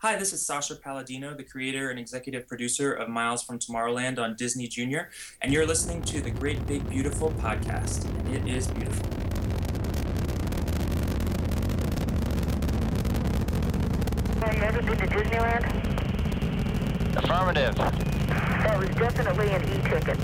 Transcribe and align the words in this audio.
Hi, 0.00 0.14
this 0.14 0.32
is 0.32 0.46
Sascha 0.46 0.80
Paladino, 0.80 1.34
the 1.34 1.42
creator 1.42 1.90
and 1.90 1.98
executive 1.98 2.46
producer 2.46 2.92
of 2.92 3.08
Miles 3.08 3.42
from 3.42 3.58
Tomorrowland 3.58 4.20
on 4.20 4.36
Disney 4.36 4.68
Junior, 4.68 5.10
and 5.42 5.52
you're 5.52 5.66
listening 5.66 6.02
to 6.02 6.20
the 6.20 6.30
Great 6.30 6.64
Big 6.68 6.88
Beautiful 6.88 7.32
podcast, 7.32 8.04
and 8.04 8.32
it 8.32 8.46
is 8.46 8.68
beautiful. 8.68 9.04
Have 14.40 14.54
you 14.54 14.62
ever 14.62 14.82
been 14.82 14.98
to 14.98 15.06
Disneyland? 15.08 15.66
Affirmative. 17.16 17.74
That 17.74 18.78
was 18.78 18.90
definitely 18.90 19.50
an 19.50 19.64
e-ticket. 19.64 20.16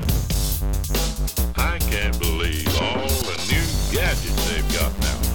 I 1.59 1.79
can't 1.81 2.17
believe 2.21 2.69
all 2.81 3.09
the 3.09 3.37
new 3.51 3.67
gadgets 3.93 4.49
they've 4.53 4.73
got 4.79 4.97
now. 5.01 5.34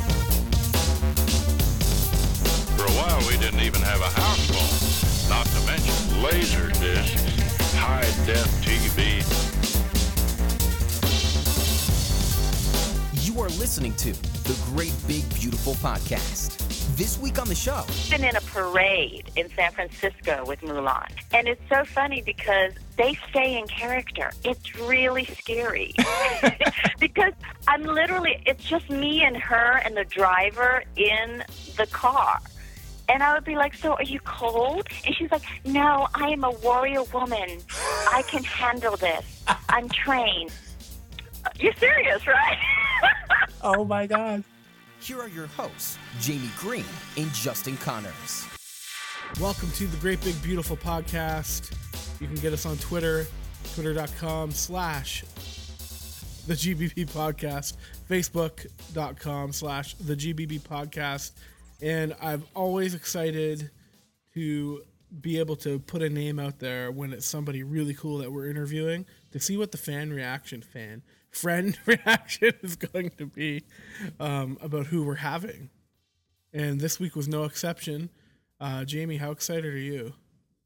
While, 3.00 3.20
we 3.30 3.38
didn't 3.38 3.62
even 3.62 3.82
have 3.82 4.02
a 4.02 4.10
house 4.10 4.46
phone, 4.52 5.30
not 5.30 5.46
to 5.46 5.66
mention 5.66 6.22
laser 6.22 6.68
discs, 6.82 7.74
high-def 7.76 8.48
TV. 8.62 9.24
You 13.26 13.42
are 13.42 13.50
listening 13.58 13.94
to 13.96 14.12
the 14.44 14.60
Great 14.74 14.94
Big 15.08 15.24
Beautiful 15.34 15.76
Podcast. 15.76 16.58
This 16.98 17.18
week 17.18 17.40
on 17.40 17.48
the 17.48 17.56
show, 17.56 17.86
been 18.10 18.26
in 18.26 18.36
a 18.36 18.42
parade 18.42 19.32
in 19.38 19.50
San 19.52 19.72
Francisco 19.72 20.44
with 20.46 20.60
Mulan. 20.60 21.10
And 21.34 21.48
it's 21.48 21.62
so 21.70 21.86
funny 21.86 22.22
because 22.22 22.74
they 22.98 23.18
stay 23.30 23.58
in 23.58 23.66
character. 23.68 24.32
It's 24.44 24.76
really 24.76 25.24
scary. 25.24 25.94
because 27.00 27.32
I'm 27.66 27.84
literally, 27.84 28.44
it's 28.46 28.66
just 28.66 28.90
me 28.90 29.24
and 29.24 29.38
her 29.38 29.82
and 29.86 29.96
the 29.96 30.04
driver 30.04 30.84
in 30.98 31.46
the 31.78 31.88
car. 31.88 32.42
And 33.10 33.24
I 33.24 33.34
would 33.34 33.44
be 33.44 33.56
like, 33.56 33.74
So 33.76 33.94
are 33.94 34.04
you 34.04 34.20
cold? 34.22 34.88
And 35.06 35.16
she's 35.16 35.32
like, 35.32 35.42
No, 35.66 36.08
I 36.14 36.30
am 36.30 36.44
a 36.44 36.52
warrior 36.52 37.04
woman. 37.14 37.60
I 38.12 38.24
can 38.28 38.44
handle 38.44 38.96
this. 38.98 39.44
I'm 39.70 39.90
trained. 39.90 40.52
Uh, 41.46 41.50
you're 41.60 41.74
serious, 41.74 42.26
right? 42.28 42.58
Oh 43.62 43.84
my 43.84 44.08
God. 44.08 44.46
here 45.02 45.20
are 45.20 45.28
your 45.28 45.48
hosts, 45.48 45.98
Jamie 46.22 46.50
Green 46.58 46.86
and 47.18 47.30
Justin 47.34 47.76
Connors. 47.78 48.46
Welcome 49.42 49.70
to 49.72 49.86
the 49.86 49.98
Great 49.98 50.22
Big 50.24 50.42
Beautiful 50.42 50.78
Podcast. 50.78 51.74
You 52.22 52.28
can 52.28 52.38
get 52.38 52.54
us 52.54 52.66
on 52.66 52.78
Twitter, 52.78 53.28
twitter.com 53.76 54.52
slash 54.52 55.24
the 56.48 56.54
GBB 56.54 57.10
Podcast, 57.10 57.74
facebook.com 58.10 59.52
slash 59.52 59.94
the 59.96 60.16
GBB 60.16 60.62
Podcast. 60.62 61.32
And 61.82 62.16
I'm 62.22 62.44
always 62.56 62.94
excited 62.94 63.72
to 64.34 64.84
be 65.22 65.40
able 65.40 65.56
to 65.58 65.80
put 65.80 66.02
a 66.02 66.10
name 66.10 66.40
out 66.40 66.60
there 66.60 66.92
when 66.92 67.14
it's 67.14 67.26
somebody 67.26 67.64
really 67.64 67.94
cool 67.94 68.20
that 68.20 68.32
we're 68.32 68.50
interviewing 68.50 69.06
to 69.32 69.40
see 69.40 69.58
what 69.58 69.72
the 69.72 69.78
fan 69.78 70.12
reaction, 70.12 70.62
fan, 70.62 71.02
friend 71.32 71.78
reaction 71.86 72.52
is 72.62 72.76
going 72.76 73.12
to 73.18 73.26
be 73.26 73.64
um, 74.20 74.58
about 74.62 74.88
who 74.88 75.04
we're 75.04 75.16
having. 75.16 75.70
And 76.54 76.80
this 76.82 77.00
week 77.00 77.16
was 77.16 77.28
no 77.28 77.44
exception. 77.44 78.10
Uh, 78.60 78.84
Jamie, 78.86 79.18
how 79.18 79.32
excited 79.32 79.66
are 79.74 79.78
you? 79.78 80.14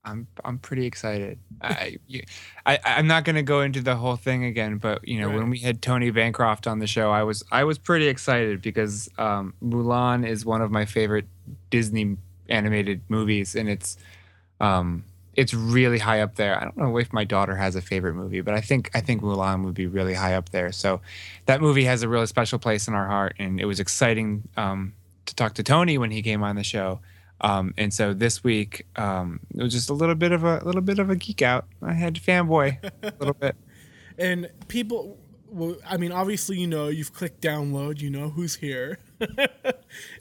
I'm 0.05 0.27
I'm 0.43 0.59
pretty 0.59 0.85
excited. 0.85 1.39
I, 1.61 1.97
you, 2.07 2.23
I 2.65 2.77
I'm 2.83 3.07
not 3.07 3.23
going 3.23 3.37
to 3.37 3.41
go 3.43 3.61
into 3.61 3.81
the 3.81 3.95
whole 3.95 4.17
thing 4.17 4.43
again, 4.43 4.77
but 4.77 5.07
you 5.07 5.19
know 5.21 5.27
Right. 5.29 5.37
when 5.37 5.49
we 5.49 5.59
had 5.59 5.81
Tony 5.81 6.11
Bancroft 6.11 6.67
on 6.67 6.79
the 6.79 6.87
show, 6.87 7.11
I 7.11 7.23
was 7.23 7.43
I 7.51 7.63
was 7.63 7.77
pretty 7.77 8.07
excited 8.07 8.61
because 8.61 9.09
um, 9.17 9.53
Mulan 9.63 10.27
is 10.27 10.45
one 10.45 10.61
of 10.61 10.71
my 10.71 10.85
favorite 10.85 11.25
Disney 11.69 12.17
animated 12.49 13.01
movies, 13.07 13.55
and 13.55 13.69
it's 13.69 13.97
um 14.59 15.05
it's 15.35 15.53
really 15.53 15.97
high 15.99 16.21
up 16.21 16.35
there. 16.35 16.59
I 16.59 16.63
don't 16.65 16.77
know 16.77 16.97
if 16.97 17.11
my 17.13 17.23
daughter 17.23 17.55
has 17.55 17.75
a 17.75 17.81
favorite 17.81 18.13
movie, 18.13 18.41
but 18.41 18.53
I 18.53 18.61
think 18.61 18.91
I 18.93 18.99
think 18.99 19.21
Mulan 19.21 19.63
would 19.63 19.73
be 19.73 19.87
really 19.87 20.13
high 20.13 20.33
up 20.35 20.49
there. 20.49 20.71
So 20.73 20.99
that 21.45 21.61
movie 21.61 21.85
has 21.85 22.03
a 22.03 22.09
really 22.09 22.27
special 22.27 22.59
place 22.59 22.89
in 22.89 22.93
our 22.93 23.07
heart, 23.07 23.35
and 23.39 23.59
it 23.59 23.65
was 23.65 23.79
exciting 23.79 24.43
um, 24.57 24.93
to 25.27 25.33
talk 25.35 25.53
to 25.55 25.63
Tony 25.63 25.97
when 25.97 26.11
he 26.11 26.21
came 26.21 26.43
on 26.43 26.57
the 26.57 26.63
show. 26.63 26.99
Um, 27.43 27.73
and 27.77 27.93
so 27.93 28.13
this 28.13 28.43
week, 28.43 28.87
um, 28.95 29.41
it 29.53 29.61
was 29.61 29.73
just 29.73 29.89
a 29.89 29.93
little 29.93 30.15
bit 30.15 30.31
of 30.31 30.43
a, 30.43 30.63
little 30.65 30.81
bit 30.81 30.97
of 30.97 31.09
a 31.09 31.15
geek 31.15 31.41
out. 31.41 31.65
I 31.81 31.93
had 31.93 32.15
to 32.15 32.21
fanboy 32.21 32.77
a 33.03 33.13
little 33.19 33.35
bit. 33.35 33.55
And 34.15 34.49
people, 34.67 35.17
well, 35.49 35.75
I 35.89 35.97
mean, 35.97 36.11
obviously, 36.11 36.59
you 36.59 36.67
know, 36.67 36.87
you've 36.87 37.13
clicked 37.13 37.41
download, 37.41 37.99
you 37.99 38.11
know 38.11 38.29
who's 38.29 38.55
here. 38.55 38.99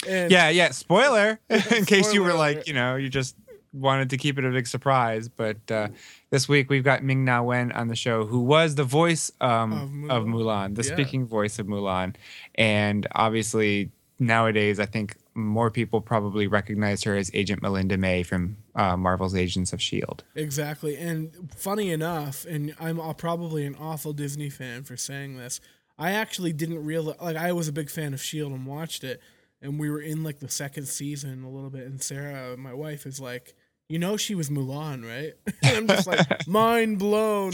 and 0.09 0.31
Yeah, 0.31 0.49
yeah. 0.49 0.71
Spoiler, 0.71 1.39
in 1.51 1.85
case 1.85 2.15
you 2.15 2.23
were 2.23 2.33
like, 2.33 2.67
you 2.67 2.73
know, 2.73 2.97
you 2.97 3.11
just 3.11 3.37
wanted 3.75 4.09
to 4.11 4.17
keep 4.17 4.39
it 4.39 4.47
a 4.47 4.51
big 4.51 4.67
surprise. 4.67 5.29
But 5.29 5.71
uh, 5.71 5.89
this 6.31 6.49
week 6.49 6.71
we've 6.71 6.83
got 6.85 7.03
Ming 7.03 7.25
Na 7.27 7.43
Wen 7.43 7.71
on 7.73 7.89
the 7.89 7.97
show, 7.97 8.25
who 8.25 8.41
was 8.41 8.75
the 8.77 8.85
voice 8.85 9.31
um, 9.43 9.73
Of 10.11 10.23
of, 10.23 10.25
Mulan. 10.25 10.71
Mulan, 10.71 10.75
the 10.77 10.83
Yeah. 10.89 10.95
speaking 10.95 11.27
voice 11.27 11.59
of 11.59 11.67
Mulan, 11.67 12.15
and 12.55 13.07
obviously 13.15 13.91
nowadays 14.19 14.81
I 14.81 14.87
think 14.87 15.17
more 15.35 15.71
people 15.71 16.01
probably 16.01 16.47
recognize 16.47 17.03
her 17.05 17.17
as 17.17 17.31
Agent 17.35 17.63
Melinda 17.63 17.97
May 17.97 18.23
from 18.23 18.57
uh, 18.75 18.97
Marvel's 18.97 19.35
Agents 19.35 19.73
of 19.73 19.81
Shield. 19.81 20.25
Exactly. 20.35 20.97
And 20.97 21.51
funny 21.57 21.91
enough, 21.91 22.45
and 22.45 22.75
I'm 22.79 22.99
probably 23.15 23.65
an 23.65 23.75
awful 23.77 24.13
Disney 24.13 24.51
fan 24.51 24.85
for 24.85 24.97
saying 24.97 25.37
this, 25.37 25.61
I 25.99 26.13
actually 26.13 26.53
didn't 26.53 26.85
realize, 26.85 27.17
like, 27.21 27.37
I 27.37 27.53
was 27.53 27.69
a 27.69 27.73
big 27.73 27.91
fan 27.91 28.09
of 28.09 28.21
S.H.I.E.L.D. 28.21 28.55
and 28.55 28.67
watched 28.67 29.05
it. 29.05 29.21
And 29.61 29.79
we 29.79 29.91
were 29.91 30.01
in, 30.01 30.25
like, 30.25 30.41
the 30.41 30.49
second 30.49 30.87
season 30.87 31.45
a 31.45 31.51
little 31.51 31.71
bit. 31.71 31.87
And 31.87 32.03
Sarah, 32.03 32.57
my 32.57 32.75
wife, 32.75 33.07
is 33.07 33.21
like, 33.21 33.55
you 33.89 33.99
know, 33.99 34.17
she 34.17 34.35
was 34.35 34.49
Mulan, 34.51 35.05
right? 35.07 35.35
and 35.63 35.77
I'm 35.77 35.87
just 35.87 36.07
like, 36.07 36.47
mind 36.49 36.99
blown. 36.99 37.53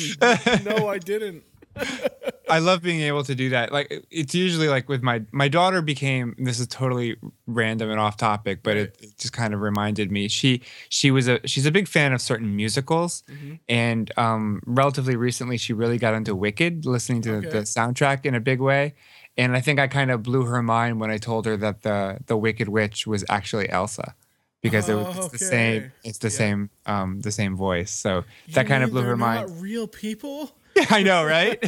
no, 0.64 0.88
I 0.88 0.98
didn't. 0.98 1.44
I 2.50 2.60
love 2.60 2.82
being 2.82 3.00
able 3.02 3.24
to 3.24 3.34
do 3.34 3.50
that. 3.50 3.72
Like 3.72 4.06
it's 4.10 4.34
usually 4.34 4.68
like 4.68 4.88
with 4.88 5.02
my 5.02 5.22
my 5.32 5.48
daughter 5.48 5.82
became 5.82 6.34
this 6.38 6.58
is 6.58 6.66
totally 6.66 7.16
random 7.46 7.90
and 7.90 8.00
off 8.00 8.16
topic, 8.16 8.60
but 8.62 8.76
it, 8.76 8.96
it 9.00 9.18
just 9.18 9.32
kind 9.34 9.52
of 9.52 9.60
reminded 9.60 10.10
me. 10.10 10.28
She 10.28 10.62
she 10.88 11.10
was 11.10 11.28
a 11.28 11.46
she's 11.46 11.66
a 11.66 11.70
big 11.70 11.86
fan 11.88 12.12
of 12.14 12.22
certain 12.22 12.56
musicals, 12.56 13.22
and 13.68 14.10
um, 14.16 14.60
relatively 14.66 15.14
recently 15.16 15.58
she 15.58 15.72
really 15.74 15.98
got 15.98 16.14
into 16.14 16.34
Wicked, 16.34 16.86
listening 16.86 17.20
to 17.22 17.34
Okay. 17.36 17.48
the 17.48 17.58
soundtrack 17.58 18.24
in 18.24 18.34
a 18.34 18.40
big 18.40 18.60
way. 18.60 18.94
And 19.36 19.54
I 19.54 19.60
think 19.60 19.78
I 19.78 19.86
kind 19.86 20.10
of 20.10 20.22
blew 20.22 20.44
her 20.46 20.62
mind 20.62 21.00
when 21.00 21.10
I 21.10 21.18
told 21.18 21.44
her 21.46 21.56
that 21.58 21.82
the 21.82 22.18
the 22.26 22.36
Wicked 22.36 22.68
Witch 22.68 23.06
was 23.06 23.24
actually 23.28 23.68
Elsa. 23.68 24.14
Because 24.60 24.88
it 24.88 24.94
was, 24.94 25.06
Oh, 25.06 25.12
it's 25.26 25.28
the 25.28 25.38
same, 25.38 25.92
it's 26.02 26.18
the 26.18 26.26
Yeah. 26.26 26.30
same, 26.30 26.70
um, 26.84 27.20
the 27.20 27.30
same 27.30 27.56
voice. 27.56 27.92
So 27.92 28.24
You 28.46 28.54
that 28.54 28.66
kind 28.66 28.82
of 28.82 28.90
blew 28.90 29.02
her 29.02 29.16
mind. 29.16 29.62
Real 29.62 29.86
people? 29.86 30.50
I 30.90 31.02
know, 31.02 31.24
right? 31.24 31.58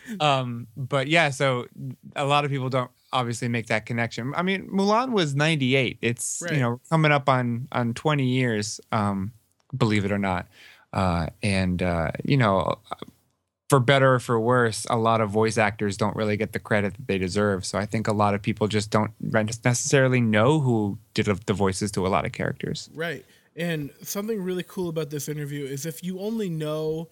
um, 0.20 0.66
but 0.76 1.08
yeah, 1.08 1.30
so 1.30 1.66
a 2.14 2.24
lot 2.24 2.44
of 2.44 2.50
people 2.50 2.68
don't 2.68 2.90
obviously 3.12 3.48
make 3.48 3.66
that 3.68 3.86
connection. 3.86 4.32
I 4.36 4.42
mean, 4.42 4.68
Mulan 4.68 5.12
was 5.12 5.34
98. 5.34 5.98
It's 6.02 6.42
Right. 6.42 6.54
you 6.54 6.60
know 6.60 6.80
coming 6.90 7.12
up 7.12 7.28
on 7.28 7.68
on 7.72 7.94
20 7.94 8.24
years, 8.24 8.80
um, 8.92 9.32
believe 9.76 10.04
it 10.04 10.12
or 10.12 10.18
not. 10.18 10.46
Uh, 10.92 11.26
and 11.42 11.82
uh, 11.82 12.10
you 12.24 12.36
know, 12.36 12.74
for 13.68 13.80
better 13.80 14.14
or 14.14 14.18
for 14.18 14.38
worse, 14.38 14.86
a 14.88 14.96
lot 14.96 15.20
of 15.20 15.30
voice 15.30 15.58
actors 15.58 15.96
don't 15.96 16.16
really 16.16 16.36
get 16.36 16.52
the 16.52 16.58
credit 16.58 16.94
that 16.94 17.06
they 17.06 17.18
deserve. 17.18 17.66
So 17.66 17.78
I 17.78 17.86
think 17.86 18.06
a 18.06 18.12
lot 18.12 18.34
of 18.34 18.42
people 18.42 18.68
just 18.68 18.90
don't 18.90 19.12
necessarily 19.20 20.20
know 20.20 20.60
who 20.60 20.98
did 21.14 21.26
the 21.26 21.52
voices 21.52 21.90
to 21.92 22.06
a 22.06 22.08
lot 22.08 22.24
of 22.24 22.32
characters. 22.32 22.88
Right. 22.94 23.24
And 23.56 23.90
something 24.02 24.40
really 24.42 24.62
cool 24.62 24.88
about 24.88 25.10
this 25.10 25.28
interview 25.28 25.64
is 25.64 25.86
if 25.86 26.04
you 26.04 26.20
only 26.20 26.48
know 26.48 27.08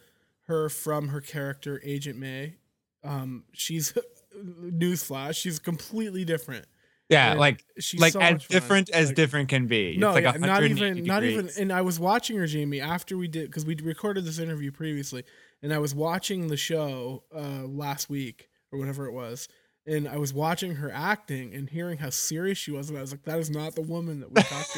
her 0.46 0.68
from 0.68 1.08
her 1.08 1.20
character 1.20 1.80
Agent 1.84 2.18
May, 2.18 2.54
um, 3.02 3.44
she's 3.52 3.92
newsflash, 4.62 5.36
she's 5.36 5.58
completely 5.58 6.24
different. 6.24 6.66
Yeah, 7.10 7.32
And 7.32 7.40
like 7.40 7.62
she's 7.78 8.00
like 8.00 8.12
so 8.14 8.20
as 8.20 8.32
much 8.32 8.46
fun. 8.46 8.54
different 8.60 8.90
as 8.90 9.08
Like- 9.08 9.16
different 9.16 9.48
can 9.50 9.66
be. 9.66 9.96
No, 9.98 10.08
it's 10.08 10.14
like 10.24 10.24
yeah, 10.24 10.40
not 10.40 10.62
180 10.62 10.98
even, 11.00 11.04
not 11.06 11.22
even. 11.22 11.50
And 11.58 11.70
I 11.72 11.82
was 11.82 12.00
watching 12.00 12.38
her, 12.38 12.46
Jamie, 12.46 12.80
after 12.80 13.18
we 13.18 13.28
did 13.28 13.46
because 13.50 13.66
we 13.66 13.76
recorded 13.76 14.24
this 14.24 14.38
interview 14.38 14.70
previously, 14.72 15.22
and 15.62 15.72
I 15.72 15.78
was 15.78 15.94
watching 15.94 16.48
the 16.48 16.56
show 16.56 17.24
uh, 17.34 17.64
last 17.66 18.08
week 18.08 18.48
or 18.72 18.78
whatever 18.78 19.06
it 19.06 19.12
was, 19.12 19.48
and 19.86 20.08
I 20.08 20.16
was 20.16 20.32
watching 20.32 20.76
her 20.76 20.90
acting 20.90 21.54
and 21.54 21.68
hearing 21.68 21.98
how 21.98 22.10
serious 22.10 22.58
she 22.58 22.70
was, 22.70 22.88
and 22.88 22.96
I 22.98 23.02
was 23.02 23.12
like, 23.12 23.24
that 23.24 23.38
is 23.38 23.50
not 23.50 23.74
the 23.74 23.82
woman 23.82 24.20
that 24.20 24.30
we 24.32 24.42
talked 24.42 24.72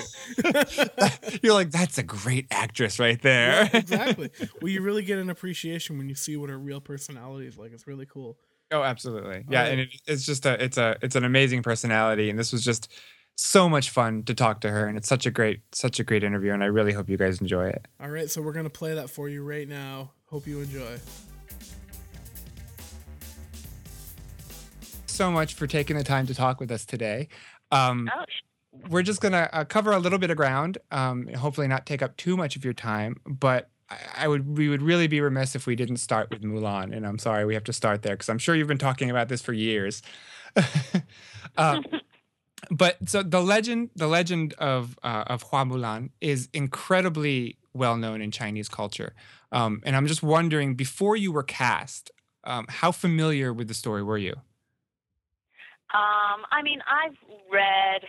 to. 1.22 1.38
You're 1.42 1.54
like, 1.54 1.70
that's 1.70 1.98
a 1.98 2.02
great 2.02 2.46
actress 2.50 2.98
right 2.98 3.20
there. 3.22 3.64
Yeah, 3.64 3.68
exactly. 3.74 4.30
Well, 4.60 4.70
you 4.70 4.82
really 4.82 5.02
get 5.02 5.18
an 5.18 5.30
appreciation 5.30 5.98
when 5.98 6.08
you 6.08 6.14
see 6.14 6.36
what 6.36 6.50
her 6.50 6.58
real 6.58 6.80
personality 6.80 7.46
is 7.46 7.56
like. 7.56 7.72
It's 7.72 7.86
really 7.86 8.06
cool. 8.06 8.36
oh, 8.72 8.82
absolutely. 8.82 9.44
Yeah, 9.48 9.62
right. 9.62 9.72
and 9.72 9.80
it, 9.82 9.88
it's 10.06 10.26
just 10.26 10.44
a, 10.44 10.62
it's 10.62 10.76
a, 10.76 10.96
it's 11.02 11.14
an 11.14 11.24
amazing 11.24 11.62
personality, 11.62 12.28
and 12.28 12.38
this 12.38 12.52
was 12.52 12.64
just 12.64 12.92
so 13.36 13.68
much 13.68 13.90
fun 13.90 14.24
to 14.24 14.34
talk 14.34 14.60
to 14.62 14.70
her, 14.70 14.86
and 14.86 14.96
it's 14.96 15.08
such 15.08 15.26
a 15.26 15.30
great, 15.30 15.60
such 15.72 16.00
a 16.00 16.04
great 16.04 16.24
interview, 16.24 16.52
and 16.52 16.64
I 16.64 16.66
really 16.66 16.92
hope 16.92 17.08
you 17.08 17.16
guys 17.16 17.40
enjoy 17.40 17.68
it. 17.68 17.86
All 18.00 18.10
right, 18.10 18.28
so 18.28 18.42
we're 18.42 18.52
gonna 18.54 18.70
play 18.70 18.94
that 18.94 19.08
for 19.08 19.28
you 19.28 19.44
right 19.44 19.68
now. 19.68 20.10
Hope 20.30 20.46
you 20.48 20.60
enjoy. 20.60 20.98
So 25.16 25.30
much 25.30 25.54
for 25.54 25.66
taking 25.66 25.96
the 25.96 26.04
time 26.04 26.26
to 26.26 26.34
talk 26.34 26.60
with 26.60 26.70
us 26.70 26.84
today. 26.84 27.28
Um, 27.72 28.10
Oh, 28.14 28.24
we're 28.90 29.02
just 29.02 29.22
gonna 29.22 29.48
uh, 29.50 29.64
cover 29.64 29.92
a 29.92 29.98
little 29.98 30.18
bit 30.18 30.30
of 30.30 30.36
ground. 30.36 30.76
Um, 30.90 31.26
hopefully, 31.28 31.66
not 31.68 31.86
take 31.86 32.02
up 32.02 32.18
too 32.18 32.36
much 32.36 32.54
of 32.54 32.64
your 32.64 32.74
time. 32.74 33.16
But 33.24 33.70
I, 33.88 33.96
I 34.18 34.28
would, 34.28 34.58
we 34.58 34.68
would 34.68 34.82
really 34.82 35.06
be 35.06 35.22
remiss 35.22 35.54
if 35.54 35.66
we 35.66 35.74
didn't 35.74 35.96
start 35.96 36.28
with 36.28 36.42
Mulan. 36.42 36.94
And 36.94 37.06
I'm 37.06 37.18
sorry 37.18 37.46
we 37.46 37.54
have 37.54 37.64
to 37.64 37.72
start 37.72 38.02
there 38.02 38.14
because 38.14 38.28
I'm 38.28 38.36
sure 38.36 38.54
you've 38.54 38.68
been 38.68 38.76
talking 38.76 39.08
about 39.08 39.30
this 39.30 39.40
for 39.40 39.54
years. 39.54 40.02
uh, 41.56 41.80
but 42.70 42.98
so 43.08 43.22
the 43.22 43.40
legend, 43.40 43.88
the 43.96 44.08
legend 44.08 44.52
of 44.58 44.98
uh, 45.02 45.24
of 45.28 45.44
Hua 45.44 45.64
Mulan 45.64 46.10
is 46.20 46.50
incredibly 46.52 47.56
well 47.72 47.96
known 47.96 48.20
in 48.20 48.30
Chinese 48.30 48.68
culture. 48.68 49.14
Um, 49.50 49.80
and 49.86 49.96
I'm 49.96 50.08
just 50.08 50.22
wondering, 50.22 50.74
before 50.74 51.16
you 51.16 51.32
were 51.32 51.42
cast, 51.42 52.10
um, 52.44 52.66
how 52.68 52.92
familiar 52.92 53.54
with 53.54 53.68
the 53.68 53.74
story 53.74 54.02
were 54.02 54.18
you? 54.18 54.34
Um, 55.94 56.44
I 56.50 56.62
mean, 56.62 56.80
I've 56.82 57.16
read, 57.50 58.02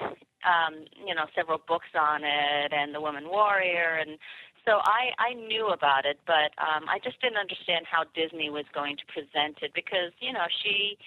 um, 0.46 0.86
you 1.06 1.14
know, 1.14 1.26
several 1.36 1.62
books 1.68 1.94
on 1.94 2.24
it 2.24 2.74
and 2.74 2.94
The 2.94 3.02
Woman 3.02 3.30
Warrior, 3.30 4.02
and 4.02 4.18
so 4.66 4.80
I, 4.84 5.16
I 5.18 5.34
knew 5.34 5.68
about 5.70 6.06
it, 6.06 6.20
but 6.28 6.52
um, 6.60 6.90
I 6.90 7.00
just 7.02 7.22
didn't 7.22 7.38
understand 7.38 7.86
how 7.90 8.04
Disney 8.14 8.50
was 8.50 8.66
going 8.74 8.98
to 8.98 9.06
present 9.08 9.60
it 9.62 9.72
because, 9.74 10.12
you 10.20 10.34
know, 10.34 10.44
she 10.64 10.98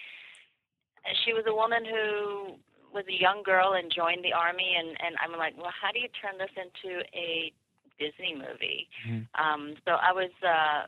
she 1.25 1.33
was 1.33 1.45
a 1.47 1.55
woman 1.55 1.85
who 1.85 2.57
was 2.93 3.05
a 3.09 3.21
young 3.21 3.43
girl 3.43 3.75
and 3.75 3.93
joined 3.93 4.25
the 4.25 4.33
army, 4.33 4.77
and 4.79 4.89
and 5.05 5.17
I'm 5.23 5.37
like, 5.39 5.57
well, 5.57 5.73
how 5.73 5.93
do 5.93 5.99
you 5.99 6.09
turn 6.21 6.39
this 6.39 6.51
into 6.57 7.05
a 7.15 7.53
Disney 7.99 8.35
movie? 8.35 8.89
Mhm. 9.07 9.27
Um, 9.35 9.75
so 9.85 9.93
I 9.93 10.13
was, 10.13 10.31
uh, 10.43 10.87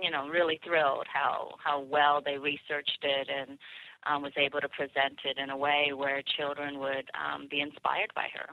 you 0.00 0.10
know, 0.10 0.28
really 0.28 0.60
thrilled 0.64 1.06
how 1.12 1.54
how 1.62 1.80
well 1.80 2.20
they 2.20 2.36
researched 2.38 3.00
it 3.02 3.28
and 3.28 3.58
um, 4.06 4.22
was 4.22 4.32
able 4.36 4.60
to 4.60 4.68
present 4.68 5.18
it 5.24 5.38
in 5.38 5.50
a 5.50 5.56
way 5.56 5.92
where 5.94 6.22
children 6.22 6.78
would 6.78 7.10
um, 7.14 7.48
be 7.50 7.60
inspired 7.60 8.12
by 8.14 8.26
her. 8.34 8.46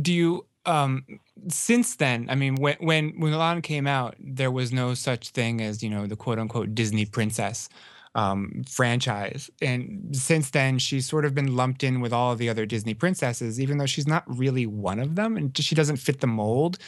Do 0.00 0.12
you 0.12 0.46
um 0.66 1.04
since 1.48 1.96
then, 1.96 2.26
I 2.28 2.34
mean 2.34 2.56
when 2.56 2.76
when 2.80 3.12
Mulan 3.12 3.62
came 3.62 3.86
out, 3.86 4.16
there 4.18 4.50
was 4.50 4.72
no 4.72 4.94
such 4.94 5.30
thing 5.30 5.60
as, 5.60 5.82
you 5.82 5.90
know, 5.90 6.06
the 6.06 6.16
quote 6.16 6.38
unquote 6.38 6.74
Disney 6.74 7.06
princess 7.06 7.68
um 8.14 8.62
franchise. 8.68 9.50
And 9.62 10.14
since 10.14 10.50
then 10.50 10.78
she's 10.78 11.06
sort 11.06 11.24
of 11.24 11.34
been 11.34 11.56
lumped 11.56 11.82
in 11.82 12.00
with 12.00 12.12
all 12.12 12.32
of 12.32 12.38
the 12.38 12.48
other 12.48 12.66
Disney 12.66 12.94
princesses 12.94 13.60
even 13.60 13.78
though 13.78 13.86
she's 13.86 14.06
not 14.06 14.24
really 14.26 14.66
one 14.66 14.98
of 14.98 15.14
them 15.16 15.36
and 15.36 15.56
she 15.56 15.74
doesn't 15.74 15.96
fit 15.96 16.20
the 16.20 16.26
mold. 16.26 16.78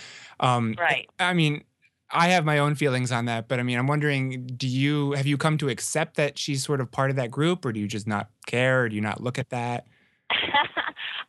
Um 0.40 0.74
Right. 0.78 1.08
I 1.18 1.32
mean, 1.32 1.64
I 2.12 2.28
have 2.28 2.44
my 2.44 2.58
own 2.58 2.74
feelings 2.74 3.12
on 3.12 3.26
that, 3.26 3.48
but 3.48 3.60
I 3.60 3.62
mean, 3.62 3.78
I'm 3.78 3.86
wondering, 3.86 4.46
do 4.46 4.66
you 4.66 5.12
have 5.12 5.26
you 5.26 5.36
come 5.36 5.58
to 5.58 5.68
accept 5.68 6.16
that 6.16 6.38
she's 6.38 6.64
sort 6.64 6.80
of 6.80 6.90
part 6.90 7.10
of 7.10 7.16
that 7.16 7.30
group 7.30 7.64
or 7.64 7.72
do 7.72 7.80
you 7.80 7.86
just 7.86 8.06
not 8.06 8.28
care 8.46 8.82
or 8.82 8.88
do 8.88 8.96
you 8.96 9.00
not 9.00 9.22
look 9.22 9.38
at 9.38 9.50
that? 9.50 9.86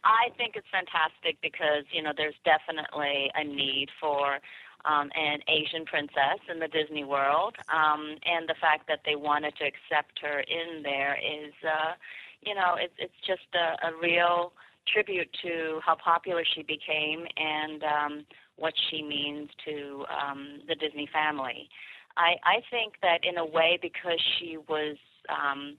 I 0.04 0.30
think 0.38 0.56
it's 0.56 0.68
fantastic 0.72 1.38
because 1.42 1.86
you 1.92 2.02
know 2.02 2.12
there's 2.16 2.36
definitely 2.44 3.32
a 3.36 3.44
need 3.44 3.90
for 4.00 4.40
um, 4.86 5.12
an 5.16 5.40
Asian 5.48 5.86
princess 5.86 6.40
in 6.50 6.60
the 6.60 6.68
Disney 6.68 7.04
world, 7.04 7.56
um, 7.72 8.16
and 8.26 8.50
the 8.50 8.56
fact 8.60 8.88
that 8.88 9.02
they 9.06 9.16
wanted 9.16 9.56
to 9.58 9.66
accept 9.66 10.20
her 10.22 10.40
in 10.40 10.82
there 10.82 11.16
is, 11.18 11.54
uh, 11.64 11.94
you 12.42 12.56
know, 12.56 12.76
it's 12.80 12.94
it's 12.98 13.14
just 13.26 13.48
a, 13.54 13.88
a 13.88 13.92
real 14.02 14.54
tribute 14.88 15.30
to 15.44 15.80
how 15.86 15.96
popular 15.96 16.44
she 16.44 16.64
became 16.64 17.26
and 17.38 17.84
um, 17.84 18.26
what 18.62 18.74
she 18.90 19.02
means 19.02 19.50
to 19.66 20.06
um, 20.08 20.60
the 20.68 20.76
Disney 20.76 21.10
family. 21.12 21.68
I, 22.16 22.36
I 22.44 22.62
think 22.70 22.94
that 23.02 23.20
in 23.24 23.38
a 23.38 23.46
way 23.46 23.80
because 23.82 24.20
she 24.38 24.58
was 24.70 24.98
um, 25.30 25.78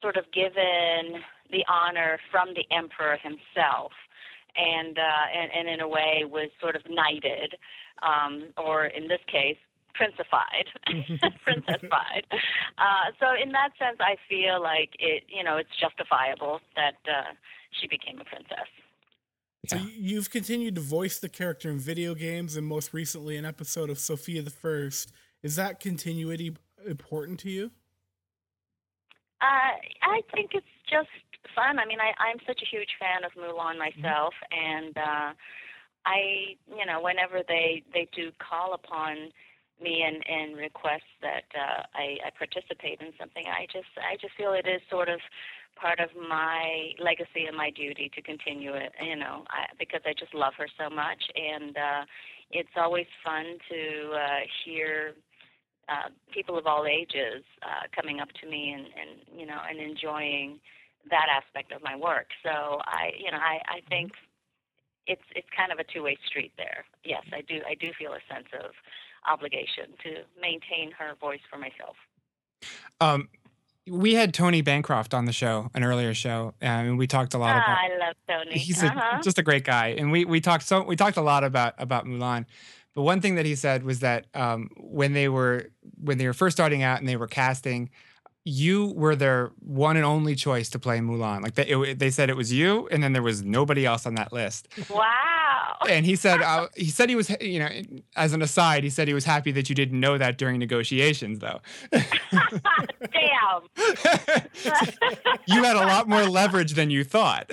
sort 0.00 0.16
of 0.16 0.24
given 0.32 1.20
the 1.50 1.64
honor 1.68 2.18
from 2.30 2.54
the 2.54 2.64
emperor 2.74 3.18
himself, 3.22 3.92
and 4.56 4.98
uh, 4.98 5.26
and, 5.34 5.50
and 5.52 5.68
in 5.68 5.80
a 5.80 5.88
way 5.88 6.24
was 6.24 6.50
sort 6.60 6.76
of 6.76 6.82
knighted, 6.88 7.56
um, 8.02 8.52
or 8.56 8.86
in 8.86 9.08
this 9.08 9.20
case, 9.26 9.56
princified, 9.94 10.68
princessified. 11.44 12.24
Uh, 12.78 13.10
so 13.18 13.26
in 13.34 13.52
that 13.52 13.70
sense, 13.78 13.98
I 14.00 14.16
feel 14.28 14.62
like 14.62 14.90
it, 14.98 15.24
you 15.28 15.42
know, 15.42 15.56
it's 15.56 15.74
justifiable 15.80 16.60
that 16.76 17.00
uh, 17.08 17.32
she 17.80 17.88
became 17.88 18.20
a 18.20 18.24
princess. 18.24 18.68
So 19.68 19.76
you- 19.76 19.92
you've 20.16 20.30
continued 20.30 20.74
to 20.76 20.80
voice 20.80 21.18
the 21.18 21.28
character 21.28 21.70
in 21.70 21.78
video 21.78 22.14
games, 22.14 22.56
and 22.56 22.66
most 22.66 22.92
recently 22.92 23.36
an 23.36 23.44
episode 23.44 23.90
of 23.90 23.98
Sofia 23.98 24.42
the 24.42 24.50
First. 24.50 25.12
Is 25.42 25.56
that 25.56 25.80
continuity 25.80 26.56
important 26.86 27.40
to 27.40 27.50
you? 27.50 27.72
Uh, 29.40 29.76
I 30.02 30.22
think 30.34 30.52
it's 30.54 30.66
just 30.88 31.08
fun. 31.54 31.78
I 31.78 31.84
mean, 31.86 32.00
I, 32.00 32.12
I'm 32.18 32.38
such 32.46 32.62
a 32.62 32.66
huge 32.66 32.96
fan 32.98 33.24
of 33.24 33.32
Mulan 33.32 33.78
myself, 33.78 34.34
and 34.50 34.96
uh, 34.96 35.32
I, 36.06 36.56
you 36.68 36.86
know, 36.86 37.00
whenever 37.02 37.42
they 37.46 37.82
they 37.92 38.08
do 38.14 38.32
call 38.38 38.72
upon 38.74 39.30
me 39.82 40.02
and 40.02 40.24
and 40.26 40.56
request 40.56 41.04
that 41.20 41.44
uh, 41.54 41.82
I, 41.94 42.16
I 42.26 42.30
participate 42.36 43.00
in 43.00 43.12
something, 43.20 43.44
I 43.46 43.66
just 43.72 43.92
I 43.98 44.16
just 44.20 44.34
feel 44.36 44.52
it 44.54 44.66
is 44.66 44.80
sort 44.90 45.08
of 45.08 45.20
part 45.76 46.00
of 46.00 46.08
my 46.16 46.90
legacy 46.98 47.44
and 47.46 47.56
my 47.56 47.70
duty 47.70 48.10
to 48.14 48.22
continue 48.22 48.74
it. 48.74 48.92
You 49.00 49.16
know, 49.16 49.44
I, 49.48 49.66
because 49.78 50.00
I 50.04 50.12
just 50.18 50.34
love 50.34 50.54
her 50.58 50.66
so 50.78 50.88
much, 50.88 51.22
and 51.34 51.76
uh, 51.76 52.04
it's 52.50 52.76
always 52.76 53.06
fun 53.24 53.58
to 53.70 54.12
uh, 54.12 54.40
hear 54.64 55.14
uh, 55.88 56.08
people 56.32 56.58
of 56.58 56.66
all 56.66 56.86
ages 56.86 57.44
uh, 57.62 57.86
coming 57.94 58.20
up 58.20 58.28
to 58.40 58.48
me 58.48 58.72
and, 58.72 58.86
and 58.86 59.38
you 59.38 59.46
know 59.46 59.58
and 59.68 59.78
enjoying 59.78 60.58
that 61.10 61.26
aspect 61.30 61.72
of 61.72 61.82
my 61.82 61.94
work. 61.96 62.28
So 62.42 62.80
I 62.84 63.12
you 63.18 63.30
know 63.30 63.38
I, 63.38 63.60
I 63.68 63.80
think 63.88 64.12
it's 65.06 65.22
it's 65.34 65.46
kind 65.56 65.72
of 65.72 65.78
a 65.78 65.84
two 65.84 66.02
way 66.02 66.16
street 66.26 66.52
there. 66.56 66.84
Yes, 67.04 67.22
I 67.32 67.42
do 67.42 67.60
I 67.68 67.74
do 67.74 67.92
feel 67.98 68.12
a 68.12 68.34
sense 68.34 68.48
of 68.64 68.72
obligation 69.28 69.94
to 70.02 70.22
maintain 70.40 70.92
her 70.92 71.14
voice 71.20 71.40
for 71.50 71.58
myself. 71.58 71.96
Um, 73.00 73.28
we 73.88 74.14
had 74.14 74.34
Tony 74.34 74.62
Bancroft 74.62 75.14
on 75.14 75.24
the 75.26 75.32
show, 75.32 75.70
an 75.74 75.84
earlier 75.84 76.14
show, 76.14 76.54
and 76.60 76.98
we 76.98 77.06
talked 77.06 77.34
a 77.34 77.38
lot 77.38 77.56
Ah, 77.56 77.62
about. 77.62 77.78
I 77.78 78.06
love 78.06 78.16
Tony. 78.28 78.58
He's 78.58 78.82
uh-huh. 78.82 79.18
a, 79.18 79.22
just 79.22 79.38
a 79.38 79.42
great 79.42 79.64
guy, 79.64 79.88
and 79.88 80.10
we 80.10 80.24
we 80.24 80.40
talked 80.40 80.66
so 80.66 80.82
we 80.82 80.96
talked 80.96 81.16
a 81.16 81.22
lot 81.22 81.44
about 81.44 81.74
about 81.78 82.04
Mulan. 82.04 82.46
But 82.94 83.02
one 83.02 83.20
thing 83.20 83.34
that 83.34 83.44
he 83.44 83.54
said 83.54 83.84
was 83.84 84.00
that 84.00 84.26
um, 84.34 84.70
when 84.76 85.12
they 85.12 85.28
were 85.28 85.70
when 86.02 86.18
they 86.18 86.26
were 86.26 86.32
first 86.32 86.56
starting 86.56 86.82
out 86.82 86.98
and 86.98 87.08
they 87.08 87.16
were 87.16 87.26
casting, 87.28 87.90
you 88.48 88.92
were 88.94 89.16
their 89.16 89.50
one 89.58 89.96
and 89.96 90.04
only 90.04 90.36
choice 90.36 90.70
to 90.70 90.78
play 90.78 91.00
Mulan. 91.00 91.42
Like 91.42 91.54
they 91.54 91.64
it, 91.66 91.98
they 91.98 92.10
said 92.10 92.30
it 92.30 92.36
was 92.36 92.52
you, 92.52 92.86
and 92.92 93.02
then 93.02 93.12
there 93.12 93.22
was 93.22 93.42
nobody 93.42 93.84
else 93.84 94.06
on 94.06 94.14
that 94.14 94.32
list. 94.32 94.68
wow. 94.88 95.76
And 95.90 96.06
he 96.06 96.14
said 96.14 96.40
uh, 96.40 96.68
he 96.76 96.86
said 96.86 97.08
he 97.08 97.16
was 97.16 97.28
you 97.40 97.58
know 97.58 97.68
as 98.14 98.32
an 98.32 98.42
aside 98.42 98.84
he 98.84 98.90
said 98.90 99.08
he 99.08 99.14
was 99.14 99.24
happy 99.24 99.50
that 99.50 99.68
you 99.68 99.74
didn't 99.74 99.98
know 99.98 100.16
that 100.16 100.38
during 100.38 100.60
negotiations 100.60 101.40
though. 101.40 101.60
Damn. 101.90 102.00
you 105.48 105.64
had 105.64 105.74
a 105.74 105.80
lot 105.80 106.08
more 106.08 106.24
leverage 106.24 106.74
than 106.74 106.88
you 106.88 107.02
thought. 107.02 107.50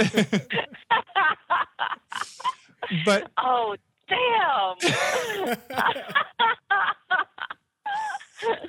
but 3.03 3.31
oh 3.39 3.75
damn. 4.07 4.77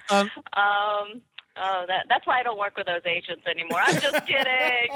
um, 0.08 0.30
um. 0.54 1.20
Oh, 1.56 1.84
that, 1.87 2.06
that's 2.08 2.26
why 2.26 2.40
I 2.40 2.42
don't 2.42 2.58
work 2.58 2.76
with 2.76 2.87
those 2.87 3.02
agents 3.06 3.44
anymore. 3.49 3.80
I'm 3.84 4.00
just 4.00 4.26
kidding. 4.26 4.88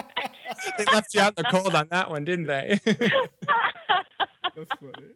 they 0.76 0.84
left 0.86 1.14
you 1.14 1.20
out 1.20 1.34
in 1.38 1.44
the 1.44 1.48
cold 1.50 1.74
on 1.74 1.86
that 1.90 2.10
one, 2.10 2.24
didn't 2.24 2.46
they? 2.46 2.80
That's 4.56 4.70
funny. 4.80 5.08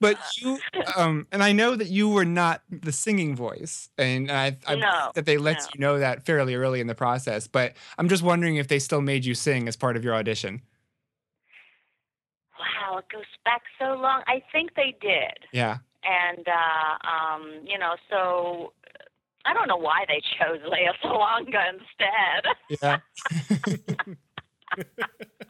but 0.00 0.16
you, 0.38 0.58
um, 0.96 1.26
and 1.32 1.42
I 1.42 1.52
know 1.52 1.76
that 1.76 1.88
you 1.88 2.08
were 2.08 2.24
not 2.24 2.62
the 2.70 2.92
singing 2.92 3.36
voice, 3.36 3.90
and 3.98 4.30
I, 4.30 4.56
I 4.66 4.76
No, 4.76 5.12
that 5.14 5.26
they 5.26 5.36
let 5.36 5.58
no. 5.58 5.66
you 5.74 5.80
know 5.80 5.98
that 5.98 6.24
fairly 6.24 6.54
early 6.54 6.80
in 6.80 6.86
the 6.86 6.94
process. 6.94 7.46
But 7.46 7.74
I'm 7.98 8.08
just 8.08 8.22
wondering 8.22 8.56
if 8.56 8.68
they 8.68 8.78
still 8.78 9.02
made 9.02 9.26
you 9.26 9.34
sing 9.34 9.68
as 9.68 9.76
part 9.76 9.96
of 9.96 10.04
your 10.04 10.14
audition. 10.14 10.62
wow, 12.58 12.98
it 12.98 13.04
goes 13.12 13.24
back 13.44 13.62
so 13.78 13.94
long. 14.00 14.22
I 14.26 14.42
think 14.50 14.74
they 14.76 14.96
did. 15.00 15.38
Yeah. 15.52 15.78
and 16.04 16.46
uh, 16.48 17.06
um, 17.06 17.60
you 17.66 17.78
know, 17.78 17.96
so 18.08 18.72
I 19.44 19.54
don't 19.54 19.68
know 19.68 19.76
why 19.76 20.04
they 20.06 20.20
chose 20.38 20.60
Lea 20.70 20.90
Salonga 21.02 21.72
instead. 21.74 22.44
Yeah. 22.82 22.98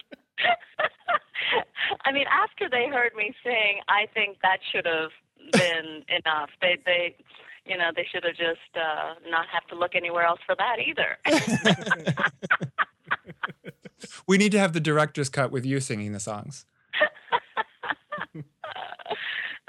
I 2.04 2.12
mean, 2.12 2.26
after 2.30 2.68
they 2.70 2.88
heard 2.88 3.14
me 3.16 3.34
sing, 3.42 3.80
I 3.88 4.06
think 4.12 4.38
that 4.42 4.58
should 4.70 4.86
have 4.86 5.10
been 5.52 6.04
enough. 6.24 6.50
They, 6.60 6.78
they, 6.84 7.16
you 7.64 7.76
know, 7.76 7.90
they 7.94 8.06
should 8.10 8.24
have 8.24 8.36
just 8.36 8.76
uh, 8.76 9.14
not 9.28 9.46
have 9.52 9.66
to 9.68 9.74
look 9.74 9.94
anywhere 9.94 10.24
else 10.24 10.40
for 10.46 10.54
that 10.56 10.76
either. 10.84 11.18
we 14.26 14.38
need 14.38 14.52
to 14.52 14.58
have 14.58 14.72
the 14.72 14.80
director's 14.80 15.28
cut 15.28 15.50
with 15.50 15.66
you 15.66 15.80
singing 15.80 16.12
the 16.12 16.20
songs. 16.20 16.64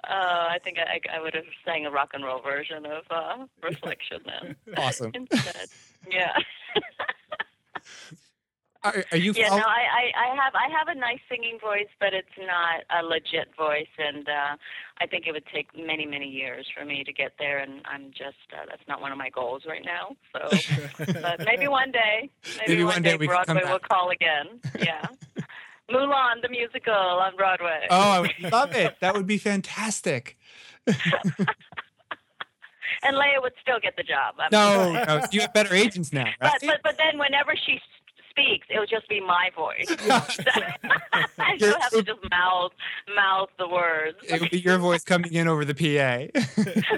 Uh, 0.09 0.47
I 0.49 0.57
think 0.63 0.77
I, 0.79 0.99
I 1.15 1.21
would 1.21 1.33
have 1.35 1.45
sang 1.65 1.85
a 1.85 1.91
rock 1.91 2.09
and 2.13 2.23
roll 2.23 2.41
version 2.41 2.85
of 2.85 3.03
uh, 3.11 3.45
Reflection 3.63 4.21
then 4.25 4.55
Awesome. 4.77 5.11
instead. 5.13 5.67
Yeah. 6.11 6.33
Are, 8.83 9.05
are 9.11 9.17
you? 9.17 9.31
Yeah, 9.35 9.49
follow- 9.49 9.61
no, 9.61 9.67
I, 9.67 9.85
I, 10.15 10.31
I 10.31 10.35
have 10.43 10.53
I 10.55 10.67
have 10.75 10.87
a 10.87 10.99
nice 10.99 11.19
singing 11.29 11.59
voice, 11.61 11.85
but 11.99 12.15
it's 12.15 12.27
not 12.39 12.81
a 12.89 13.05
legit 13.05 13.55
voice, 13.55 13.85
and 13.99 14.27
uh, 14.27 14.57
I 14.99 15.05
think 15.05 15.27
it 15.27 15.33
would 15.33 15.45
take 15.53 15.67
many 15.77 16.07
many 16.07 16.25
years 16.25 16.65
for 16.75 16.83
me 16.83 17.03
to 17.03 17.13
get 17.13 17.33
there, 17.37 17.59
and 17.59 17.81
I'm 17.85 18.09
just 18.09 18.37
uh, 18.51 18.65
that's 18.67 18.81
not 18.87 18.99
one 18.99 19.11
of 19.11 19.19
my 19.19 19.29
goals 19.29 19.65
right 19.67 19.85
now. 19.85 20.15
So, 20.33 20.49
but 21.21 21.45
maybe 21.45 21.67
one 21.67 21.91
day, 21.91 22.31
maybe, 22.57 22.69
Maybe 22.69 22.83
one, 22.83 22.93
one 22.95 23.01
day 23.03 23.17
come 23.19 23.27
Broadway 23.27 23.61
will 23.71 23.79
call 23.79 24.09
again. 24.09 24.59
Yeah, 24.79 25.05
Mulan 25.91 26.41
the 26.41 26.49
musical 26.49 26.93
on 26.93 27.35
Broadway. 27.35 27.87
oh, 27.89 28.09
I 28.11 28.19
would 28.21 28.31
love 28.51 28.75
it. 28.75 28.95
That 29.01 29.13
would 29.15 29.27
be 29.27 29.37
fantastic. 29.37 30.37
and 30.87 30.97
Lea 33.17 33.37
would 33.41 33.53
still 33.61 33.79
get 33.81 33.95
the 33.97 34.03
job. 34.03 34.35
I'm 34.39 34.49
No, 34.51 34.93
no, 34.93 35.21
you 35.31 35.41
have 35.41 35.53
better 35.53 35.73
agents 35.75 36.11
now, 36.13 36.25
right? 36.25 36.35
But, 36.39 36.61
but 36.61 36.79
but 36.83 36.97
then 36.97 37.17
whenever 37.19 37.53
she 37.55 37.79
speaks, 38.29 38.67
it 38.69 38.79
will 38.79 38.87
just 38.87 39.07
be 39.09 39.19
my 39.19 39.49
voice. 39.55 39.85
I 40.09 41.55
still 41.57 41.79
have 41.79 41.91
to 41.91 42.03
just 42.03 42.19
mouth 42.29 42.71
mouth 43.15 43.49
the 43.59 43.67
words. 43.67 44.17
it 44.27 44.39
would 44.41 44.49
be 44.51 44.59
your 44.59 44.77
voice 44.77 45.03
coming 45.03 45.33
in 45.33 45.47
over 45.47 45.65
the 45.65 45.75
PA. 45.75 46.27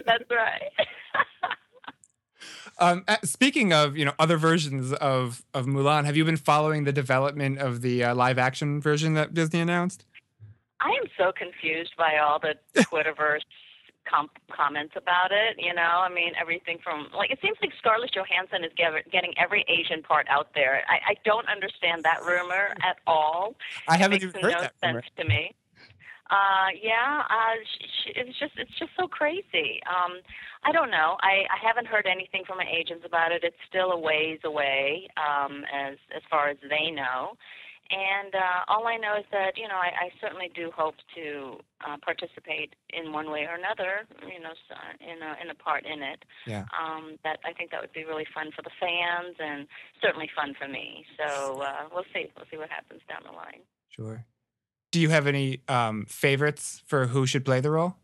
That's 0.06 0.30
right. 0.30 0.72
Um, 2.80 3.04
uh, 3.08 3.18
speaking 3.24 3.72
of, 3.74 3.96
you 3.98 4.06
know, 4.06 4.14
other 4.20 4.38
versions 4.38 4.94
of 4.94 5.44
of 5.54 5.66
Mulan, 5.66 6.06
have 6.06 6.16
you 6.18 6.26
been 6.26 6.38
following 6.38 6.84
the 6.84 6.94
development 6.94 7.60
of 7.60 7.82
the 7.82 8.04
uh, 8.04 8.16
live 8.16 8.38
action 8.38 8.82
version 8.82 9.14
that 9.14 9.34
Disney 9.34 9.60
announced? 9.60 10.06
I 10.82 10.90
am 10.90 11.08
so 11.18 11.32
confused 11.32 11.94
by 11.98 12.18
all 12.18 12.40
the 12.40 12.56
Twitterverse 12.84 13.42
com- 14.10 14.30
comments 14.52 14.96
about 14.98 15.32
it. 15.32 15.56
You 15.58 15.74
know, 15.74 15.82
I 15.82 16.10
mean, 16.10 16.34
everything 16.40 16.78
from 16.84 17.08
like 17.16 17.32
it 17.32 17.40
seems 17.42 17.58
like 17.62 17.72
Scarlett 17.78 18.12
Johansson 18.14 18.64
is 18.64 18.72
get- 18.76 19.10
getting 19.12 19.34
every 19.38 19.64
Asian 19.70 20.02
part 20.04 20.28
out 20.30 20.50
there. 20.56 20.84
I, 20.90 21.12
I 21.12 21.16
don't 21.24 21.48
understand 21.48 22.04
that 22.04 22.22
rumor 22.26 22.74
at 22.84 22.98
all. 23.08 23.56
I 23.88 23.96
It 23.96 23.98
haven't 24.00 24.12
makes 24.12 24.24
even 24.26 24.42
heard 24.42 24.52
no 24.54 24.62
that. 24.62 24.74
sense 24.82 24.96
rumor. 24.96 25.04
to 25.18 25.26
me. 25.26 25.56
Uh, 26.34 26.74
yeah, 26.82 27.22
uh, 27.30 27.56
sh- 27.62 27.86
sh- 27.86 28.14
it's 28.16 28.40
just 28.40 28.54
it's 28.58 28.74
just 28.80 28.90
so 28.98 29.06
crazy. 29.08 29.78
Um, 29.86 30.18
I 30.66 30.72
don't 30.72 30.90
know. 30.90 31.18
I, 31.22 31.46
I 31.46 31.60
haven't 31.62 31.86
heard 31.86 32.08
anything 32.10 32.42
from 32.48 32.58
my 32.58 32.66
agents 32.66 33.06
about 33.06 33.32
it. 33.32 33.44
It's 33.44 33.62
still 33.70 33.92
a 33.92 34.00
ways 34.00 34.40
away, 34.44 35.10
um, 35.14 35.62
as 35.70 35.98
as 36.16 36.24
far 36.32 36.50
as 36.50 36.58
they 36.66 36.90
know. 36.90 37.38
And 37.92 38.34
uh, 38.34 38.66
all 38.68 38.88
I 38.88 38.98
know 38.98 39.14
is 39.20 39.26
that 39.32 39.58
you 39.62 39.68
know 39.68 39.78
I, 39.78 40.10
I 40.10 40.12
certainly 40.20 40.50
do 40.56 40.72
hope 40.74 40.96
to 41.14 41.60
uh, 41.86 41.98
participate 42.02 42.74
in 42.90 43.14
one 43.14 43.30
way 43.30 43.46
or 43.46 43.54
another. 43.54 44.10
You 44.26 44.42
know, 44.42 44.58
uh, 44.74 44.94
in 45.06 45.22
a 45.22 45.38
in 45.38 45.52
a 45.52 45.56
part 45.56 45.86
in 45.86 46.02
it. 46.02 46.26
Yeah. 46.48 46.66
Um, 46.74 47.20
that 47.24 47.46
I 47.46 47.54
think 47.54 47.70
that 47.70 47.82
would 47.82 47.94
be 47.94 48.06
really 48.06 48.26
fun 48.34 48.50
for 48.56 48.64
the 48.64 48.74
fans 48.82 49.38
and 49.38 49.68
certainly 50.02 50.32
fun 50.36 50.56
for 50.58 50.68
me. 50.68 51.06
So 51.14 51.62
uh, 51.62 51.94
we'll 51.94 52.10
see. 52.10 52.26
We'll 52.36 52.50
see 52.50 52.58
what 52.58 52.74
happens 52.74 53.02
down 53.08 53.22
the 53.22 53.38
line. 53.38 53.62
Sure. 53.94 54.26
Do 54.94 55.00
you 55.02 55.10
have 55.10 55.26
any 55.26 55.62
um, 55.68 56.06
favorites 56.06 56.84
for 56.86 57.08
who 57.08 57.26
should 57.26 57.44
play 57.44 57.60
the 57.60 57.72
role? 57.72 57.96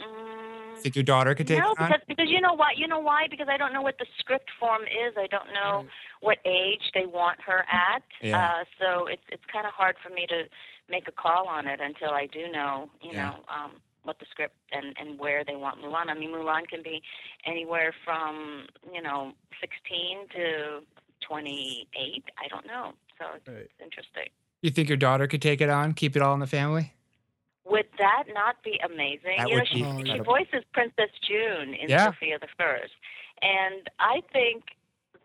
Mm, 0.00 0.78
Think 0.78 0.96
your 0.96 1.02
daughter 1.02 1.34
could 1.34 1.46
take 1.46 1.58
no, 1.58 1.72
it 1.72 1.78
on? 1.78 1.86
because 1.90 2.00
because 2.08 2.28
you 2.30 2.40
know 2.40 2.54
why? 2.54 2.70
You 2.74 2.88
know 2.88 2.98
why? 2.98 3.26
Because 3.30 3.48
I 3.50 3.58
don't 3.58 3.74
know 3.74 3.82
what 3.82 3.98
the 3.98 4.06
script 4.18 4.48
form 4.58 4.84
is. 4.84 5.12
I 5.18 5.26
don't 5.26 5.52
know 5.52 5.84
what 6.22 6.38
age 6.46 6.80
they 6.94 7.04
want 7.04 7.42
her 7.42 7.58
at. 7.70 8.02
Yeah. 8.22 8.40
Uh, 8.42 8.64
so 8.80 9.06
it's 9.06 9.20
it's 9.28 9.42
kind 9.52 9.66
of 9.66 9.74
hard 9.74 9.96
for 10.02 10.08
me 10.08 10.24
to 10.30 10.44
make 10.88 11.08
a 11.08 11.12
call 11.12 11.46
on 11.46 11.66
it 11.68 11.78
until 11.78 12.12
I 12.14 12.24
do 12.26 12.50
know, 12.50 12.88
you 13.02 13.10
Yeah. 13.12 13.24
know, 13.28 13.36
um, 13.54 13.72
what 14.02 14.18
the 14.20 14.26
script 14.30 14.56
and 14.72 14.96
and 14.98 15.18
where 15.18 15.44
they 15.44 15.56
want 15.56 15.78
Mulan. 15.82 16.08
I 16.08 16.14
mean, 16.14 16.30
Mulan 16.30 16.66
can 16.68 16.82
be 16.82 17.02
anywhere 17.44 17.92
from 18.02 18.64
you 18.94 19.02
know 19.02 19.34
16 19.60 20.26
to 20.36 20.80
28. 21.28 22.24
I 22.42 22.48
don't 22.48 22.66
know. 22.66 22.94
So 23.18 23.26
it's, 23.36 23.46
Right. 23.46 23.56
it's 23.68 23.80
interesting. 23.82 24.30
You 24.64 24.70
think 24.70 24.88
your 24.88 24.96
daughter 24.96 25.26
could 25.26 25.42
take 25.42 25.60
it 25.60 25.68
on? 25.68 25.92
Keep 25.92 26.16
it 26.16 26.22
all 26.22 26.32
in 26.32 26.40
the 26.40 26.46
family? 26.46 26.94
Would 27.66 27.84
that 27.98 28.22
not 28.32 28.62
be 28.64 28.80
amazing? 28.82 29.36
That 29.36 29.48
you 29.50 29.56
know, 29.56 29.60
would 29.60 29.68
she, 29.68 29.74
be 29.74 29.80
she 29.82 29.88
incredible. 29.88 30.24
voices 30.24 30.64
Princess 30.72 31.10
Jun 31.28 31.74
in 31.74 31.90
Yeah. 31.90 32.06
Sofia 32.06 32.38
the 32.38 32.46
First, 32.58 32.94
and 33.42 33.90
I 34.00 34.22
think 34.32 34.64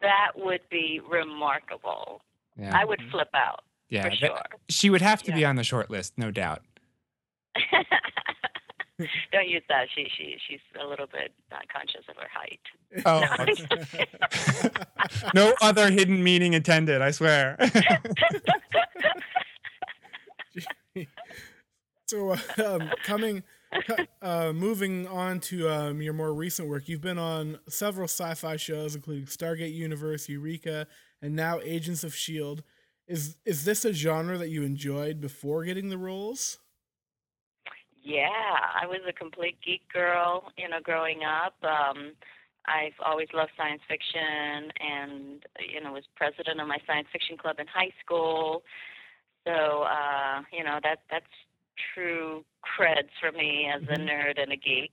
that 0.01 0.31
would 0.35 0.59
be 0.69 0.99
remarkable. 1.09 2.21
Yeah. 2.59 2.77
I 2.77 2.83
would 2.83 2.99
flip 3.11 3.29
out 3.33 3.63
yeah. 3.87 4.03
for 4.03 4.09
that- 4.09 4.19
sure. 4.19 4.41
she 4.67 4.89
would 4.89 5.01
have 5.01 5.23
to 5.23 5.31
be 5.31 5.45
on 5.45 5.55
the 5.55 5.63
short 5.63 5.89
list, 5.89 6.17
no 6.17 6.31
doubt. 6.31 6.61
Don't 9.31 9.47
use 9.47 9.63
that. 9.69 9.87
She 9.95 10.09
she 10.17 10.35
she's 10.45 10.59
a 10.83 10.85
little 10.85 11.07
bit 11.07 11.31
not 11.49 11.65
conscious 11.69 12.03
of 12.09 12.17
her 12.17 12.27
height. 12.29 12.59
Oh, 13.05 13.23
no 15.33 15.53
other 15.61 15.89
hidden 15.89 16.21
meaning 16.21 16.53
intended, 16.53 17.01
I 17.01 17.11
swear. 17.11 17.55
So, 22.09 22.31
uh, 22.31 22.37
um, 22.65 22.89
coming, 23.03 23.43
uh, 24.23 24.51
moving 24.51 25.05
on 25.05 25.39
to 25.41 25.69
um, 25.69 26.01
your 26.01 26.13
more 26.13 26.33
recent 26.33 26.67
work, 26.67 26.89
you've 26.89 27.01
been 27.01 27.19
on 27.19 27.59
several 27.69 28.05
sci-fi 28.05 28.55
shows, 28.55 28.95
including 28.95 29.25
Stargate 29.25 29.75
Universe, 29.75 30.27
Eureka, 30.27 30.87
and 31.21 31.35
now 31.35 31.59
Agents 31.61 32.03
of 32.03 32.15
Shield. 32.15 32.63
Is 33.07 33.37
is 33.45 33.63
this 33.63 33.85
a 33.85 33.93
genre 33.93 34.39
that 34.39 34.49
you 34.49 34.63
enjoyed 34.63 35.21
before 35.21 35.63
getting 35.65 35.89
the 35.89 35.99
roles? 35.99 36.57
Yeah, 38.01 38.29
I 38.81 38.87
was 38.87 39.01
a 39.07 39.13
complete 39.13 39.57
geek 39.63 39.81
girl, 39.93 40.51
you 40.57 40.67
know, 40.67 40.79
growing 40.81 41.21
up. 41.23 41.55
Um 41.63 42.13
I've 42.65 42.93
always 43.03 43.27
loved 43.33 43.51
science 43.57 43.81
fiction 43.87 44.71
and 44.79 45.43
you 45.59 45.81
know, 45.81 45.93
was 45.93 46.05
president 46.15 46.59
of 46.59 46.67
my 46.67 46.77
science 46.85 47.07
fiction 47.11 47.37
club 47.37 47.57
in 47.59 47.67
high 47.67 47.91
school. 48.03 48.63
So, 49.49 49.83
uh, 49.83 50.41
you 50.53 50.63
know, 50.63 50.79
that 50.83 50.99
that's 51.09 51.25
true 51.93 52.43
creds 52.61 53.09
for 53.19 53.31
me 53.31 53.67
as 53.73 53.81
a 53.83 53.97
nerd 53.97 54.41
and 54.41 54.51
a 54.51 54.55
geek. 54.55 54.91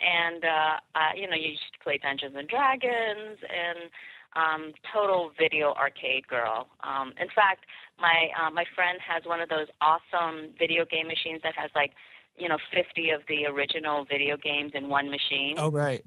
And 0.00 0.44
uh 0.44 0.76
I, 0.94 1.12
you 1.16 1.28
know, 1.28 1.36
you 1.36 1.50
used 1.50 1.72
to 1.78 1.84
play 1.84 1.98
Dungeons 2.02 2.34
and 2.36 2.48
Dragons 2.48 3.38
and 3.42 3.78
um 4.34 4.72
total 4.92 5.30
video 5.38 5.72
arcade 5.74 6.26
girl. 6.26 6.68
Um 6.82 7.12
in 7.20 7.28
fact, 7.28 7.66
my 8.00 8.28
uh, 8.40 8.50
my 8.50 8.64
friend 8.74 8.98
has 9.06 9.22
one 9.24 9.40
of 9.40 9.48
those 9.48 9.68
awesome 9.80 10.50
video 10.58 10.84
game 10.84 11.06
machines 11.06 11.40
that 11.44 11.54
has 11.56 11.70
like 11.76 11.92
you 12.36 12.48
know 12.48 12.58
50 12.74 13.10
of 13.10 13.20
the 13.28 13.46
original 13.46 14.04
video 14.04 14.36
games 14.36 14.72
in 14.74 14.88
one 14.88 15.10
machine 15.10 15.56
oh, 15.58 15.70
right. 15.70 16.02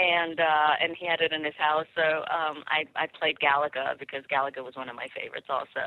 And 0.00 0.40
uh 0.40 0.72
and 0.82 0.96
he 0.98 1.06
had 1.06 1.20
it 1.20 1.32
in 1.32 1.44
his 1.44 1.54
house 1.58 1.86
so 1.94 2.02
um 2.32 2.62
i 2.68 2.84
i 2.96 3.06
played 3.18 3.36
galaga 3.38 3.98
because 3.98 4.22
galaga 4.32 4.64
was 4.64 4.74
one 4.76 4.88
of 4.88 4.96
my 4.96 5.06
favorites 5.14 5.48
also 5.50 5.86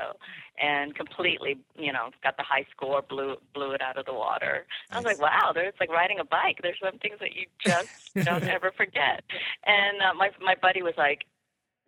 and 0.62 0.94
completely 0.94 1.58
you 1.76 1.92
know 1.92 2.10
got 2.22 2.36
the 2.36 2.42
high 2.42 2.64
score 2.70 3.02
blew 3.02 3.34
blew 3.54 3.72
it 3.72 3.82
out 3.82 3.96
of 3.98 4.06
the 4.06 4.12
water 4.14 4.66
i 4.92 4.96
was 4.96 5.04
Nice. 5.04 5.18
like 5.18 5.32
wow 5.32 5.50
there's 5.52 5.74
like 5.80 5.90
riding 5.90 6.20
a 6.20 6.24
bike 6.24 6.58
there's 6.62 6.78
some 6.82 6.98
things 6.98 7.16
that 7.20 7.34
you 7.34 7.46
just 7.58 8.14
don't 8.24 8.44
ever 8.44 8.70
forget 8.76 9.22
and 9.66 9.96
uh, 10.00 10.14
my 10.14 10.30
my 10.40 10.54
buddy 10.62 10.82
was 10.82 10.94
like 10.96 11.24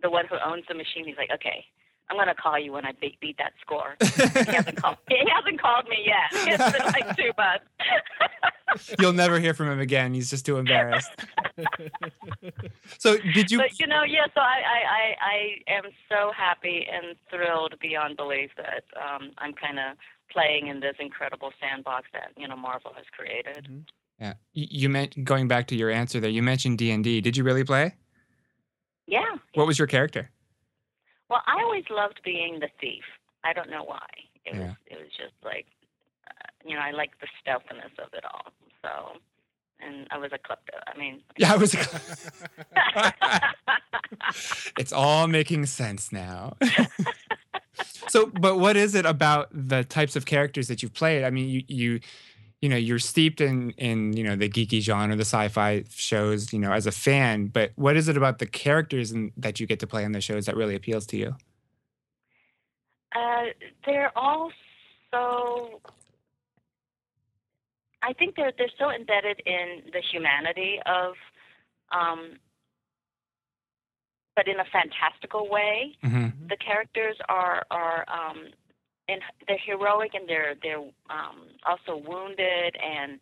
the 0.02 0.10
one 0.10 0.26
who 0.26 0.36
owns 0.44 0.64
the 0.68 0.74
machine 0.74 1.04
he's 1.06 1.16
like 1.16 1.30
okay 1.32 1.64
I'm 2.08 2.16
gonna 2.16 2.36
call 2.36 2.56
you 2.56 2.70
when 2.70 2.86
I 2.86 2.92
beat, 3.00 3.18
beat 3.18 3.36
that 3.38 3.52
score. 3.60 3.96
he 4.00 4.54
hasn't 4.54 4.76
called. 4.76 4.96
He 5.08 5.18
hasn't 5.28 5.60
called 5.60 5.88
me 5.88 6.06
yet. 6.06 6.30
It's 6.52 6.72
been 6.78 6.86
like 6.86 7.16
two 7.16 7.32
months. 7.36 7.64
You'll 9.00 9.12
never 9.12 9.38
hear 9.40 9.54
from 9.54 9.70
him 9.70 9.80
again. 9.80 10.14
He's 10.14 10.30
just 10.30 10.46
too 10.46 10.58
embarrassed. 10.58 11.10
so, 12.98 13.16
did 13.34 13.50
you? 13.50 13.58
but 13.58 13.78
you 13.78 13.86
know, 13.86 14.02
yeah. 14.02 14.24
So 14.34 14.40
I, 14.40 14.60
I, 14.66 14.80
I, 14.90 15.16
I 15.20 15.72
am 15.72 15.84
so 16.08 16.30
happy 16.36 16.86
and 16.90 17.16
thrilled 17.30 17.74
beyond 17.80 18.16
belief 18.16 18.50
that 18.56 18.84
um, 19.00 19.30
I'm 19.38 19.52
kind 19.52 19.78
of 19.78 19.96
playing 20.30 20.66
in 20.68 20.80
this 20.80 20.96
incredible 20.98 21.52
sandbox 21.60 22.06
that 22.12 22.32
you 22.36 22.46
know 22.48 22.56
Marvel 22.56 22.92
has 22.96 23.04
created. 23.16 23.84
Yeah, 24.20 24.34
you, 24.52 24.66
you 24.70 24.88
meant 24.88 25.24
going 25.24 25.48
back 25.48 25.66
to 25.68 25.76
your 25.76 25.90
answer 25.90 26.20
there. 26.20 26.30
You 26.30 26.42
mentioned 26.42 26.78
D 26.78 26.90
and 26.90 27.02
D. 27.04 27.20
Did 27.20 27.36
you 27.36 27.44
really 27.44 27.64
play? 27.64 27.94
Yeah. 29.06 29.36
What 29.54 29.66
was 29.66 29.78
your 29.78 29.86
character? 29.86 30.30
Well, 31.28 31.42
I 31.46 31.62
always 31.62 31.84
loved 31.90 32.20
being 32.24 32.60
the 32.60 32.68
thief. 32.80 33.04
I 33.44 33.52
don't 33.52 33.70
know 33.70 33.84
why. 33.84 34.06
It 34.44 34.54
Yeah. 34.54 34.60
was, 34.60 34.74
it 34.86 34.98
was 34.98 35.08
just 35.16 35.34
like, 35.44 35.66
you 36.66 36.74
know, 36.74 36.80
I 36.80 36.90
like 36.90 37.18
the 37.20 37.28
stealthiness 37.40 37.92
of 37.98 38.12
it 38.12 38.24
all. 38.24 38.52
So, 38.82 39.18
and 39.80 40.06
I 40.10 40.18
was 40.18 40.32
a 40.32 40.38
klepto. 40.38 40.80
I 40.86 40.98
mean. 40.98 41.22
Yeah, 41.38 41.52
I 41.52 41.56
was. 41.56 41.76
it's 44.78 44.92
all 44.92 45.28
making 45.28 45.66
sense 45.66 46.12
now. 46.12 46.56
so, 48.08 48.26
but 48.26 48.58
what 48.58 48.76
is 48.76 48.94
it 48.94 49.06
about 49.06 49.48
the 49.52 49.84
types 49.84 50.16
of 50.16 50.26
characters 50.26 50.68
that 50.68 50.82
you've 50.82 50.94
played? 50.94 51.24
I 51.24 51.30
mean, 51.30 51.48
you 51.48 51.62
you 51.68 52.00
you 52.60 52.68
know 52.68 52.76
you're 52.76 52.98
steeped 52.98 53.40
in 53.40 53.70
in 53.72 54.16
you 54.16 54.24
know 54.24 54.34
the 54.36 54.48
geeky 54.48 54.80
genre, 54.80 55.14
the 55.14 55.22
sci-fi 55.22 55.84
shows, 55.90 56.52
you 56.52 56.58
know, 56.58 56.72
as 56.72 56.86
a 56.86 56.92
fan. 56.92 57.46
But 57.46 57.72
what 57.76 57.96
is 57.96 58.08
it 58.08 58.16
about 58.16 58.38
the 58.38 58.46
characters 58.46 59.12
and 59.12 59.32
that 59.36 59.60
you 59.60 59.66
get 59.66 59.80
to 59.80 59.86
play 59.86 60.04
on 60.04 60.12
the 60.12 60.20
shows 60.20 60.46
that 60.46 60.56
really 60.56 60.74
appeals 60.74 61.06
to 61.08 61.16
you? 61.16 61.36
Uh, 63.14 63.46
they're 63.84 64.12
all 64.16 64.50
so. 65.12 65.80
I 68.02 68.12
think 68.12 68.36
they're 68.36 68.52
they're 68.56 68.72
so 68.78 68.90
embedded 68.90 69.40
in 69.46 69.90
the 69.92 70.02
humanity 70.12 70.78
of, 70.86 71.14
um, 71.92 72.38
but 74.34 74.48
in 74.48 74.60
a 74.60 74.64
fantastical 74.72 75.48
way. 75.48 75.96
Mm-hmm. 76.04 76.48
the 76.48 76.56
characters 76.56 77.16
are 77.28 77.64
are 77.70 78.04
um, 78.08 78.46
and 79.08 79.20
they're 79.48 79.58
heroic 79.64 80.12
and 80.14 80.28
they're 80.28 80.54
they're 80.62 80.78
um, 81.10 81.48
also 81.64 82.02
wounded 82.06 82.76
and 82.82 83.18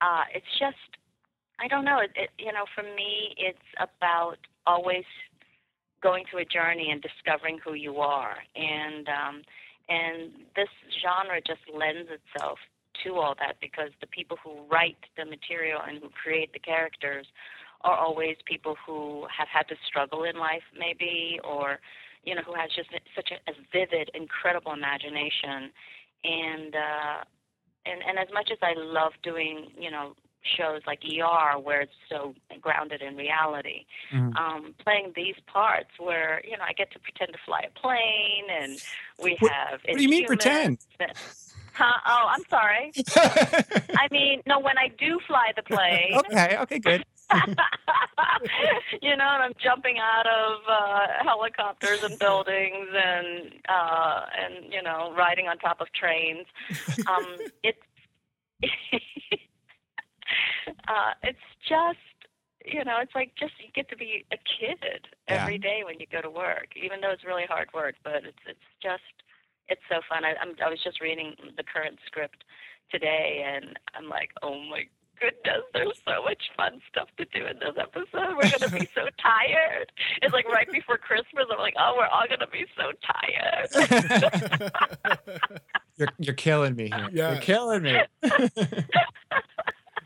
uh, 0.00 0.24
it's 0.34 0.46
just 0.58 0.76
I 1.60 1.68
don't 1.68 1.84
know. 1.84 2.00
It, 2.00 2.10
it, 2.16 2.30
you 2.38 2.52
know, 2.52 2.64
for 2.74 2.82
me, 2.82 3.34
it's 3.38 3.58
about 3.78 4.36
always 4.66 5.04
going 6.02 6.24
through 6.30 6.40
a 6.40 6.44
journey 6.44 6.90
and 6.90 7.00
discovering 7.00 7.58
who 7.64 7.74
you 7.74 7.98
are, 7.98 8.36
and 8.56 9.08
um, 9.08 9.42
and 9.88 10.32
this 10.56 10.68
genre 11.02 11.40
just 11.40 11.60
lends 11.72 12.10
itself 12.10 12.58
to 13.04 13.14
all 13.14 13.34
that 13.40 13.56
because 13.60 13.90
the 14.00 14.06
people 14.06 14.36
who 14.42 14.62
write 14.70 14.96
the 15.16 15.24
material 15.24 15.80
and 15.86 15.98
who 16.02 16.08
create 16.10 16.52
the 16.52 16.58
characters 16.58 17.26
are 17.82 17.96
always 17.98 18.36
people 18.46 18.76
who 18.86 19.26
have 19.36 19.48
had 19.48 19.68
to 19.68 19.74
struggle 19.86 20.24
in 20.24 20.36
life, 20.36 20.62
maybe, 20.78 21.38
or 21.44 21.80
you 22.24 22.34
know, 22.34 22.40
who 22.46 22.54
has 22.54 22.70
just 22.74 22.88
such 23.14 23.30
a, 23.32 23.50
a 23.50 23.54
vivid, 23.72 24.10
incredible 24.14 24.72
imagination, 24.72 25.70
and 26.24 26.74
uh, 26.74 27.24
and 27.84 28.00
and 28.08 28.18
as 28.18 28.28
much 28.32 28.50
as 28.50 28.58
I 28.62 28.72
love 28.76 29.12
doing, 29.22 29.68
you 29.78 29.90
know, 29.90 30.14
shows 30.56 30.80
like 30.86 31.00
ER 31.04 31.58
where 31.58 31.82
it's 31.82 31.92
so 32.08 32.34
grounded 32.62 33.02
in 33.02 33.16
reality. 33.16 33.84
Mhm. 34.12 34.34
Um, 34.38 34.74
playing 34.78 35.12
these 35.14 35.34
parts 35.46 35.90
where 35.98 36.40
you 36.44 36.56
know 36.56 36.64
I 36.66 36.72
get 36.72 36.90
to 36.92 36.98
pretend 36.98 37.32
to 37.34 37.38
fly 37.44 37.60
a 37.68 37.78
plane, 37.78 38.46
and 38.50 38.80
we 39.22 39.36
What- 39.40 39.52
have. 39.52 39.80
what 39.84 39.98
do 39.98 40.02
you 40.02 40.08
mean 40.08 40.24
pretend? 40.26 40.78
Huh? 41.74 42.00
Oh, 42.06 42.26
I'm 42.30 42.44
sorry. 42.48 42.92
I 43.98 44.08
mean, 44.10 44.42
no. 44.46 44.60
When 44.60 44.78
I 44.78 44.88
do 44.96 45.18
fly 45.26 45.52
the 45.56 45.62
plane, 45.62 46.14
okay, 46.14 46.56
okay, 46.60 46.78
good. 46.78 47.04
you 49.02 49.16
know, 49.16 49.28
and 49.34 49.42
I'm 49.42 49.54
jumping 49.62 49.96
out 49.98 50.26
of 50.26 50.60
uh, 50.68 51.06
helicopters 51.24 52.04
and 52.04 52.18
buildings, 52.18 52.88
and 52.94 53.52
uh, 53.68 54.20
and 54.38 54.72
you 54.72 54.82
know, 54.82 55.12
riding 55.16 55.48
on 55.48 55.58
top 55.58 55.80
of 55.80 55.88
trains. 55.92 56.46
Um, 57.08 57.26
it's 57.64 57.78
uh, 60.88 61.14
it's 61.22 61.38
just 61.68 61.98
you 62.64 62.84
know, 62.84 62.96
it's 63.00 63.14
like 63.14 63.32
just 63.38 63.52
you 63.58 63.70
get 63.74 63.88
to 63.90 63.96
be 63.96 64.24
a 64.32 64.36
kid 64.36 65.08
every 65.28 65.58
day 65.58 65.82
when 65.84 65.98
you 65.98 66.06
go 66.10 66.20
to 66.22 66.30
work, 66.30 66.68
even 66.82 67.00
though 67.00 67.10
it's 67.10 67.24
really 67.24 67.44
hard 67.48 67.68
work. 67.74 67.96
But 68.04 68.24
it's 68.24 68.38
it's 68.46 68.68
just 68.82 69.02
it's 69.68 69.82
so 69.88 70.00
fun. 70.08 70.24
I, 70.24 70.34
I'm 70.40 70.54
I 70.64 70.68
was 70.68 70.82
just 70.82 71.00
reading 71.00 71.34
the 71.56 71.64
current 71.64 71.98
script 72.06 72.44
today, 72.90 73.44
and 73.46 73.78
I'm 73.94 74.08
like, 74.08 74.30
oh 74.42 74.60
my 74.70 74.84
goodness, 75.20 75.62
there's 75.72 76.00
so 76.06 76.22
much 76.22 76.42
fun 76.56 76.80
stuff 76.90 77.08
to 77.18 77.24
do 77.26 77.46
in 77.46 77.58
this 77.58 77.74
episode. 77.78 78.36
We're 78.36 78.50
gonna 78.58 78.78
be 78.78 78.88
so 78.94 79.06
tired. 79.22 79.90
It's 80.22 80.32
like 80.32 80.48
right 80.48 80.70
before 80.70 80.98
Christmas. 80.98 81.46
I'm 81.50 81.58
like, 81.58 81.74
oh, 81.78 81.94
we're 81.96 82.06
all 82.06 82.26
gonna 82.28 82.46
be 82.50 82.66
so 82.76 82.92
tired. 83.02 83.68
You're 85.96 86.08
you're 86.18 86.34
killing 86.34 86.74
me 86.74 86.88
here. 86.88 87.08
Yeah. 87.12 87.32
You're 87.32 87.40
killing 87.40 87.82
me. 87.82 88.00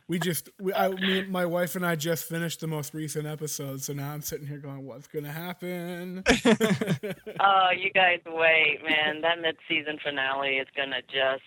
we 0.09 0.19
just, 0.19 0.49
we, 0.59 0.73
I, 0.73 0.89
me, 0.89 1.25
my 1.25 1.45
wife 1.45 1.77
and 1.77 1.85
I 1.85 1.95
just 1.95 2.25
finished 2.25 2.61
the 2.61 2.67
most 2.67 2.95
recent 2.95 3.27
episode, 3.27 3.83
so 3.83 3.93
now 3.93 4.11
I'm 4.11 4.23
sitting 4.23 4.47
here 4.47 4.57
going, 4.57 4.87
"What's 4.87 5.07
gonna 5.07 5.33
happen?" 5.33 6.25
oh, 7.41 7.69
you 7.77 7.91
guys 7.93 8.21
wait, 8.27 8.79
man. 8.83 9.21
That 9.21 9.41
mid-season 9.41 9.99
finale 10.03 10.57
is 10.57 10.69
gonna 10.75 11.03
just. 11.03 11.45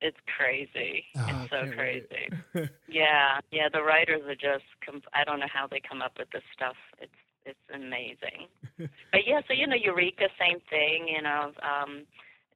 It's 0.00 0.16
crazy. 0.36 1.04
Oh, 1.16 1.26
it's 1.28 1.50
so 1.50 1.72
crazy. 1.74 2.28
Yeah, 2.88 3.40
yeah. 3.50 3.68
The 3.70 3.82
writers 3.82 4.22
are 4.26 4.34
just. 4.34 4.64
Com- 4.84 5.02
I 5.12 5.24
don't 5.24 5.40
know 5.40 5.52
how 5.52 5.66
they 5.66 5.80
come 5.86 6.00
up 6.00 6.12
with 6.18 6.30
this 6.30 6.44
stuff. 6.54 6.76
It's 6.98 7.12
it's 7.44 7.58
amazing. 7.74 8.48
but 9.12 9.20
yeah, 9.26 9.40
so 9.46 9.52
you 9.52 9.66
know, 9.66 9.76
Eureka, 9.76 10.28
same 10.40 10.60
thing. 10.70 11.08
You 11.08 11.22
know, 11.22 11.52
um, 11.60 12.06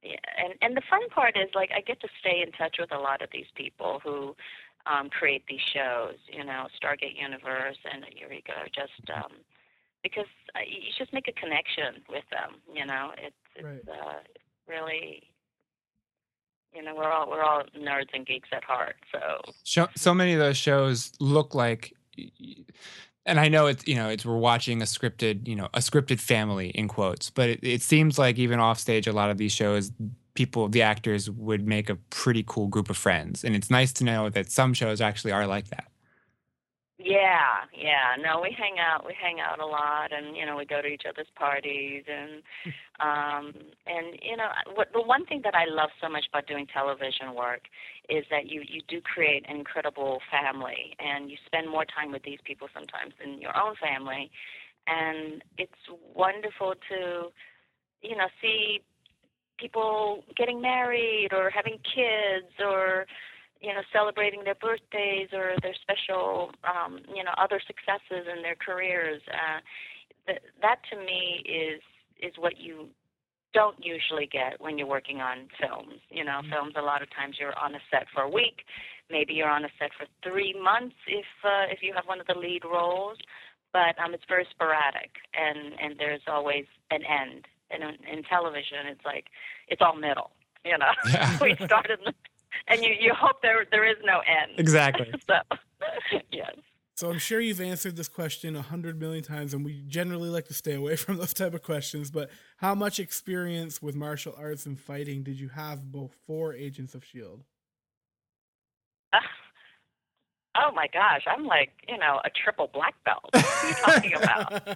yeah, 0.01 0.17
and 0.37 0.53
and 0.61 0.75
the 0.75 0.81
fun 0.89 1.07
part 1.09 1.37
is 1.37 1.49
like 1.53 1.69
I 1.75 1.81
get 1.81 2.01
to 2.01 2.07
stay 2.19 2.41
in 2.45 2.51
touch 2.53 2.77
with 2.79 2.91
a 2.91 2.97
lot 2.97 3.21
of 3.21 3.29
these 3.31 3.49
people 3.55 4.01
who 4.03 4.35
um, 4.85 5.09
create 5.09 5.43
these 5.47 5.61
shows. 5.73 6.15
You 6.31 6.43
know, 6.43 6.67
Stargate 6.81 7.19
Universe 7.19 7.77
and 7.91 8.05
Eureka 8.15 8.53
are 8.57 8.67
just 8.73 9.09
um, 9.15 9.31
because 10.03 10.25
uh, 10.55 10.59
you 10.67 10.91
just 10.97 11.13
make 11.13 11.27
a 11.27 11.33
connection 11.33 12.01
with 12.09 12.23
them. 12.31 12.61
You 12.73 12.85
know, 12.85 13.11
it's 13.17 13.35
it's 13.55 13.65
Right. 13.65 13.81
uh, 13.89 14.19
really. 14.67 15.23
You 16.73 16.81
know, 16.83 16.95
we're 16.95 17.11
all 17.11 17.29
we're 17.29 17.43
all 17.43 17.63
nerds 17.77 18.07
and 18.13 18.25
geeks 18.25 18.47
at 18.53 18.63
heart, 18.63 18.95
so 19.11 19.41
Show, 19.65 19.87
so 19.97 20.13
many 20.13 20.31
of 20.33 20.39
those 20.39 20.55
shows 20.55 21.11
look 21.19 21.53
like 21.53 21.93
and 23.25 23.39
I 23.39 23.47
know 23.49 23.67
it's 23.67 23.87
you 23.87 23.95
know 23.95 24.09
it's 24.09 24.25
we're 24.25 24.37
watching 24.37 24.81
a 24.81 24.85
scripted 24.85 25.47
you 25.47 25.55
know 25.55 25.67
a 25.73 25.79
scripted 25.79 26.19
family 26.19 26.69
in 26.69 26.87
quotes, 26.87 27.29
but 27.29 27.49
it, 27.49 27.59
it 27.63 27.81
seems 27.81 28.17
like 28.17 28.37
even 28.39 28.59
off 28.59 28.79
stage 28.79 29.07
a 29.07 29.13
lot 29.13 29.29
of 29.29 29.37
these 29.37 29.51
shows 29.51 29.91
people 30.33 30.67
the 30.69 30.81
actors 30.81 31.29
would 31.29 31.67
make 31.67 31.89
a 31.89 31.95
pretty 32.09 32.43
cool 32.45 32.67
group 32.67 32.89
of 32.89 32.97
friends, 32.97 33.43
and 33.43 33.55
it's 33.55 33.69
nice 33.69 33.91
to 33.93 34.03
know 34.03 34.29
that 34.29 34.51
some 34.51 34.73
shows 34.73 35.01
actually 35.01 35.31
are 35.31 35.47
like 35.47 35.69
that. 35.69 35.91
Yeah, 37.03 37.65
yeah. 37.73 38.13
No, 38.21 38.41
we 38.41 38.55
hang 38.57 38.77
out. 38.77 39.05
We 39.05 39.15
hang 39.19 39.39
out 39.39 39.59
a 39.59 39.65
lot, 39.65 40.11
and 40.11 40.37
you 40.37 40.45
know, 40.45 40.55
we 40.55 40.65
go 40.65 40.81
to 40.81 40.87
each 40.87 41.03
other's 41.09 41.29
parties, 41.35 42.03
and 42.07 42.43
um, 42.99 43.53
and 43.87 44.19
you 44.21 44.37
know, 44.37 44.49
what 44.75 44.89
the 44.93 45.01
one 45.01 45.25
thing 45.25 45.41
that 45.43 45.55
I 45.55 45.65
love 45.65 45.89
so 45.99 46.09
much 46.09 46.25
about 46.31 46.47
doing 46.47 46.67
television 46.67 47.33
work 47.35 47.61
is 48.09 48.25
that 48.29 48.49
you 48.49 48.61
you 48.67 48.81
do 48.87 49.01
create 49.01 49.45
an 49.49 49.55
incredible 49.57 50.19
family, 50.29 50.95
and 50.99 51.31
you 51.31 51.37
spend 51.45 51.69
more 51.69 51.85
time 51.85 52.11
with 52.11 52.23
these 52.23 52.39
people 52.43 52.67
sometimes 52.73 53.13
than 53.19 53.41
your 53.41 53.57
own 53.57 53.75
family, 53.81 54.29
and 54.87 55.43
it's 55.57 55.81
wonderful 56.13 56.75
to, 56.89 57.31
you 58.01 58.15
know, 58.15 58.27
see 58.41 58.81
people 59.61 60.23
getting 60.35 60.59
married 60.59 61.29
or 61.31 61.49
having 61.49 61.77
kids 61.95 62.51
or 62.59 63.05
you 63.61 63.73
know, 63.73 63.81
celebrating 63.93 64.43
their 64.43 64.55
birthdays 64.55 65.29
or 65.33 65.53
their 65.61 65.75
special, 65.81 66.49
um, 66.65 66.99
you 67.15 67.23
know, 67.23 67.31
other 67.37 67.61
successes 67.65 68.25
in 68.35 68.41
their 68.41 68.55
careers. 68.55 69.21
Uh, 69.29 69.59
th- 70.25 70.41
that 70.61 70.77
to 70.89 70.97
me 70.97 71.43
is 71.45 71.81
is 72.19 72.33
what 72.37 72.59
you 72.59 72.87
don't 73.53 73.77
usually 73.83 74.25
get 74.25 74.59
when 74.59 74.77
you're 74.77 74.87
working 74.87 75.19
on 75.21 75.47
films. 75.59 76.01
You 76.09 76.23
know, 76.23 76.41
films 76.49 76.73
a 76.75 76.81
lot 76.81 77.01
of 77.01 77.09
times 77.13 77.37
you're 77.39 77.57
on 77.57 77.75
a 77.75 77.79
set 77.91 78.07
for 78.13 78.23
a 78.23 78.29
week, 78.29 78.65
maybe 79.09 79.33
you're 79.33 79.49
on 79.49 79.65
a 79.65 79.69
set 79.77 79.91
for 79.97 80.07
three 80.27 80.55
months 80.59 80.95
if 81.07 81.25
uh, 81.43 81.69
if 81.69 81.83
you 81.83 81.93
have 81.93 82.05
one 82.05 82.19
of 82.19 82.27
the 82.27 82.37
lead 82.37 82.63
roles, 82.65 83.17
but 83.73 83.93
um, 84.03 84.13
it's 84.13 84.25
very 84.27 84.47
sporadic 84.49 85.11
and 85.35 85.73
and 85.79 85.99
there's 85.99 86.21
always 86.27 86.65
an 86.89 87.01
end. 87.05 87.45
And 87.73 87.83
in, 87.83 88.17
in 88.17 88.23
television, 88.23 88.79
it's 88.87 89.05
like 89.05 89.25
it's 89.67 89.81
all 89.81 89.95
middle. 89.95 90.31
You 90.65 90.77
know, 90.77 90.91
Yeah. 91.09 91.37
we 91.41 91.55
started 91.55 91.99
and 92.67 92.81
you 92.83 92.93
you 92.99 93.13
hope 93.13 93.41
there 93.41 93.65
there 93.71 93.85
is 93.89 93.97
no 94.03 94.19
end. 94.19 94.51
Exactly. 94.57 95.11
so 95.27 95.35
yes. 96.31 96.51
So 96.95 97.09
I'm 97.09 97.17
sure 97.17 97.39
you've 97.39 97.61
answered 97.61 97.95
this 97.95 98.07
question 98.07 98.55
a 98.55 98.61
hundred 98.61 98.99
million 98.99 99.23
times, 99.23 99.53
and 99.55 99.65
we 99.65 99.81
generally 99.87 100.29
like 100.29 100.45
to 100.49 100.53
stay 100.53 100.75
away 100.75 100.95
from 100.95 101.17
those 101.17 101.33
type 101.33 101.53
of 101.53 101.63
questions. 101.63 102.11
But 102.11 102.29
how 102.57 102.75
much 102.75 102.99
experience 102.99 103.81
with 103.81 103.95
martial 103.95 104.35
arts 104.37 104.65
and 104.65 104.79
fighting 104.79 105.23
did 105.23 105.39
you 105.39 105.49
have 105.49 105.91
before 105.91 106.53
Agents 106.53 106.93
of 106.93 107.03
Shield? 107.03 107.43
Ah. 109.13 109.19
Oh 110.57 110.71
my 110.73 110.87
gosh, 110.93 111.23
I'm 111.27 111.45
like 111.45 111.71
you 111.87 111.97
know 111.97 112.19
a 112.23 112.29
triple 112.29 112.69
black 112.71 112.93
belt. 113.03 113.29
What 113.31 113.45
are 113.45 113.67
you 113.67 113.75
talking 113.75 114.13
about? 114.13 114.67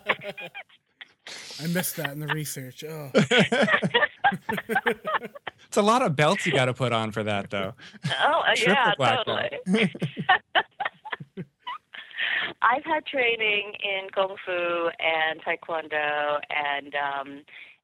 I 1.62 1.68
missed 1.68 1.96
that 1.98 2.12
in 2.12 2.20
the 2.20 2.28
research. 2.28 2.84
Oh, 2.84 3.12
it's 5.68 5.78
a 5.78 5.82
lot 5.82 6.02
of 6.02 6.15
belts 6.15 6.46
you 6.46 6.52
got 6.52 6.65
to 6.65 6.74
put 6.74 6.91
on 6.91 7.12
for 7.12 7.24
that, 7.24 7.50
though. 7.50 7.74
Oh 8.24 8.41
uh, 8.41 8.56
yeah, 8.58 8.94
Triple 8.94 8.94
black 8.98 9.26
belt. 9.26 9.41
totally. 9.68 9.94
I've 12.62 12.84
had 12.84 13.06
training 13.06 13.74
in 13.84 14.10
kung 14.13 14.36
fu 14.46 14.89
and 15.00 15.41
taekwondo 15.44 16.39
and 16.50 16.96
um 16.96 17.41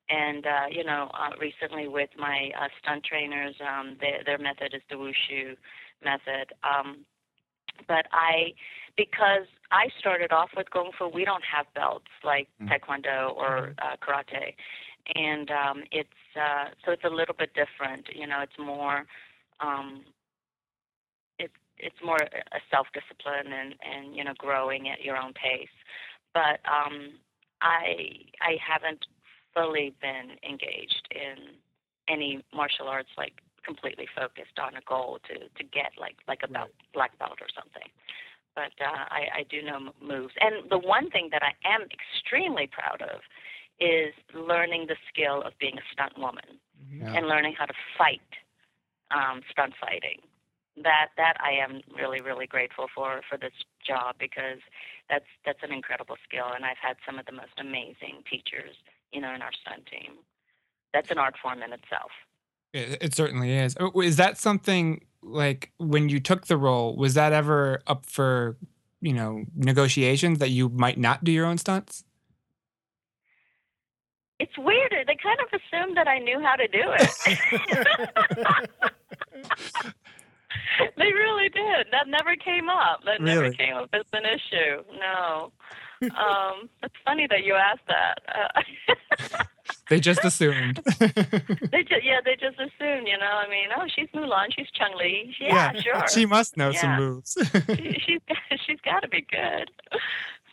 and 0.10 0.46
uh 0.46 0.66
you 0.70 0.84
know 0.84 1.10
uh, 1.14 1.30
recently 1.40 1.88
with 1.88 2.10
my 2.18 2.52
uh, 2.60 2.68
stunt 2.82 3.04
trainers 3.04 3.56
um 3.62 3.98
their 4.00 4.24
their 4.26 4.38
method 4.38 4.74
is 4.74 4.82
the 4.90 4.96
wushu 4.96 5.56
method 6.04 6.54
um 6.64 7.06
but 7.88 8.06
I 8.12 8.54
because 8.98 9.48
I 9.72 9.88
started 10.00 10.32
off 10.32 10.50
with 10.56 10.70
kung 10.72 10.92
fu 10.98 11.08
we 11.08 11.24
don't 11.26 11.44
have 11.44 11.66
belts 11.74 12.12
like 12.24 12.48
Mm. 12.62 12.70
taekwondo 12.70 13.36
or 13.36 13.74
uh, 13.82 13.96
karate. 14.04 14.56
And 15.16 15.50
um 15.52 15.84
it's 15.92 16.22
uh 16.36 16.66
so 16.86 16.92
it's 16.92 17.04
a 17.04 17.10
little 17.10 17.36
bit 17.36 17.52
different 17.54 18.08
you 18.14 18.28
know 18.28 18.40
it's 18.42 18.58
more 18.60 19.06
um 19.60 20.04
it's 21.40 21.54
it's 21.78 22.02
more 22.04 22.18
a 22.58 22.60
self 22.70 22.88
discipline 22.94 23.52
and 23.60 23.76
and 23.82 24.16
you 24.16 24.24
know 24.24 24.34
growing 24.38 24.90
at 24.90 25.02
your 25.04 25.18
own 25.18 25.34
pace. 25.34 25.76
But 26.34 26.60
um 26.78 27.14
i 27.62 27.84
i 28.42 28.58
haven't 28.72 29.06
fully 29.54 29.94
been 30.02 30.28
engaged 30.48 31.08
in 31.12 31.38
any 32.08 32.44
martial 32.54 32.88
arts 32.88 33.10
like 33.18 33.34
completely 33.66 34.08
focused 34.16 34.58
on 34.60 34.76
a 34.76 34.82
goal 34.88 35.20
to 35.28 35.36
to 35.58 35.64
get 35.64 35.92
like 36.00 36.18
like 36.28 36.42
a 36.44 36.48
belt 36.48 36.72
black 36.94 37.18
belt 37.20 37.40
or 37.42 37.48
something 37.56 37.90
but 38.56 38.74
uh, 38.84 39.06
I, 39.10 39.40
I 39.40 39.44
do 39.50 39.62
know 39.62 39.92
moves. 40.02 40.34
And 40.40 40.70
the 40.70 40.78
one 40.78 41.10
thing 41.10 41.30
that 41.32 41.42
I 41.44 41.54
am 41.68 41.88
extremely 41.88 42.68
proud 42.68 43.02
of 43.02 43.22
is 43.80 44.14
learning 44.36 44.88
the 44.88 44.96
skill 45.10 45.42
of 45.42 45.54
being 45.60 45.78
a 45.78 45.86
stunt 45.94 46.18
woman 46.18 46.60
Yeah. 46.92 47.14
and 47.16 47.28
learning 47.28 47.56
how 47.58 47.66
to 47.66 47.74
fight 47.98 48.22
um, 49.12 49.42
stunt 49.52 49.74
fighting. 49.80 50.20
That 50.84 51.10
that 51.18 51.36
I 51.44 51.52
am 51.52 51.82
really 51.94 52.22
really 52.22 52.48
grateful 52.48 52.88
for 52.96 53.22
for 53.30 53.38
this 53.38 53.52
job 53.86 54.16
because 54.18 54.60
that's 55.10 55.28
that's 55.46 55.60
an 55.64 55.72
incredible 55.74 56.16
skill, 56.24 56.48
and 56.56 56.64
I've 56.64 56.80
had 56.82 56.96
some 57.06 57.20
of 57.20 57.26
the 57.26 57.34
most 57.34 57.52
amazing 57.60 58.24
teachers, 58.30 58.76
you 59.12 59.20
know, 59.20 59.34
in 59.36 59.42
our 59.42 59.52
stunt 59.52 59.86
team. 59.88 60.24
That's 60.94 61.12
an 61.12 61.18
art 61.18 61.36
form 61.42 61.62
in 61.62 61.74
itself. 61.74 62.12
It, 62.74 62.98
it 63.02 63.16
certainly 63.16 63.54
is. 63.54 63.76
Uh, 63.80 63.92
Is 64.00 64.16
that 64.18 64.38
something 64.38 65.04
like 65.22 65.72
when 65.78 66.10
you 66.10 66.20
took 66.20 66.48
the 66.48 66.58
role? 66.58 66.96
Was 66.96 67.14
that 67.16 67.34
ever 67.34 67.82
up 67.88 68.06
for 68.06 68.58
you 69.02 69.14
know 69.14 69.46
negotiations 69.56 70.40
that 70.40 70.50
you 70.50 70.70
might 70.70 70.98
not 70.98 71.24
do 71.24 71.32
your 71.32 71.46
own 71.46 71.58
stunts? 71.58 72.04
It's 74.40 74.58
weird. 74.58 74.92
They 74.92 75.18
kind 75.22 75.40
of 75.40 75.48
assumed 75.54 75.96
that 75.98 76.08
I 76.08 76.18
knew 76.18 76.40
how 76.40 76.56
to 76.56 76.68
do 76.68 76.82
it. 76.84 77.12
they 80.98 81.14
really 81.14 81.50
did. 81.50 81.88
That 81.92 82.08
never 82.08 82.36
came 82.36 82.68
up. 82.68 83.02
That 83.06 83.22
never 83.22 83.52
came 83.52 83.76
up 83.76 83.90
as 83.94 84.02
an 84.14 84.24
issue. 84.26 84.84
No. 85.00 85.52
Um, 86.02 86.70
it's 86.82 86.96
funny 87.06 87.28
that 87.30 87.44
you 87.44 87.54
asked 87.54 87.86
that. 87.88 88.22
Uh, 88.28 89.44
They 89.92 90.00
just 90.00 90.24
assumed. 90.24 90.80
they 91.00 91.84
just, 91.84 92.00
yeah, 92.02 92.24
they 92.24 92.38
just 92.40 92.56
assumed, 92.56 93.12
you 93.12 93.18
know. 93.18 93.36
I 93.44 93.50
mean, 93.50 93.68
oh, 93.76 93.84
she's 93.94 94.08
Mulan, 94.16 94.48
she's 94.56 94.72
Chun-Li. 94.72 95.36
Yeah, 95.38 95.74
sure. 95.74 96.08
She 96.08 96.26
must 96.26 96.56
know 96.56 96.72
some 96.72 96.96
moves. 96.96 97.38
she, 97.76 98.00
she's 98.00 98.22
she's 98.66 98.80
got 98.86 99.02
to 99.02 99.10
be 99.10 99.20
good. 99.20 99.70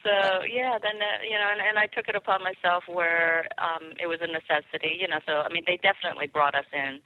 So 0.03 0.42
yeah, 0.42 0.79
then 0.83 0.98
uh, 0.98 1.22
you 1.22 1.38
know, 1.38 1.48
and, 1.53 1.61
and 1.61 1.79
I 1.79 1.87
took 1.87 2.09
it 2.09 2.16
upon 2.16 2.40
myself 2.42 2.83
where 2.88 3.46
um, 3.59 3.92
it 4.03 4.09
was 4.09 4.18
a 4.20 4.27
necessity, 4.27 4.98
you 5.01 5.07
know. 5.07 5.20
So 5.24 5.35
I 5.46 5.53
mean, 5.53 5.62
they 5.68 5.79
definitely 5.81 6.27
brought 6.27 6.57
us 6.57 6.66
in 6.72 6.98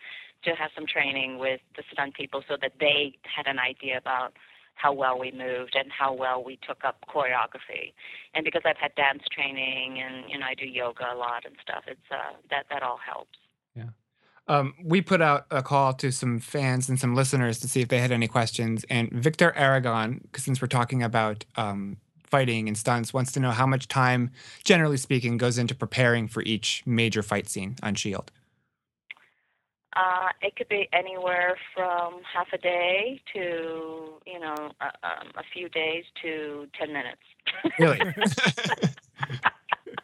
to 0.45 0.57
have 0.57 0.71
some 0.75 0.87
training 0.87 1.39
with 1.39 1.61
the 1.77 1.83
stunt 1.93 2.15
people 2.15 2.43
so 2.49 2.57
that 2.63 2.73
they 2.81 3.13
had 3.29 3.47
an 3.47 3.59
idea 3.59 3.99
about 3.99 4.33
how 4.83 4.93
well 4.93 5.19
we 5.19 5.31
moved 5.31 5.77
and 5.79 5.91
how 5.97 6.13
well 6.13 6.43
we 6.43 6.59
took 6.67 6.85
up 6.85 6.97
choreography. 7.09 7.93
And 8.35 8.45
because 8.45 8.63
I've 8.65 8.77
had 8.77 8.95
dance 8.95 9.23
training 9.31 10.01
and 10.01 10.29
you 10.29 10.39
know 10.39 10.47
I 10.47 10.55
do 10.55 10.67
yoga 10.67 11.05
a 11.13 11.17
lot 11.17 11.45
and 11.45 11.55
stuff, 11.63 11.85
it's 11.87 12.01
uh, 12.11 12.37
that 12.51 12.67
that 12.71 12.83
all 12.83 12.99
helps. 13.05 13.39
Yeah. 13.77 13.91
Um, 14.49 14.75
we 14.83 15.01
put 15.01 15.23
out 15.23 15.47
a 15.51 15.63
call 15.63 15.93
to 15.95 16.11
some 16.11 16.41
fans 16.41 16.89
and 16.89 16.99
some 16.99 17.15
listeners 17.15 17.61
to 17.61 17.69
see 17.69 17.81
if 17.81 17.89
they 17.89 17.99
had 17.99 18.11
any 18.11 18.27
questions. 18.27 18.85
And 18.91 19.11
Victor 19.13 19.53
Aragon, 19.57 20.23
since 20.37 20.61
we're 20.61 20.69
talking 20.69 21.03
about 21.03 21.45
um, 21.57 21.99
fighting 22.25 22.67
and 22.67 22.77
stunts, 22.77 23.15
wants 23.15 23.31
to 23.33 23.41
know 23.41 23.53
how 23.53 23.67
much 23.67 23.87
time, 23.87 24.33
generally 24.65 24.97
speaking, 24.97 25.37
goes 25.37 25.59
into 25.59 25.77
preparing 25.77 26.27
for 26.27 26.43
each 26.43 26.83
major 26.87 27.23
fight 27.23 27.49
scene 27.49 27.77
on 27.83 27.95
Shield. 27.95 28.33
Uh, 29.95 30.29
it 30.41 30.57
could 30.57 30.69
be 30.69 30.89
anywhere 30.93 31.57
from 31.75 32.21
half 32.33 32.47
a 32.53 32.59
day 32.59 33.21
to, 33.35 34.15
you 34.27 34.41
know, 34.41 34.71
uh, 34.81 34.91
um, 35.03 35.29
a 35.37 35.43
few 35.53 35.69
days 35.69 36.05
to 36.23 36.67
10 36.79 36.93
minutes. 36.93 37.21
Really? 37.79 37.99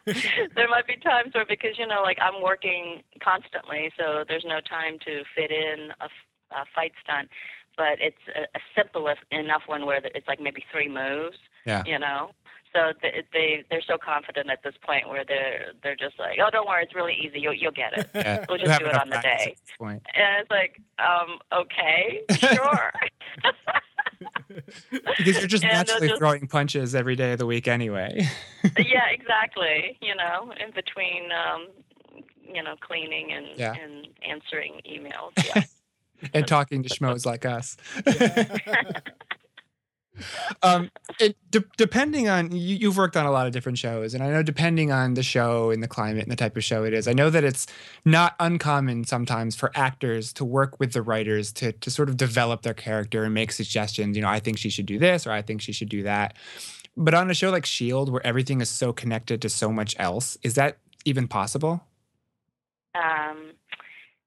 there 0.55 0.67
might 0.69 0.87
be 0.87 0.95
times 0.97 1.33
where, 1.33 1.45
because, 1.45 1.77
you 1.77 1.87
know, 1.87 2.01
like 2.03 2.17
I'm 2.21 2.41
working 2.41 3.01
constantly, 3.23 3.91
so 3.97 4.23
there's 4.27 4.45
no 4.45 4.59
time 4.61 4.99
to 5.05 5.23
fit 5.35 5.51
in 5.51 5.89
a 5.99 6.65
fight 6.75 6.93
stunt. 7.03 7.29
But 7.75 7.99
it's 7.99 8.17
a, 8.35 8.41
a 8.57 8.61
simple 8.75 9.07
enough 9.31 9.63
one 9.65 9.85
where 9.85 10.01
it's 10.03 10.27
like 10.27 10.39
maybe 10.39 10.63
three 10.71 10.89
moves, 10.89 11.37
yeah. 11.65 11.83
you 11.85 11.97
know? 11.97 12.31
So 12.73 12.93
they, 13.01 13.23
they 13.33 13.63
they're 13.71 13.81
so 13.81 13.97
confident 13.97 14.49
at 14.51 14.61
this 14.63 14.75
point 14.85 15.09
where 15.09 15.23
they're 15.27 15.71
they're 15.81 15.95
just 15.95 16.19
like, 16.19 16.37
oh, 16.43 16.49
don't 16.51 16.67
worry, 16.67 16.83
it's 16.83 16.93
really 16.93 17.15
easy. 17.15 17.39
You'll 17.39 17.53
you'll 17.55 17.71
get 17.71 17.97
it. 17.97 18.09
yeah. 18.13 18.45
We'll 18.47 18.59
just 18.59 18.79
do 18.79 18.85
it 18.85 18.93
on 18.95 19.09
the 19.09 19.19
day. 19.21 19.29
at 19.53 19.57
this 19.65 19.75
point. 19.77 20.03
And 20.13 20.41
it's 20.41 20.51
like, 20.51 20.79
um, 20.99 21.39
okay, 21.51 22.21
sure. 22.55 22.91
Because 24.89 25.37
you're 25.37 25.47
just 25.47 25.63
naturally 25.63 26.09
just- 26.09 26.19
throwing 26.19 26.47
punches 26.47 26.93
every 26.95 27.15
day 27.15 27.31
of 27.33 27.39
the 27.39 27.45
week 27.45 27.67
anyway. 27.67 28.27
yeah, 28.77 29.07
exactly. 29.11 29.97
You 30.01 30.15
know, 30.15 30.51
in 30.59 30.71
between, 30.73 31.29
um, 31.31 31.67
you 32.45 32.61
know, 32.61 32.75
cleaning 32.81 33.31
and 33.31 33.45
Yeah. 33.55 33.73
and 33.75 34.07
answering 34.27 34.81
emails. 34.89 35.31
Yeah. 36.21 36.27
and 36.33 36.45
talking 36.45 36.83
to 36.83 36.89
schmoes 36.89 37.25
like 37.25 37.45
us. 37.45 37.77
Um, 40.63 40.89
it 41.19 41.37
de- 41.51 41.63
depending 41.77 42.27
on 42.29 42.51
you, 42.51 42.75
you've 42.75 42.97
worked 42.97 43.17
on 43.17 43.25
a 43.25 43.31
lot 43.31 43.47
of 43.47 43.53
different 43.53 43.77
shows, 43.77 44.13
and 44.13 44.23
I 44.23 44.29
know 44.29 44.43
depending 44.43 44.91
on 44.91 45.13
the 45.13 45.23
show 45.23 45.71
and 45.71 45.81
the 45.81 45.87
climate 45.87 46.23
and 46.23 46.31
the 46.31 46.35
type 46.35 46.55
of 46.57 46.63
show 46.63 46.83
it 46.83 46.93
is, 46.93 47.07
I 47.07 47.13
know 47.13 47.29
that 47.29 47.43
it's 47.43 47.67
not 48.05 48.35
uncommon 48.39 49.05
sometimes 49.05 49.55
for 49.55 49.71
actors 49.75 50.33
to 50.33 50.45
work 50.45 50.79
with 50.79 50.93
the 50.93 51.01
writers 51.01 51.51
to 51.53 51.71
to 51.71 51.91
sort 51.91 52.09
of 52.09 52.17
develop 52.17 52.61
their 52.61 52.73
character 52.73 53.23
and 53.23 53.33
make 53.33 53.51
suggestions. 53.51 54.15
You 54.15 54.23
know, 54.23 54.29
I 54.29 54.39
think 54.39 54.57
she 54.57 54.69
should 54.69 54.85
do 54.85 54.99
this, 54.99 55.25
or 55.27 55.31
I 55.31 55.41
think 55.41 55.61
she 55.61 55.71
should 55.71 55.89
do 55.89 56.03
that. 56.03 56.35
But 56.97 57.13
on 57.13 57.29
a 57.29 57.33
show 57.33 57.49
like 57.49 57.65
Shield, 57.65 58.11
where 58.11 58.25
everything 58.25 58.59
is 58.59 58.69
so 58.69 58.91
connected 58.91 59.41
to 59.43 59.49
so 59.49 59.71
much 59.71 59.95
else, 59.97 60.37
is 60.43 60.55
that 60.55 60.79
even 61.05 61.27
possible? 61.27 61.81
Um, 62.93 63.51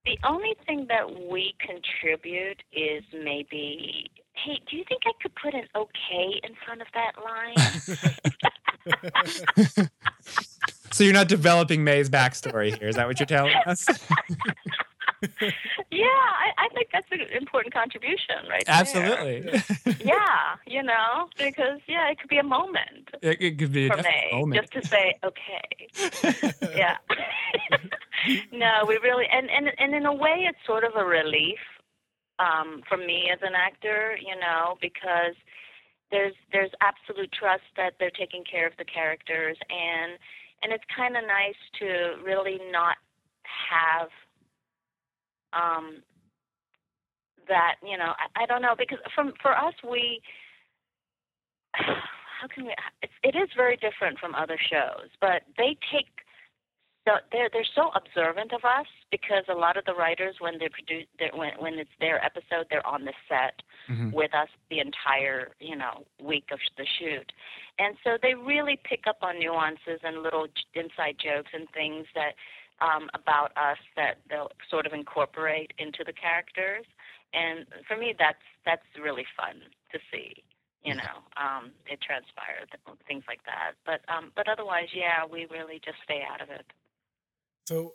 the 0.05 0.18
only 0.24 0.57
thing 0.66 0.87
that 0.88 1.28
we 1.31 1.55
contribute 1.61 2.62
is 2.72 3.02
maybe, 3.12 4.11
hey, 4.35 4.61
do 4.68 4.77
you 4.77 4.85
think 4.88 5.03
I 5.07 5.12
could 5.21 5.35
put 5.35 5.55
an 5.55 5.68
okay 5.75 6.40
in 6.42 6.55
front 6.64 6.81
of 6.83 6.88
that 6.95 7.12
line? 7.25 7.57
So 10.92 11.05
you're 11.05 11.14
not 11.14 11.29
developing 11.29 11.85
May's 11.85 12.11
backstory 12.11 12.79
here. 12.79 12.88
Is 12.88 12.97
that 12.97 13.07
what 13.07 13.18
you're 13.18 13.27
telling 13.27 13.55
us? 13.66 13.87
yeah, 15.90 16.05
I, 16.05 16.51
I 16.59 16.68
think 16.75 16.88
that's 16.92 17.07
an 17.11 17.21
important 17.35 17.73
contribution, 17.73 18.37
right? 18.49 18.64
there. 18.66 18.75
Absolutely. 18.75 19.62
Yeah, 20.05 20.57
you 20.66 20.83
know, 20.83 21.29
because 21.38 21.81
yeah, 21.87 22.11
it 22.11 22.18
could 22.18 22.29
be 22.29 22.38
a 22.38 22.42
moment 22.42 23.09
It, 23.23 23.40
it 23.40 23.59
could 23.59 23.73
be 23.73 23.87
a 23.88 23.97
me 23.97 24.03
moment. 24.33 24.61
just 24.61 24.73
to 24.73 24.87
say 24.87 25.14
okay. 25.25 25.88
yeah. 26.77 26.97
no, 28.53 28.85
we 28.87 28.99
really 29.03 29.27
and, 29.33 29.49
and 29.51 29.71
and 29.79 29.95
in 29.95 30.07
a 30.07 30.12
way 30.12 30.47
it's 30.49 30.59
sort 30.66 30.85
of 30.85 30.92
a 30.97 31.05
relief 31.05 31.59
um 32.42 32.83
for 32.88 32.96
me 32.98 33.31
as 33.33 33.38
an 33.42 33.55
actor, 33.55 34.18
you 34.20 34.35
know, 34.35 34.76
because 34.83 35.38
there's 36.11 36.35
there's 36.52 36.70
absolute 36.81 37.31
trust 37.33 37.62
that 37.76 37.94
they're 37.98 38.11
taking 38.18 38.44
care 38.44 38.66
of 38.66 38.74
the 38.78 38.85
characters. 38.85 39.57
And 39.70 40.18
and 40.62 40.72
it's 40.72 40.85
kind 40.94 41.16
of 41.16 41.22
nice 41.24 41.59
to 41.81 42.22
really 42.24 42.59
not 42.70 42.96
have 43.70 44.09
um 45.52 46.02
that, 47.48 47.76
you 47.83 47.98
know, 47.98 48.12
I, 48.18 48.42
I 48.44 48.46
don't 48.46 48.62
know 48.62 48.74
because 48.76 48.98
from 49.14 49.33
for 49.40 49.57
us 49.57 49.74
we 49.88 50.20
how 51.74 52.48
can 52.52 52.66
we 52.66 52.74
it's, 53.02 53.12
it 53.22 53.37
is 53.37 53.48
very 53.57 53.76
different 53.76 54.18
from 54.18 54.35
other 54.35 54.59
shows, 54.59 55.09
but 55.20 55.42
they 55.57 55.76
take 55.92 56.11
so 57.05 57.12
they're 57.33 57.49
they're 57.53 57.67
so 57.75 57.91
observant 57.95 58.53
of 58.53 58.65
us 58.65 58.87
because 59.11 59.45
a 59.49 59.55
lot 59.55 59.77
of 59.77 59.85
the 59.85 59.95
writers 59.95 60.37
when 60.38 60.59
they 60.59 60.69
produce 60.69 61.07
when 61.35 61.51
when 61.59 61.75
it's 61.79 61.91
their 62.01 62.25
episode 62.25 62.67
they're 62.71 62.87
on 62.87 63.05
the 63.05 63.12
set 63.29 63.62
Mhm. 63.91 64.12
with 64.12 64.33
us 64.33 64.49
the 64.71 64.79
entire 64.79 65.51
you 65.59 65.75
know 65.75 66.07
week 66.21 66.51
of 66.53 66.61
the 66.77 66.87
shoot. 66.87 67.33
And 67.79 67.97
so 68.05 68.17
they 68.23 68.35
really 68.35 68.79
pick 68.85 69.07
up 69.09 69.19
on 69.23 69.41
nuances 69.41 69.99
and 70.05 70.23
little 70.23 70.47
inside 70.75 71.17
jokes 71.19 71.51
and 71.53 71.69
things 71.71 72.07
that 72.15 72.35
um 72.81 73.11
about 73.15 73.51
us 73.57 73.79
that 73.97 74.19
they'll 74.31 74.53
sort 74.71 74.87
of 74.87 74.93
incorporate 74.93 75.73
into 75.79 76.05
the 76.05 76.12
characters. 76.12 76.87
And 77.35 77.67
for 77.88 77.97
me 77.97 78.15
that's 78.17 78.45
that's 78.65 78.87
really 79.01 79.27
fun 79.37 79.62
to 79.91 79.99
see 80.12 80.45
you 80.85 80.95
know 80.95 81.17
um 81.37 81.73
it 81.87 82.01
transpires 82.01 82.69
things 83.09 83.25
like 83.27 83.43
that. 83.45 83.73
But 83.85 84.03
um 84.09 84.31
but 84.37 84.47
otherwise 84.49 84.88
yeah 84.95 85.25
we 85.27 85.47
really 85.51 85.81
just 85.85 85.99
stay 86.05 86.23
out 86.23 86.41
of 86.41 86.49
it 86.51 86.67
So, 87.66 87.94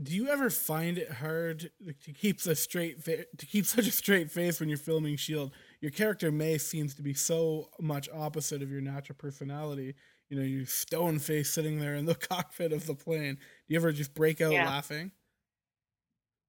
do 0.00 0.14
you 0.14 0.28
ever 0.28 0.48
find 0.50 0.96
it 0.96 1.10
hard 1.10 1.70
to 2.04 2.12
keep 2.12 2.40
a 2.46 2.54
straight 2.54 3.02
fa- 3.02 3.24
to 3.36 3.46
keep 3.46 3.66
such 3.66 3.86
a 3.88 3.90
straight 3.90 4.30
face 4.30 4.60
when 4.60 4.68
you're 4.68 4.78
filming 4.78 5.16
Shield? 5.16 5.50
Your 5.80 5.90
character 5.90 6.30
May 6.30 6.58
seems 6.58 6.94
to 6.94 7.02
be 7.02 7.14
so 7.14 7.70
much 7.80 8.08
opposite 8.14 8.62
of 8.62 8.70
your 8.70 8.80
natural 8.80 9.16
personality. 9.18 9.94
You 10.28 10.36
know, 10.38 10.44
you 10.44 10.66
stone 10.66 11.18
face 11.18 11.50
sitting 11.52 11.80
there 11.80 11.94
in 11.96 12.04
the 12.04 12.14
cockpit 12.30 12.72
of 12.72 12.86
the 12.86 12.94
plane. 12.94 13.34
Do 13.34 13.40
you 13.74 13.76
ever 13.78 13.90
just 13.92 14.14
break 14.14 14.40
out 14.40 14.52
Yeah. 14.52 14.66
laughing? 14.66 15.10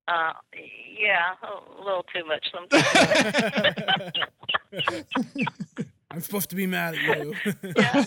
uh 0.07 0.33
yeah 0.99 1.35
a 1.43 1.83
little 1.83 2.03
too 2.11 2.25
much 2.25 2.43
sometimes 2.51 2.83
I'm 6.09 6.19
supposed 6.21 6.49
to 6.49 6.55
be 6.55 6.65
mad 6.65 6.95
at 6.95 7.19
you. 7.19 7.35
yeah 7.77 8.05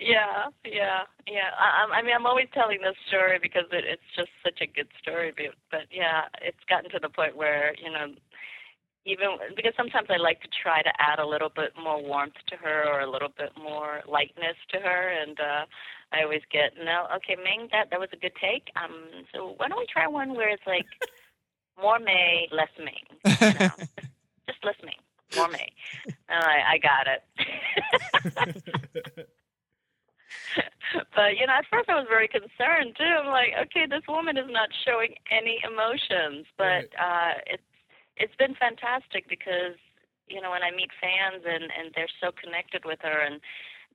yeah 0.00 0.46
yeah 0.64 1.00
yeah 1.26 1.50
I, 1.58 1.86
I'm- 1.86 2.04
mean 2.04 2.14
i'm 2.14 2.26
always 2.26 2.48
telling 2.52 2.80
this 2.82 2.96
story 3.08 3.38
because 3.40 3.64
it, 3.72 3.84
it's 3.84 4.02
just 4.16 4.30
such 4.44 4.60
a 4.60 4.66
good 4.66 4.88
story 5.00 5.32
but, 5.36 5.54
but 5.70 5.86
yeah 5.90 6.22
it's 6.42 6.62
gotten 6.68 6.90
to 6.90 6.98
the 7.00 7.08
point 7.08 7.36
where 7.36 7.74
you 7.82 7.90
know 7.90 8.14
even 9.06 9.28
because 9.56 9.72
sometimes 9.76 10.08
I 10.10 10.18
like 10.18 10.42
to 10.42 10.48
try 10.62 10.82
to 10.82 10.92
add 10.98 11.18
a 11.18 11.26
little 11.26 11.48
bit 11.48 11.72
more 11.82 12.02
warmth 12.02 12.34
to 12.48 12.56
her 12.56 12.84
or 12.86 13.00
a 13.00 13.10
little 13.10 13.30
bit 13.38 13.52
more 13.56 14.02
lightness 14.06 14.56
to 14.72 14.78
her, 14.80 15.08
and 15.08 15.38
uh, 15.40 15.64
I 16.12 16.22
always 16.24 16.42
get 16.52 16.72
no. 16.76 17.06
Okay, 17.16 17.36
Ming, 17.42 17.68
that 17.72 17.88
that 17.90 17.98
was 17.98 18.10
a 18.12 18.16
good 18.16 18.32
take. 18.38 18.68
Um, 18.76 19.24
so 19.32 19.54
why 19.56 19.68
don't 19.68 19.78
we 19.78 19.86
try 19.90 20.06
one 20.06 20.34
where 20.34 20.50
it's 20.50 20.66
like 20.66 20.84
more 21.80 21.98
May, 21.98 22.48
less 22.52 22.68
Ming, 22.78 23.06
you 23.40 23.58
know? 23.58 23.70
just, 23.78 23.90
just 24.46 24.64
less 24.64 24.76
Ming, 24.84 25.00
more 25.36 25.48
May. 25.48 25.72
And 26.28 26.44
I, 26.44 26.74
I 26.74 26.78
got 26.78 27.06
it. 27.08 27.22
but 31.18 31.34
you 31.34 31.50
know, 31.50 31.58
at 31.58 31.66
first 31.66 31.90
I 31.90 31.98
was 31.98 32.06
very 32.06 32.30
concerned 32.30 32.94
too. 32.94 33.02
I'm 33.02 33.26
like, 33.26 33.50
okay, 33.66 33.90
this 33.90 34.06
woman 34.06 34.38
is 34.38 34.46
not 34.46 34.70
showing 34.86 35.18
any 35.34 35.58
emotions, 35.66 36.46
but 36.54 36.86
uh, 36.94 37.42
it's 37.50 37.66
it's 38.22 38.38
been 38.38 38.54
fantastic 38.54 39.26
because 39.26 39.74
you 40.30 40.38
know 40.38 40.54
when 40.54 40.62
I 40.62 40.70
meet 40.70 40.94
fans 41.02 41.42
and 41.42 41.66
and 41.74 41.90
they're 41.98 42.14
so 42.22 42.30
connected 42.38 42.86
with 42.86 43.02
her 43.02 43.26
and 43.26 43.42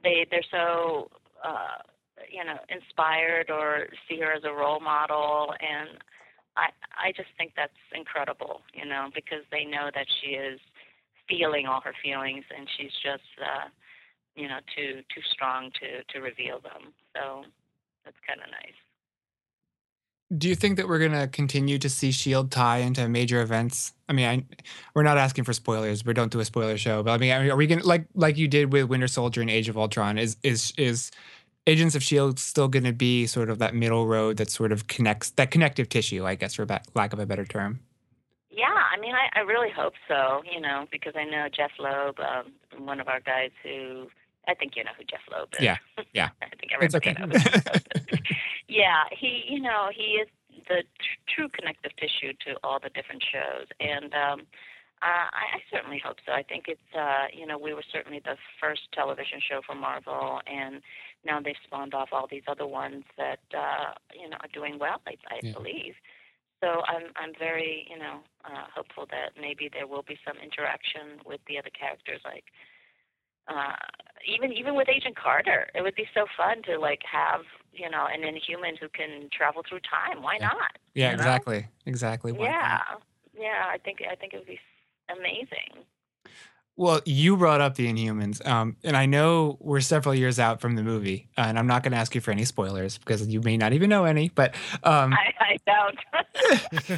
they 0.04 0.28
they're 0.28 0.52
so 0.52 1.08
uh, 1.40 1.80
you 2.28 2.44
know 2.44 2.60
inspired 2.68 3.48
or 3.48 3.88
see 4.04 4.20
her 4.20 4.36
as 4.36 4.44
a 4.44 4.52
role 4.52 4.84
model 4.84 5.56
and 5.64 6.04
I 6.60 6.76
I 7.00 7.16
just 7.16 7.32
think 7.40 7.56
that's 7.56 7.80
incredible, 7.96 8.68
you 8.76 8.84
know, 8.84 9.08
because 9.16 9.48
they 9.48 9.64
know 9.64 9.88
that 9.96 10.12
she 10.20 10.36
is 10.36 10.60
feeling 11.32 11.72
all 11.72 11.80
her 11.88 11.96
feelings 12.04 12.44
and 12.52 12.68
she's 12.76 12.92
just 13.00 13.32
uh 13.40 13.72
you 14.36 14.48
know 14.48 14.60
too 14.76 15.02
too 15.14 15.22
strong 15.32 15.72
to 15.80 16.04
to 16.14 16.20
reveal 16.20 16.60
them 16.62 16.94
so 17.16 17.44
that's 18.06 18.18
kind 18.28 18.40
of 18.42 18.50
nice 18.52 18.78
Do 20.36 20.50
you 20.50 20.56
think 20.56 20.78
that 20.78 20.88
we're 20.88 21.00
gonna 21.00 21.28
continue 21.28 21.78
to 21.78 21.90
see 21.90 22.12
Shield 22.12 22.52
tie 22.52 22.78
into 22.80 23.08
major 23.08 23.42
events? 23.42 23.94
I 24.10 24.14
mean, 24.14 24.26
I, 24.28 24.46
we're 24.96 25.04
not 25.04 25.18
asking 25.18 25.44
for 25.44 25.54
spoilers. 25.54 26.04
We 26.06 26.14
don't 26.14 26.32
do 26.32 26.40
a 26.40 26.46
spoiler 26.46 26.78
show, 26.78 27.04
but 27.04 27.12
I 27.12 27.18
mean, 27.18 27.32
are 27.52 27.56
we 27.56 27.68
gonna 27.68 27.84
like 27.84 28.06
like 28.16 28.38
you 28.38 28.48
did 28.48 28.74
with 28.74 28.86
Winter 28.90 29.08
Soldier 29.08 29.42
and 29.42 29.50
Age 29.50 29.70
of 29.70 29.78
Ultron? 29.78 30.18
Is 30.18 30.38
is 30.44 30.74
is 30.78 31.12
Agents 31.68 31.96
of 31.96 32.04
Shield 32.04 32.40
still 32.40 32.68
gonna 32.68 32.94
be 32.94 33.28
sort 33.28 33.50
of 33.50 33.60
that 33.60 33.76
middle 33.76 34.08
road 34.08 34.38
that 34.38 34.50
sort 34.50 34.72
of 34.72 34.88
connects 34.88 35.30
that 35.32 35.52
connective 35.52 35.88
tissue, 35.90 36.26
I 36.26 36.36
guess, 36.36 36.56
for 36.56 36.66
ba- 36.66 36.82
lack 36.96 37.14
of 37.14 37.20
a 37.20 37.26
better 37.26 37.46
term? 37.46 37.80
yeah 38.50 38.66
i 38.96 39.00
mean 39.00 39.14
i 39.16 39.40
i 39.40 39.42
really 39.42 39.72
hope 39.76 39.94
so 40.08 40.42
you 40.52 40.62
know 40.62 40.86
because 40.92 41.14
i 41.16 41.24
know 41.24 41.48
jeph 41.56 41.72
loeb 41.80 42.20
um 42.20 42.86
one 42.86 43.00
of 43.00 43.08
our 43.08 43.20
guys 43.20 43.52
who 43.64 44.08
i 44.48 44.54
think 44.54 44.76
you 44.76 44.84
know 44.84 44.92
who 44.98 45.04
jeph 45.06 45.22
loeb 45.32 45.50
is 45.58 45.64
Yeah, 45.64 45.78
yeah. 46.14 46.30
i 46.42 46.48
think 46.60 46.72
everybody 46.74 47.10
okay. 47.10 47.16
knows 47.20 47.44
yeah 48.68 49.04
he 49.12 49.44
you 49.48 49.60
know 49.62 49.90
he 49.94 50.22
is 50.24 50.28
the 50.68 50.84
tr- 51.00 51.36
true 51.36 51.50
connective 51.50 51.92
tissue 51.98 52.34
to 52.46 52.56
all 52.64 52.80
the 52.82 52.90
different 52.90 53.24
shows 53.24 53.68
and 53.80 54.14
um 54.14 54.42
uh, 55.04 55.28
I, 55.36 55.58
I 55.58 55.60
certainly 55.70 56.00
hope 56.02 56.16
so. 56.26 56.32
I 56.32 56.44
think 56.44 56.64
it's, 56.70 56.96
uh, 56.98 57.28
you 57.34 57.46
know, 57.46 57.58
we 57.58 57.74
were 57.74 57.84
certainly 57.92 58.22
the 58.24 58.38
first 58.62 58.84
television 58.94 59.42
show 59.44 59.60
for 59.68 59.76
Marvel, 59.76 60.40
and 60.48 60.80
now 61.26 61.42
they've 61.42 61.60
spawned 61.66 61.94
off 61.94 62.08
all 62.14 62.26
these 62.32 62.48
other 62.48 62.66
ones 62.66 63.04
that, 63.18 63.42
uh, 63.54 63.92
you 64.18 64.30
know, 64.30 64.38
are 64.40 64.48
doing 64.54 64.80
well, 64.80 65.02
I, 65.06 65.16
I 65.30 65.40
Yeah. 65.44 65.52
believe. 65.52 65.96
So 66.64 66.84
I'm, 66.88 67.12
I'm 67.18 67.34
very, 67.38 67.86
you 67.92 68.00
know, 68.00 68.22
uh, 68.46 68.64
hopeful 68.74 69.06
that 69.12 69.36
maybe 69.36 69.68
there 69.68 69.88
will 69.88 70.04
be 70.08 70.18
some 70.26 70.38
interaction 70.42 71.20
with 71.26 71.42
the 71.50 71.58
other 71.60 71.72
characters, 71.78 72.22
like 72.24 72.46
uh, 73.48 73.76
even 74.28 74.54
even 74.54 74.76
with 74.76 74.88
Agent 74.90 75.16
Carter. 75.16 75.68
It 75.76 75.82
would 75.82 75.96
be 75.96 76.08
so 76.14 76.26
fun 76.38 76.62
to 76.64 76.80
like 76.80 77.02
have, 77.12 77.42
you 77.74 77.90
know, 77.90 78.08
an 78.12 78.24
Inhuman 78.24 78.76
who 78.80 78.88
can 78.90 79.30
travel 79.32 79.64
through 79.68 79.82
time. 79.82 80.22
Why 80.24 80.38
Yeah. 80.40 80.48
not? 80.48 80.78
Yeah, 80.94 81.12
You 81.12 81.18
know? 81.18 81.22
exactly, 81.24 81.68
exactly. 81.86 82.32
Why 82.32 82.48
not? 82.52 83.02
Yeah, 83.36 83.42
yeah. 83.44 83.66
I 83.70 83.78
think 83.78 84.00
I 84.10 84.16
think 84.16 84.34
it 84.34 84.38
would 84.38 84.48
be 84.48 84.60
amazing. 85.10 85.84
Well, 86.76 87.02
you 87.06 87.38
brought 87.38 87.62
up 87.62 87.76
the 87.76 87.88
Inhumans, 87.88 88.44
um, 88.48 88.78
and 88.84 88.98
I 88.98 89.06
know 89.06 89.58
we're 89.60 89.80
several 89.80 90.16
years 90.16 90.40
out 90.40 90.60
from 90.60 90.76
the 90.76 90.82
movie, 90.82 91.30
and 91.38 91.60
I'm 91.60 91.68
not 91.68 91.84
going 91.84 91.92
to 91.92 92.00
ask 92.00 92.16
you 92.16 92.22
for 92.22 92.32
any 92.32 92.46
spoilers 92.46 92.98
because 92.98 93.28
you 93.28 93.42
may 93.42 93.58
not 93.58 93.74
even 93.74 93.92
know 93.92 94.06
any. 94.06 94.30
But 94.30 94.56
um, 94.84 95.14
I, 95.14 95.34
I 95.40 95.58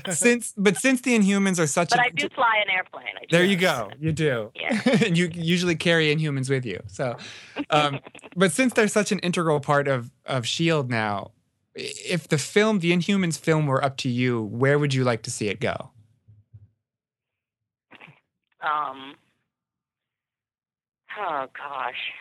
don't, 0.05 0.13
since 0.15 0.53
but 0.55 0.77
since 0.77 1.01
the 1.01 1.13
Inhumans 1.19 1.59
are 1.59 1.67
such 1.67 1.89
but 1.89 1.99
a 1.99 2.03
I 2.03 2.09
do 2.09 2.29
fly 2.29 2.63
an 2.65 2.71
airplane. 2.73 3.03
I 3.21 3.25
there 3.29 3.43
you 3.43 3.57
go, 3.57 3.89
you 3.99 4.13
do, 4.13 4.49
Yeah. 4.55 4.79
and 5.05 5.17
you 5.17 5.29
usually 5.33 5.75
carry 5.75 6.15
Inhumans 6.15 6.49
with 6.49 6.65
you. 6.65 6.81
So, 6.87 7.17
um, 7.69 7.99
but 8.37 8.53
since 8.53 8.73
they're 8.73 8.87
such 8.87 9.11
an 9.11 9.19
integral 9.19 9.59
part 9.59 9.89
of 9.89 10.09
of 10.25 10.47
Shield 10.47 10.89
now, 10.89 11.31
if 11.75 12.29
the 12.29 12.37
film, 12.37 12.79
the 12.79 12.93
Inhumans 12.93 13.37
film, 13.37 13.67
were 13.67 13.83
up 13.83 13.97
to 13.97 14.09
you, 14.09 14.41
where 14.41 14.79
would 14.79 14.93
you 14.93 15.03
like 15.03 15.21
to 15.23 15.31
see 15.31 15.49
it 15.49 15.59
go? 15.59 15.89
Um. 18.61 19.15
Oh 21.17 21.47
gosh, 21.57 22.11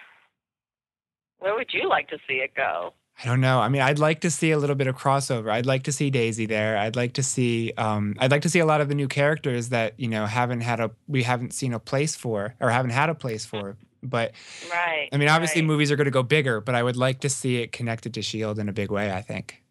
where 1.39 1.55
would 1.55 1.73
you 1.73 1.89
like 1.89 2.09
to 2.09 2.19
see 2.29 2.35
it 2.35 2.55
go? 2.55 2.95
I 3.23 3.27
don't 3.27 3.41
know. 3.41 3.61
I 3.61 3.69
mean, 3.69 3.81
I'd 3.83 4.01
like 4.01 4.21
to 4.23 4.31
see 4.31 4.51
a 4.51 4.59
little 4.59 4.75
bit 4.75 4.89
of 4.89 4.97
crossover. 4.97 5.49
I'd 5.51 5.67
like 5.67 5.85
to 5.85 5.93
see 5.93 6.11
Daisy 6.11 6.47
there. 6.47 6.77
I'd 6.77 6.97
like 6.97 7.13
to 7.15 7.23
see 7.23 7.73
um 7.77 8.15
I'd 8.19 8.31
like 8.31 8.43
to 8.43 8.49
see 8.49 8.59
a 8.59 8.67
lot 8.67 8.81
of 8.81 8.89
the 8.89 8.95
new 8.95 9.07
characters 9.09 9.69
that, 9.69 9.95
you 9.99 10.09
know, 10.09 10.27
haven't 10.27 10.63
had 10.63 10.81
a 10.81 10.91
we 11.07 11.23
haven't 11.23 11.53
seen 11.55 11.73
a 11.73 11.79
place 11.79 12.17
for 12.17 12.55
or 12.61 12.71
haven't 12.71 12.91
had 12.91 13.11
a 13.11 13.15
place 13.15 13.45
for. 13.47 13.77
But 14.03 14.33
Right. 14.71 15.09
I 15.13 15.17
mean, 15.17 15.29
obviously 15.29 15.63
right. 15.63 15.67
movies 15.69 15.91
are 15.93 15.97
going 15.97 16.07
to 16.07 16.11
go 16.11 16.23
bigger, 16.23 16.61
but 16.61 16.75
I 16.75 16.83
would 16.83 16.97
like 16.97 17.21
to 17.21 17.29
see 17.31 17.57
it 17.63 17.73
connected 17.73 18.13
to 18.15 18.23
Shield 18.23 18.59
in 18.59 18.69
a 18.69 18.73
big 18.73 18.91
way, 18.91 19.13
I 19.13 19.23
think. 19.23 19.63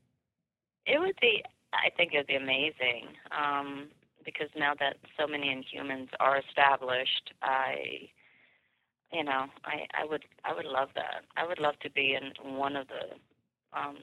It 0.85 0.99
would 0.99 1.15
be. 1.21 1.43
I 1.73 1.89
think 1.95 2.13
it 2.13 2.17
would 2.17 2.27
be 2.27 2.35
amazing. 2.35 3.09
Um, 3.31 3.87
because 4.25 4.49
now 4.55 4.73
that 4.79 4.97
so 5.19 5.27
many 5.27 5.49
Inhumans 5.49 6.09
are 6.19 6.37
established, 6.39 7.33
I, 7.41 8.09
you 9.13 9.23
know, 9.23 9.45
I, 9.65 9.85
I 9.93 10.05
would, 10.05 10.23
I 10.43 10.53
would 10.53 10.65
love 10.65 10.89
that. 10.95 11.23
I 11.37 11.45
would 11.47 11.59
love 11.59 11.77
to 11.81 11.89
be 11.89 12.15
in 12.19 12.55
one 12.57 12.75
of 12.75 12.87
the 12.87 13.77
um, 13.77 13.97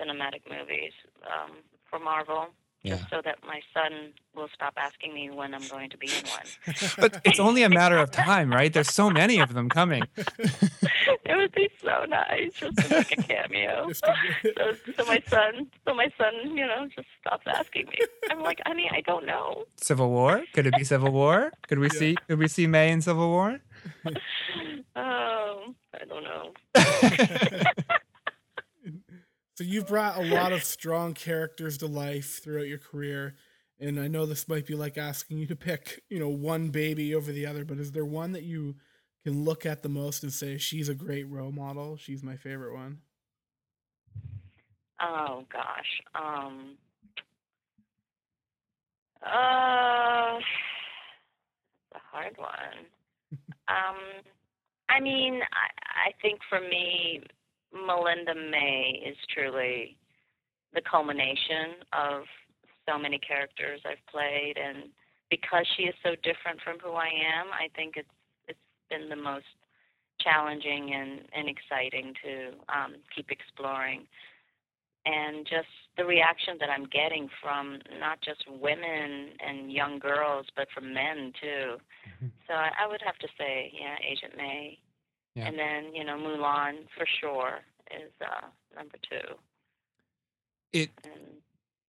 cinematic 0.00 0.42
movies 0.48 0.92
um, 1.26 1.56
for 1.90 1.98
Marvel, 1.98 2.46
just 2.84 3.10
so 3.10 3.20
that 3.24 3.38
my 3.46 3.60
son 3.74 4.12
will 4.34 4.48
stop 4.54 4.74
asking 4.76 5.12
me 5.12 5.30
when 5.30 5.52
I'm 5.54 5.66
going 5.68 5.90
to 5.90 5.98
be 5.98 6.06
in 6.06 6.24
one. 6.28 6.76
But 6.98 7.20
it's 7.24 7.40
only 7.40 7.62
a 7.64 7.68
matter 7.68 7.98
of 7.98 8.10
time, 8.10 8.52
right? 8.52 8.72
There's 8.72 8.94
so 8.94 9.10
many 9.10 9.40
of 9.40 9.52
them 9.52 9.68
coming. 9.68 10.04
it 10.16 11.36
would 11.36 11.52
be 11.52 11.68
so 11.82 12.04
nice 12.08 12.52
just 12.54 12.76
to 12.78 12.88
make 12.88 13.12
a 13.18 13.22
cameo. 13.22 13.90
So, 14.58 14.72
so 14.96 15.04
my 15.06 15.22
son, 15.28 15.66
so 15.84 15.94
my 15.94 16.10
son, 16.16 16.56
you 16.56 16.66
know, 16.66 16.88
just 16.94 17.08
stops 17.20 17.46
asking 17.46 17.86
me. 17.86 17.98
I'm 18.30 18.42
like, 18.42 18.60
honey, 18.66 18.88
I 18.92 19.00
don't 19.02 19.26
know. 19.26 19.64
Civil 19.76 20.10
War? 20.10 20.44
Could 20.52 20.66
it 20.66 20.74
be 20.74 20.84
Civil 20.84 21.10
War? 21.10 21.52
Could 21.68 21.78
we 21.78 21.88
see 21.90 22.16
could 22.28 22.38
we 22.38 22.48
see 22.48 22.66
May 22.66 22.90
in 22.90 23.00
Civil 23.02 23.28
War? 23.28 23.60
Oh, 24.96 25.74
I 25.94 26.04
don't 26.04 26.24
know. 26.24 26.52
So 29.58 29.64
you've 29.64 29.88
brought 29.88 30.16
a 30.16 30.22
lot 30.22 30.52
of 30.52 30.62
strong 30.62 31.14
characters 31.14 31.78
to 31.78 31.88
life 31.88 32.40
throughout 32.44 32.68
your 32.68 32.78
career, 32.78 33.34
and 33.80 33.98
I 33.98 34.06
know 34.06 34.24
this 34.24 34.46
might 34.46 34.66
be 34.66 34.76
like 34.76 34.96
asking 34.96 35.38
you 35.38 35.46
to 35.46 35.56
pick, 35.56 36.04
you 36.08 36.20
know, 36.20 36.28
one 36.28 36.68
baby 36.68 37.12
over 37.12 37.32
the 37.32 37.44
other, 37.44 37.64
but 37.64 37.78
is 37.78 37.90
there 37.90 38.04
one 38.04 38.30
that 38.34 38.44
you 38.44 38.76
can 39.24 39.42
look 39.42 39.66
at 39.66 39.82
the 39.82 39.88
most 39.88 40.22
and 40.22 40.32
say 40.32 40.58
she's 40.58 40.88
a 40.88 40.94
great 40.94 41.28
role 41.28 41.50
model? 41.50 41.96
She's 41.96 42.22
my 42.22 42.36
favorite 42.36 42.72
one. 42.72 42.98
Oh 45.00 45.44
gosh. 45.52 46.02
Um. 46.14 46.76
Uh, 49.20 50.38
it's 50.38 51.96
a 51.96 51.98
hard 52.12 52.36
one. 52.38 52.86
Um, 53.68 54.22
I 54.88 55.00
mean, 55.00 55.40
I, 55.52 56.08
I 56.08 56.12
think 56.22 56.40
for 56.48 56.60
me, 56.60 57.22
Melinda 57.72 58.34
May 58.34 59.02
is 59.06 59.16
truly 59.32 59.96
the 60.74 60.80
culmination 60.90 61.84
of 61.92 62.22
so 62.88 62.98
many 62.98 63.18
characters 63.18 63.80
I've 63.84 64.04
played, 64.10 64.54
and 64.56 64.88
because 65.30 65.66
she 65.76 65.84
is 65.84 65.94
so 66.02 66.14
different 66.22 66.60
from 66.64 66.78
who 66.82 66.92
I 66.92 67.08
am, 67.08 67.52
I 67.52 67.68
think 67.76 67.94
it's 67.96 68.08
it's 68.48 68.58
been 68.88 69.08
the 69.08 69.16
most 69.16 69.44
challenging 70.20 70.94
and, 70.94 71.20
and 71.36 71.48
exciting 71.48 72.12
to 72.24 72.56
um, 72.74 72.96
keep 73.14 73.30
exploring 73.30 74.06
and 75.06 75.46
just 75.48 75.68
the 75.96 76.04
reaction 76.04 76.56
that 76.60 76.70
I'm 76.70 76.84
getting 76.84 77.28
from 77.42 77.78
not 77.98 78.20
just 78.20 78.44
women 78.48 79.30
and 79.46 79.72
young 79.72 79.98
girls, 79.98 80.46
but 80.56 80.68
from 80.74 80.92
men 80.94 81.32
too. 81.40 81.76
So 82.46 82.54
I, 82.54 82.70
I 82.84 82.86
would 82.88 83.00
have 83.04 83.16
to 83.18 83.28
say, 83.38 83.72
yeah, 83.78 83.96
Agent 84.08 84.36
May, 84.36 84.78
Yeah. 85.34 85.46
and 85.46 85.58
then 85.58 85.94
you 85.94 86.04
know 86.04 86.16
Mulan 86.16 86.86
for 86.96 87.06
sure 87.20 87.60
is 87.90 88.10
uh, 88.20 88.46
number 88.76 88.96
two. 89.10 89.34
It 90.72 90.90
And 91.04 91.12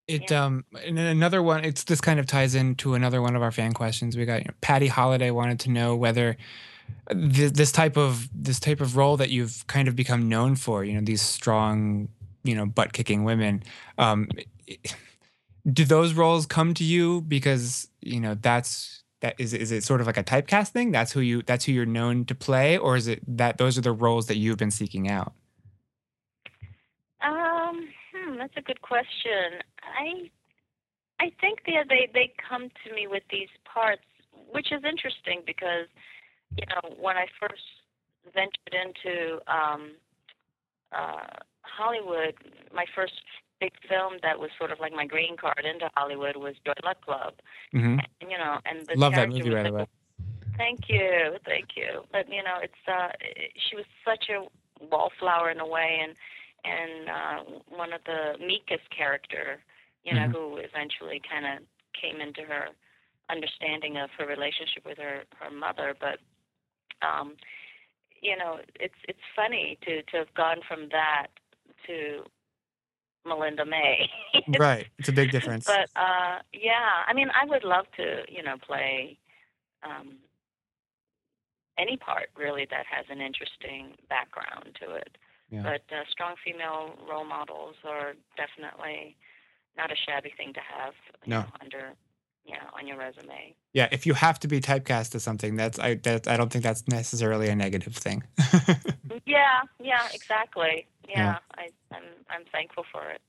It 0.08 0.32
Yeah. 0.32 0.45
um 0.45 0.65
and 0.86 0.98
then 0.98 1.06
another 1.08 1.43
one. 1.43 1.63
It's 1.65 1.84
this 1.84 2.02
kind 2.02 2.19
of 2.19 2.26
ties 2.26 2.56
into 2.56 2.93
another 2.95 3.22
one 3.22 3.36
of 3.36 3.41
our 3.41 3.52
fan 3.52 3.74
questions. 3.74 4.17
We 4.17 4.26
got 4.26 4.39
you 4.39 4.45
know, 4.45 4.54
Patty 4.62 4.88
Holiday 4.88 5.32
wanted 5.32 5.60
to 5.62 5.69
know 5.72 5.95
whether 5.95 6.38
th- 7.12 7.54
this 7.54 7.72
type 7.72 7.98
of 7.98 8.30
this 8.34 8.60
type 8.60 8.82
of 8.82 8.95
role 8.98 9.17
that 9.17 9.30
you've 9.30 9.65
kind 9.67 9.88
of 9.88 9.95
become 9.95 10.28
known 10.30 10.56
for. 10.56 10.84
You 10.84 10.93
know, 10.93 11.02
these 11.02 11.22
strong, 11.22 12.10
you 12.50 12.56
know, 12.56 12.66
butt 12.66 12.94
kicking 12.94 13.24
women. 13.24 13.64
Um, 13.98 14.28
do 15.72 15.86
those 15.86 16.14
roles 16.14 16.46
come 16.46 16.74
to 16.74 16.84
you 16.84 17.22
because 17.22 17.88
you 18.02 18.20
know 18.20 18.36
that's 18.36 19.04
that 19.22 19.36
is 19.38 19.54
is 19.54 19.72
it 19.72 19.84
sort 19.84 20.02
of 20.02 20.08
like 20.08 20.18
a 20.18 20.24
typecast 20.24 20.70
thing? 20.70 20.92
That's 20.92 21.12
who 21.12 21.22
you 21.22 21.42
that's 21.44 21.66
who 21.66 21.72
you're 21.72 21.86
known 21.86 22.26
to 22.26 22.36
play, 22.36 22.78
or 22.78 22.96
is 22.96 23.08
it 23.08 23.22
that 23.38 23.58
those 23.58 23.78
are 23.78 23.82
the 23.82 23.92
roles 23.92 24.28
that 24.28 24.38
you've 24.38 24.58
been 24.58 24.72
seeking 24.72 25.10
out? 25.10 25.34
Um, 27.22 27.90
hmm, 28.14 28.38
that's 28.38 28.56
a 28.56 28.62
good 28.62 28.82
question. 28.82 29.62
I 29.84 30.30
I 31.20 31.32
think 31.42 31.60
they 31.66 31.78
they 31.88 32.10
they 32.14 32.34
come 32.50 32.70
to 32.86 32.94
me 32.96 33.08
with 33.08 33.24
these 33.30 33.50
parts, 33.66 34.04
which 34.52 34.72
is 34.72 34.84
interesting 34.84 35.42
because 35.46 35.88
you 36.56 36.66
know 36.68 36.96
when 37.00 37.18
I 37.18 37.28
first 37.40 37.62
ventured 38.34 38.74
into 38.74 39.40
um, 39.52 39.92
uh, 40.92 41.28
Hollywood, 41.78 42.36
my 42.74 42.86
first 42.96 43.14
big 43.60 43.72
film 43.88 44.14
that 44.24 44.40
was 44.40 44.50
sort 44.58 44.72
of 44.72 44.80
like 44.80 44.94
my 44.94 45.06
green 45.06 45.36
card 45.38 45.66
into 45.66 45.90
Hollywood 45.96 46.38
was 46.38 46.56
Joy 46.66 46.74
Luck 46.84 47.02
Club. 47.04 47.34
hmm 47.72 47.98
And, 48.22 48.32
you 48.32 48.38
know, 48.38 48.60
and 48.66 48.88
the 48.88 48.96
Love 48.96 49.14
that 49.14 49.30
movie, 49.30 49.50
by 49.50 49.64
the 49.64 49.74
way. 49.74 49.86
Thank 50.58 50.90
you, 50.90 51.38
thank 51.46 51.70
you. 51.76 52.04
But 52.12 52.28
you 52.30 52.44
know, 52.44 52.58
it's 52.62 52.84
uh, 52.88 53.10
she 53.70 53.76
was 53.76 53.86
such 54.04 54.30
a 54.30 54.46
wallflower 54.84 55.50
in 55.52 55.60
a 55.60 55.68
way, 55.68 56.00
and 56.04 56.16
and 56.66 57.10
uh, 57.10 57.60
one 57.70 57.94
of 57.94 58.02
the 58.06 58.38
meekest 58.46 58.90
character, 58.96 59.62
you 60.04 60.14
know, 60.14 60.28
Mhm. 60.28 60.32
who 60.34 60.58
eventually 60.58 61.22
kind 61.30 61.46
of 61.46 61.64
came 61.94 62.20
into 62.20 62.42
her 62.44 62.70
understanding 63.30 63.98
of 63.98 64.10
her 64.18 64.26
relationship 64.26 64.86
with 64.86 64.98
her 64.98 65.24
her 65.40 65.50
mother. 65.50 65.96
But 66.00 66.20
um, 67.02 67.36
you 68.22 68.36
know, 68.36 68.60
it's 68.80 69.00
it's 69.08 69.26
funny 69.36 69.78
to 69.86 70.04
to 70.04 70.18
have 70.18 70.34
gone 70.34 70.62
from 70.68 70.90
that 70.90 71.28
to 71.88 72.24
Melinda 73.26 73.65
May. 73.65 74.10
Right. 74.58 74.88
It's 74.98 75.10
a 75.10 75.12
big 75.12 75.32
difference. 75.32 75.65
But 75.65 75.89
uh, 75.96 76.39
yeah, 76.54 77.06
I 77.08 77.13
mean, 77.13 77.30
I 77.30 77.46
would 77.46 77.63
love 77.63 77.86
to, 77.98 78.24
you 78.28 78.42
know, 78.42 78.56
play 78.58 79.18
um, 79.84 80.18
any 81.78 81.98
part 81.98 82.30
really 82.36 82.65
that 82.72 82.86
has 82.89 83.06
an 83.10 83.22
interesting 83.22 83.96
background 84.10 84.78
to 84.82 84.96
it. 84.96 85.18
Yeah. 85.50 85.63
But 85.63 85.82
uh, 85.94 86.04
strong 86.10 86.36
female 86.44 86.96
role 87.10 87.26
models 87.26 87.76
are 87.86 88.13
definitely 88.38 89.15
not 89.78 89.92
a 89.92 89.96
shabby 89.96 90.34
thing 90.36 90.54
to 90.54 90.60
have. 90.60 90.94
No. 91.26 91.42
know, 91.42 91.46
under, 91.62 91.94
know, 92.54 92.68
on 92.78 92.88
your 92.88 92.98
resume. 92.98 93.56
yeah, 93.74 93.88
if 93.92 94.06
you 94.06 94.14
have 94.14 94.40
to 94.40 94.48
be 94.48 94.60
typecast 94.62 95.14
as 95.16 95.24
something, 95.24 95.56
that's 95.56 95.78
I 95.80 95.96
that 95.96 96.28
I 96.28 96.38
don't 96.38 96.52
think 96.52 96.64
that's 96.64 96.88
necessarily 96.88 97.50
a 97.50 97.56
negative 97.56 97.96
thing. 97.96 98.24
Yeah, 99.26 99.62
yeah, 99.80 100.08
exactly. 100.14 100.88
Yeah, 101.08 101.18
Yeah. 101.20 101.38
I, 101.58 101.70
I'm 101.96 102.04
I'm 102.30 102.46
thankful 102.52 102.84
for 102.92 103.04
it. 103.10 103.22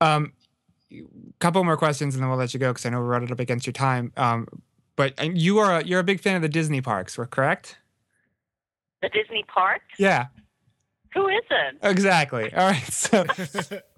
um, 0.00 0.32
couple 1.38 1.62
more 1.64 1.76
questions 1.76 2.14
and 2.14 2.22
then 2.22 2.28
we'll 2.30 2.38
let 2.38 2.54
you 2.54 2.60
go 2.60 2.70
because 2.70 2.86
I 2.86 2.90
know 2.90 2.98
we're 3.00 3.06
running 3.06 3.30
up 3.32 3.40
against 3.40 3.66
your 3.66 3.72
time. 3.72 4.12
Um, 4.16 4.46
but 4.96 5.14
you 5.36 5.58
are 5.58 5.80
a, 5.80 5.84
you're 5.84 6.00
a 6.00 6.04
big 6.04 6.20
fan 6.20 6.36
of 6.36 6.42
the 6.42 6.48
Disney 6.48 6.80
parks, 6.80 7.16
correct? 7.16 7.78
The 9.02 9.08
Disney 9.10 9.44
park? 9.48 9.82
Yeah, 9.98 10.26
Who 11.14 11.28
isn't? 11.28 11.78
exactly. 11.82 12.52
All 12.54 12.68
right, 12.70 12.92
so 12.92 13.24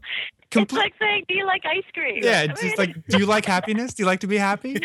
It's 0.55 0.73
like 0.73 0.95
saying, 0.99 1.25
"Do 1.29 1.35
you 1.35 1.47
like 1.47 1.62
ice 1.65 1.85
cream?" 1.95 2.21
Yeah, 2.23 2.43
it's 2.43 2.61
just 2.61 2.79
like, 2.79 2.95
do 3.09 3.19
you 3.19 3.27
like 3.27 3.45
happiness? 3.45 3.95
Do 3.95 4.03
you 4.03 4.07
like 4.07 4.21
to 4.21 4.27
be 4.27 4.37
happy? 4.37 4.77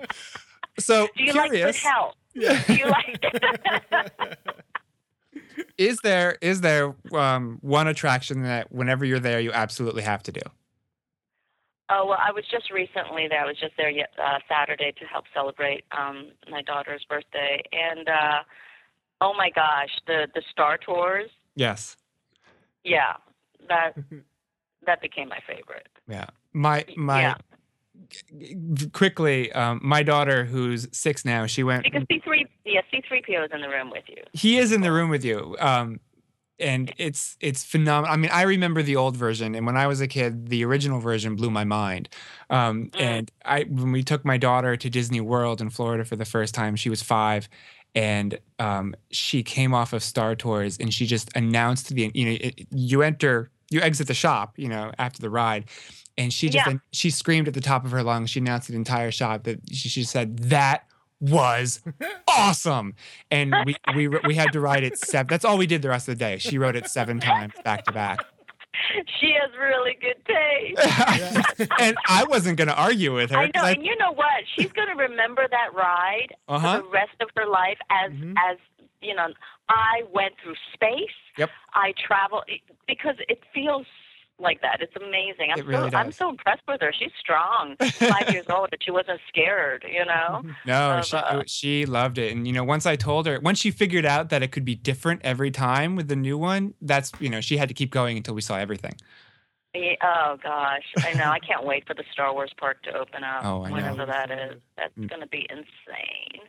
so 0.78 1.08
Do 1.16 1.24
you 1.24 1.32
like 1.32 1.50
good 1.50 1.56
curious, 1.56 1.82
health? 1.82 2.14
Yeah. 2.34 2.62
Do 2.66 2.74
you 2.74 2.86
like? 2.86 3.24
is 5.78 5.98
there 6.02 6.38
is 6.40 6.60
there 6.60 6.94
um, 7.12 7.58
one 7.60 7.86
attraction 7.88 8.42
that 8.42 8.72
whenever 8.72 9.04
you're 9.04 9.20
there 9.20 9.40
you 9.40 9.52
absolutely 9.52 10.02
have 10.02 10.22
to 10.24 10.32
do? 10.32 10.40
oh 11.90 12.06
well, 12.06 12.18
I 12.20 12.32
was 12.32 12.44
just 12.50 12.70
recently 12.70 13.28
there. 13.28 13.42
I 13.42 13.46
was 13.46 13.58
just 13.58 13.74
there 13.76 13.90
uh, 13.90 14.38
Saturday 14.48 14.92
to 14.98 15.04
help 15.04 15.24
celebrate 15.34 15.84
um, 15.92 16.30
my 16.50 16.62
daughter's 16.62 17.04
birthday, 17.08 17.62
and 17.72 18.08
uh, 18.08 18.42
oh 19.20 19.34
my 19.36 19.50
gosh, 19.50 19.90
the 20.06 20.28
the 20.34 20.42
Star 20.50 20.78
Tours. 20.78 21.30
Yes. 21.54 21.96
Yeah, 22.84 23.14
that 23.68 23.94
that 24.86 25.00
became 25.00 25.28
my 25.28 25.40
favorite. 25.46 25.88
Yeah. 26.08 26.26
My 26.52 26.84
my 26.96 27.20
Yeah. 27.20 27.34
quickly, 28.92 29.52
um, 29.52 29.80
my 29.82 30.02
daughter 30.02 30.44
who's 30.44 30.88
six 30.92 31.24
now, 31.24 31.46
she 31.46 31.62
went 31.62 31.84
Because 31.84 32.02
C 32.10 32.20
three, 32.24 32.46
yeah, 32.64 32.80
C 32.90 33.02
three 33.06 33.22
PO 33.26 33.44
is 33.44 33.50
in 33.52 33.60
the 33.60 33.68
room 33.68 33.90
with 33.90 34.04
you. 34.08 34.22
he 34.32 34.58
is 34.58 34.72
in 34.72 34.80
the 34.80 34.92
room 34.92 35.10
with 35.10 35.24
you. 35.24 35.56
Um, 35.60 36.00
and 36.60 36.92
it's 36.98 37.36
it's 37.40 37.62
phenomenal. 37.62 38.12
I 38.12 38.16
mean, 38.16 38.32
I 38.32 38.42
remember 38.42 38.82
the 38.82 38.96
old 38.96 39.16
version, 39.16 39.54
and 39.54 39.64
when 39.64 39.76
I 39.76 39.86
was 39.86 40.00
a 40.00 40.08
kid, 40.08 40.48
the 40.48 40.64
original 40.64 40.98
version 40.98 41.36
blew 41.36 41.50
my 41.50 41.62
mind. 41.64 42.08
Um, 42.50 42.86
Mm. 42.94 43.00
And 43.00 43.30
I, 43.44 43.62
when 43.64 43.92
we 43.92 44.02
took 44.02 44.24
my 44.24 44.38
daughter 44.38 44.76
to 44.76 44.90
Disney 44.90 45.20
World 45.20 45.60
in 45.60 45.70
Florida 45.70 46.04
for 46.04 46.16
the 46.16 46.24
first 46.24 46.54
time, 46.56 46.74
she 46.74 46.90
was 46.90 47.00
five, 47.00 47.48
and 47.94 48.38
um, 48.58 48.94
she 49.10 49.42
came 49.42 49.74
off 49.74 49.92
of 49.92 50.02
Star 50.02 50.34
Tours, 50.34 50.76
and 50.78 50.92
she 50.92 51.06
just 51.06 51.30
announced 51.36 51.88
the, 51.94 52.10
you 52.14 52.24
know, 52.24 52.36
it, 52.40 52.66
you 52.70 53.02
enter, 53.02 53.50
you 53.70 53.80
exit 53.80 54.06
the 54.06 54.14
shop, 54.14 54.54
you 54.56 54.68
know, 54.68 54.92
after 54.98 55.20
the 55.20 55.30
ride, 55.30 55.66
and 56.16 56.32
she 56.32 56.48
just 56.48 56.66
Yeah. 56.66 56.78
she 56.92 57.10
screamed 57.10 57.48
at 57.48 57.54
the 57.54 57.60
top 57.60 57.84
of 57.84 57.90
her 57.92 58.02
lungs. 58.02 58.30
She 58.30 58.40
announced 58.40 58.68
the 58.68 58.74
entire 58.76 59.10
shop 59.10 59.44
that 59.44 59.60
she, 59.72 59.88
she 59.88 60.04
said 60.04 60.38
that 60.38 60.84
was 61.20 61.80
awesome 62.28 62.94
and 63.32 63.52
we 63.66 63.74
we 63.96 64.06
we 64.06 64.36
had 64.36 64.52
to 64.52 64.60
ride 64.60 64.84
it 64.84 64.96
seven 64.96 65.26
that's 65.28 65.44
all 65.44 65.58
we 65.58 65.66
did 65.66 65.82
the 65.82 65.88
rest 65.88 66.08
of 66.08 66.16
the 66.16 66.24
day 66.24 66.38
she 66.38 66.58
wrote 66.58 66.76
it 66.76 66.86
seven 66.86 67.18
times 67.18 67.52
back 67.64 67.84
to 67.84 67.90
back 67.90 68.24
She 69.20 69.34
has 69.40 69.50
really 69.58 69.96
good 70.00 70.16
taste. 70.26 71.70
and 71.80 71.96
i 72.08 72.24
wasn't 72.24 72.56
going 72.56 72.68
to 72.68 72.74
argue 72.76 73.14
with 73.14 73.30
her 73.30 73.38
I 73.38 73.46
know, 73.46 73.50
'cause 73.60 73.74
and 73.74 73.84
you 73.84 73.96
know 73.96 74.12
what? 74.12 74.44
She's 74.56 74.72
going 74.72 74.88
to 74.88 74.94
remember 74.94 75.46
that 75.50 75.74
ride 75.74 76.28
Uh-huh. 76.48 76.76
for 76.78 76.82
the 76.84 76.88
rest 76.88 77.16
of 77.20 77.28
her 77.36 77.46
life 77.46 77.78
as 77.90 78.10
Mhm. 78.12 78.34
as 78.50 78.56
you 79.00 79.14
know. 79.14 79.28
I 79.68 80.02
went 80.12 80.34
through 80.42 80.54
space. 80.74 81.14
Yep. 81.36 81.50
I 81.74 81.92
travel 82.04 82.42
because 82.86 83.16
it 83.28 83.42
feels 83.54 83.86
like 84.40 84.60
that. 84.62 84.80
It's 84.80 84.94
amazing. 84.96 85.50
I'm 85.52 85.58
It 85.60 85.66
really 85.66 85.90
so 85.90 85.96
I'm 85.96 86.12
so 86.12 86.28
impressed 86.30 86.62
with 86.68 86.80
her. 86.80 86.92
She's 86.96 87.10
strong. 87.18 87.76
Five 87.78 88.30
years 88.30 88.46
old, 88.50 88.68
and 88.72 88.82
she 88.82 88.90
wasn't 88.90 89.20
scared. 89.28 89.84
You 89.90 90.04
know. 90.04 90.42
no 90.66 90.98
of, 90.98 91.04
she, 91.04 91.16
uh, 91.16 91.42
she 91.46 91.86
loved 91.86 92.18
it 92.18 92.32
and 92.32 92.46
you 92.46 92.52
know 92.52 92.64
once 92.64 92.86
i 92.86 92.96
told 92.96 93.26
her 93.26 93.38
once 93.40 93.58
she 93.58 93.70
figured 93.70 94.04
out 94.06 94.28
that 94.30 94.42
it 94.42 94.52
could 94.52 94.64
be 94.64 94.74
different 94.74 95.20
every 95.24 95.50
time 95.50 95.96
with 95.96 96.08
the 96.08 96.16
new 96.16 96.36
one 96.38 96.74
that's 96.82 97.12
you 97.20 97.28
know 97.28 97.40
she 97.40 97.56
had 97.56 97.68
to 97.68 97.74
keep 97.74 97.90
going 97.90 98.16
until 98.16 98.34
we 98.34 98.40
saw 98.40 98.56
everything 98.56 98.94
Yeah, 99.74 99.94
oh 100.02 100.36
gosh, 100.42 100.84
I 101.04 101.12
know. 101.14 101.30
I 101.30 101.38
can't 101.38 101.64
wait 101.64 101.86
for 101.86 101.94
the 101.94 102.04
Star 102.12 102.32
Wars 102.32 102.52
park 102.58 102.82
to 102.84 102.90
open 102.96 103.22
up. 103.24 103.44
Oh, 103.44 103.64
I 103.64 103.68
know. 103.68 103.74
whenever 103.74 104.06
that 104.06 104.30
is. 104.30 104.60
That's 104.76 104.94
Mm. 104.98 105.08
going 105.10 105.20
to 105.20 105.26
be 105.28 105.46
insane. 105.50 106.40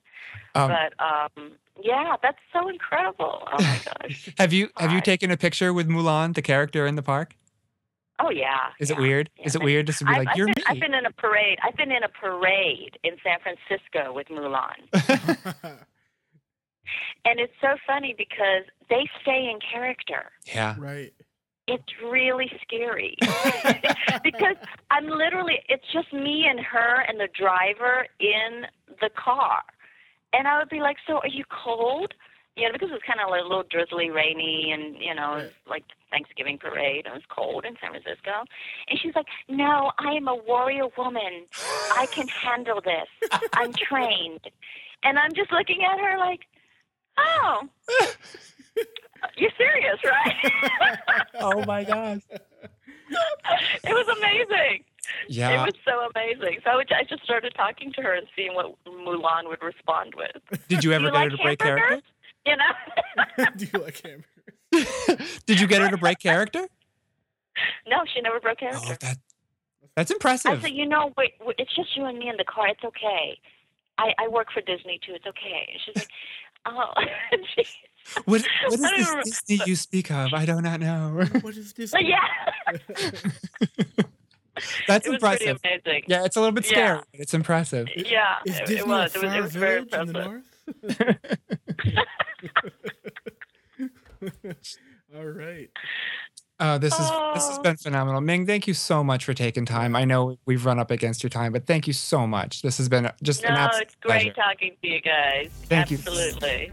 um, 0.56 0.72
but 0.72 0.94
um, 1.04 1.52
yeah, 1.82 2.16
that's 2.24 2.40
so 2.54 2.68
incredible. 2.70 3.44
Oh 3.52 3.58
my 3.62 3.80
gosh. 4.02 4.30
have 4.38 4.54
you 4.54 4.70
have 4.78 4.92
you 4.92 5.02
taken 5.02 5.32
a 5.32 5.38
picture 5.38 5.74
with 5.74 5.88
mulan 5.90 6.34
the 6.34 6.42
character 6.42 6.88
in 6.88 6.96
the 6.96 7.02
park 7.04 7.36
Oh 8.20 8.30
yeah. 8.30 8.70
is 8.80 8.92
it 8.92 8.98
yeah. 8.98 9.02
weird 9.02 9.30
is 9.44 9.56
it 9.56 9.64
weird 9.64 9.88
just 9.88 10.00
to 10.00 10.06
be 10.06 10.12
I've, 10.12 10.18
like 10.18 10.28
I've 10.30 10.38
you're 10.38 10.48
been, 10.48 10.56
me 10.58 10.64
I've 10.68 10.80
been 10.80 10.94
in 10.94 11.06
a 11.06 11.12
parade. 11.12 11.58
I've 11.64 11.78
been 11.78 11.92
in 11.92 12.04
a 12.04 12.10
parade 12.10 12.98
in 13.04 13.16
San 13.24 13.38
Francisco 13.42 14.14
with 14.14 14.28
Mulan, 14.28 14.90
and 17.26 17.40
it's 17.40 17.54
so 17.62 17.76
funny 17.88 18.14
because 18.18 18.64
they 18.90 19.08
stay 19.22 19.50
in 19.52 19.60
character. 19.72 20.32
yeah 20.46 20.76
right. 20.78 21.14
It's 21.68 21.84
really 22.04 22.52
scary 22.64 23.16
because 24.24 24.56
I'm 24.90 25.06
literally. 25.08 25.60
It's 25.70 25.86
just 25.94 26.12
me 26.12 26.46
and 26.50 26.60
her 26.60 27.02
and 27.08 27.20
the 27.20 27.28
driver 27.38 28.08
in 28.20 28.66
the 29.00 29.12
car, 29.16 29.62
and 30.34 30.48
I 30.48 30.58
would 30.58 30.70
be 30.70 30.80
like, 30.80 30.98
"So 31.06 31.18
are 31.20 31.28
you 31.28 31.44
cold?" 31.64 32.16
You 32.60 32.68
know, 32.68 32.74
because 32.74 32.90
it 32.90 32.94
was 32.94 33.02
kind 33.08 33.20
of 33.22 33.30
like 33.30 33.42
a 33.42 33.48
little 33.48 33.64
drizzly, 33.64 34.10
rainy, 34.10 34.72
and 34.74 34.96
you 35.02 35.16
know, 35.16 35.34
it 35.36 35.44
was 35.44 35.52
like 35.68 35.84
Thanksgiving 36.12 36.58
parade. 36.58 37.06
and 37.06 37.14
It 37.16 37.18
was 37.18 37.24
cold 37.30 37.64
in 37.66 37.76
San 37.82 37.92
Francisco, 37.92 38.32
and 38.90 39.00
she's 39.00 39.16
like, 39.16 39.28
"No, 39.48 39.92
I 39.98 40.12
am 40.12 40.28
a 40.28 40.36
warrior 40.36 40.88
woman. 40.98 41.46
I 41.96 42.06
can 42.12 42.28
handle 42.28 42.82
this. 42.82 43.08
I'm 43.54 43.72
trained." 43.74 44.42
And 45.04 45.18
I'm 45.18 45.34
just 45.34 45.52
looking 45.52 45.84
at 45.86 45.98
her 46.00 46.18
like, 46.18 46.42
"Oh, 47.18 47.70
you're 49.38 49.52
serious, 49.58 50.00
right?" 50.04 51.18
oh 51.40 51.64
my 51.66 51.84
gosh 51.84 52.22
it 53.84 53.90
was 53.94 54.08
amazing. 54.18 54.84
yeah 55.28 55.64
It 55.64 55.66
was 55.66 55.74
so 55.86 56.10
amazing. 56.14 56.60
So 56.64 56.72
I 56.96 57.04
just 57.04 57.24
started 57.24 57.54
talking 57.56 57.92
to 57.94 58.02
her 58.02 58.14
and 58.14 58.28
seeing 58.36 58.54
what 58.54 58.76
Mulan 58.86 59.48
would 59.48 59.62
respond 59.64 60.14
with. 60.16 60.68
did 60.68 60.84
you 60.84 60.92
ever 60.92 61.06
you 61.08 61.12
get 61.12 61.24
her 61.24 61.30
to 61.30 61.38
break 61.38 61.62
hamburgers? 61.62 61.88
character 61.90 62.06
You 62.46 62.56
know? 62.56 63.46
Do 63.58 63.66
you 63.66 63.80
like 63.80 64.02
hamburgers? 64.02 64.26
did 65.46 65.60
you 65.60 65.66
get 65.68 65.82
her 65.82 65.90
to 65.90 65.98
break 65.98 66.20
character 66.20 66.68
no, 67.88 67.98
she 68.14 68.22
never 68.22 68.40
broke 68.40 68.58
oh, 68.62 68.70
character. 68.70 68.88
Oh, 68.92 68.96
that 69.02 69.18
that's 69.96 70.12
impressive. 70.12 70.52
I 70.52 70.60
said, 70.62 70.72
you 70.72 70.86
know, 70.86 71.12
wait, 71.18 71.34
wait, 71.42 71.56
it's 71.58 71.76
just 71.76 71.96
you 71.98 72.06
and 72.06 72.18
me 72.18 72.30
in 72.30 72.38
the 72.38 72.46
car. 72.46 72.68
It's 72.68 72.84
okay. 72.84 73.38
I, 73.98 74.14
I 74.18 74.28
work 74.30 74.48
for 74.54 74.62
Disney 74.62 75.00
too. 75.06 75.14
It's 75.14 75.26
okay. 75.26 75.70
And 75.74 75.82
she's 75.86 75.96
like, 75.96 76.10
oh. 76.66 76.94
She, 77.56 77.66
What 78.26 78.26
what 78.26 78.42
is 78.42 78.80
this 78.80 78.80
remember- 78.80 79.24
Disney 79.24 79.60
you 79.66 79.76
speak 79.76 80.10
of? 80.10 80.34
I 80.34 80.46
do 80.46 80.62
not 80.62 80.80
know. 80.80 81.26
What 81.42 81.58
is 81.58 81.74
this? 81.74 81.94
yeah. 82.00 82.18
That's 84.88 85.06
it 85.06 85.10
was 85.10 85.16
impressive. 85.16 85.62
pretty 85.62 85.82
amazing. 85.86 86.04
Yeah, 86.08 86.26
it's 86.26 86.36
a 86.36 86.40
little 86.40 86.54
bit 86.54 86.66
Yeah. 86.66 86.72
scary, 86.72 87.02
but 87.12 87.20
it's 87.20 87.34
impressive. 87.34 87.88
Yeah, 87.96 88.36
Is 88.46 88.58
it, 88.58 88.66
Disney 88.68 88.76
it 88.78 88.88
was. 88.88 89.16
It 89.16 89.24
was. 89.24 89.34
It 89.34 89.42
was 89.42 89.56
very 89.56 89.84
village 89.84 89.94
in 89.94 90.14
the 90.14 90.20
impressive. 90.20 90.44
North? 90.82 91.18
All 95.16 95.26
right. 95.26 95.70
Uh, 96.60 96.78
this 96.78 96.92
is 96.94 97.00
this 97.00 97.48
has 97.48 97.58
Oh. 97.58 97.62
been 97.62 97.78
phenomenal. 97.78 98.20
Ming, 98.20 98.46
thank 98.46 98.68
you 98.68 98.74
so 98.74 99.02
much 99.04 99.24
for 99.24 99.34
taking 99.34 99.66
time. 99.66 99.96
I 99.96 100.04
know 100.04 100.38
we've 100.46 100.66
run 100.66 100.78
up 100.78 100.92
against 100.92 101.24
your 101.24 101.30
time, 101.30 101.54
but 101.54 101.66
thank 101.66 101.88
you 101.88 101.94
so 101.94 102.28
much. 102.28 102.62
This 102.62 102.78
has 102.80 102.90
been 102.90 103.10
just 103.24 103.44
an 103.46 103.54
No, 103.54 103.60
absolute 103.62 103.84
it's 103.84 103.96
great 104.02 104.22
pleasure. 104.22 104.34
talking 104.34 104.76
to 104.82 104.88
you 104.90 105.02
guys. 105.02 105.50
Thank 105.64 105.90
you. 105.92 105.98
Absolutely. 105.98 106.72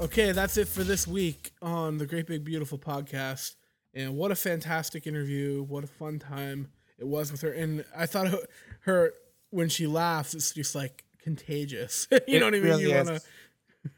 Okay, 0.00 0.32
that's 0.32 0.56
it 0.56 0.66
for 0.66 0.82
this 0.82 1.06
week 1.06 1.52
on 1.62 1.98
the 1.98 2.06
Great 2.06 2.26
Big 2.26 2.42
Beautiful 2.44 2.78
podcast. 2.78 3.54
And 3.94 4.16
what 4.16 4.32
a 4.32 4.34
fantastic 4.34 5.06
interview! 5.06 5.62
What 5.62 5.84
a 5.84 5.86
fun 5.86 6.18
time 6.18 6.66
it 6.98 7.06
was 7.06 7.30
with 7.30 7.42
her. 7.42 7.52
And 7.52 7.84
I 7.96 8.06
thought 8.06 8.26
her- 8.26 8.46
her 8.80 9.12
when 9.54 9.68
she 9.68 9.86
laughs, 9.86 10.34
it's 10.34 10.52
just 10.52 10.74
like 10.74 11.04
contagious. 11.22 12.06
you 12.28 12.38
It 12.38 12.42
what 12.42 12.54
I 12.54 12.58
mean? 12.58 12.62
really 12.62 12.82
you 12.82 12.94
want 12.94 13.08
to. 13.08 13.20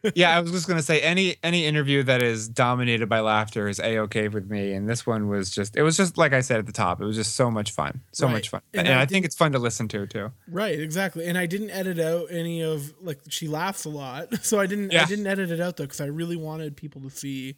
yeah, 0.17 0.37
I 0.37 0.41
was 0.41 0.51
just 0.51 0.67
gonna 0.67 0.83
say 0.83 1.01
any 1.01 1.37
any 1.45 1.65
interview 1.65 2.03
that 2.03 2.21
is 2.21 2.49
dominated 2.49 3.09
by 3.09 3.21
laughter 3.21 3.69
is 3.69 3.79
a 3.79 3.99
okay 4.01 4.27
with 4.27 4.51
me, 4.51 4.73
and 4.73 4.89
this 4.89 5.07
one 5.07 5.29
was 5.29 5.49
just 5.49 5.77
it 5.77 5.83
was 5.85 5.97
just 5.97 6.19
like 6.19 6.33
I 6.33 6.41
said 6.41 6.59
at 6.59 6.67
the 6.67 6.73
top, 6.73 7.01
it 7.01 7.05
was 7.05 7.15
just 7.15 7.37
so 7.37 7.53
much 7.53 7.71
fun, 7.71 8.01
so 8.13 8.27
Right. 8.27 8.33
much 8.33 8.49
fun, 8.49 8.63
And 8.75 8.89
and, 8.89 8.99
I 8.99 9.03
I, 9.03 9.07
think 9.07 9.25
it's 9.25 9.37
fun 9.37 9.53
to 9.53 9.61
listen 9.61 9.87
to 9.89 10.05
too. 10.09 10.33
Right, 10.49 10.77
exactly. 10.81 11.27
And 11.27 11.39
I 11.39 11.47
didn't 11.47 11.71
edit 11.71 12.01
out 12.01 12.27
any 12.33 12.63
of 12.63 12.95
like 13.01 13.21
she 13.29 13.47
laughs 13.47 13.85
a 13.85 13.89
lot, 13.91 14.35
so 14.45 14.59
I 14.59 14.67
didn't 14.67 14.91
yeah. 14.93 15.03
I 15.03 15.05
didn't 15.07 15.29
edit 15.29 15.53
it 15.53 15.61
out 15.61 15.77
though 15.77 15.85
because 15.85 16.01
I 16.01 16.07
really 16.07 16.37
wanted 16.37 16.77
people 16.77 17.01
to 17.03 17.11
see 17.11 17.55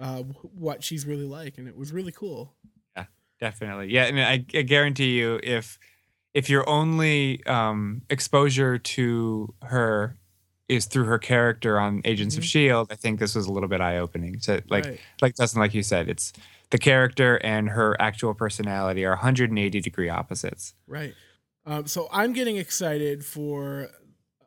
uh, 0.00 0.22
what 0.54 0.82
she's 0.82 1.04
really 1.04 1.26
like, 1.26 1.58
and 1.58 1.68
it 1.68 1.76
was 1.76 1.92
really 1.92 2.12
cool. 2.12 2.54
Yeah, 2.96 3.04
definitely, 3.38 3.92
yeah, 3.92 4.04
and 4.04 4.18
I, 4.18 4.44
I 4.58 4.62
guarantee 4.62 5.18
you, 5.18 5.40
if 5.42 5.78
if 6.36 6.50
your 6.50 6.68
only 6.68 7.44
um, 7.46 8.02
exposure 8.10 8.76
to 8.76 9.54
her 9.62 10.18
is 10.68 10.84
through 10.84 11.04
her 11.04 11.18
character 11.18 11.80
on 11.80 12.02
Agents 12.04 12.36
of 12.36 12.42
Mhm. 12.42 12.46
Shield, 12.46 12.88
I 12.92 12.96
think 12.96 13.18
this 13.20 13.34
was 13.34 13.46
a 13.46 13.52
little 13.52 13.68
bit 13.70 13.80
eye 13.80 13.96
opening. 13.98 14.38
So, 14.40 14.60
like, 14.68 14.84
right. 14.84 15.00
like 15.22 15.34
Dustin, 15.34 15.60
like 15.60 15.72
you 15.72 15.82
said, 15.82 16.08
it's 16.10 16.32
the 16.70 16.78
character 16.78 17.36
and 17.42 17.70
her 17.70 17.96
actual 18.00 18.34
personality 18.34 19.04
are 19.06 19.12
180 19.14 19.80
degree 19.80 20.08
opposites. 20.10 20.74
Right. 20.86 21.14
Um, 21.64 21.86
so 21.86 22.08
I'm 22.12 22.32
getting 22.34 22.56
excited 22.58 23.24
for 23.24 23.88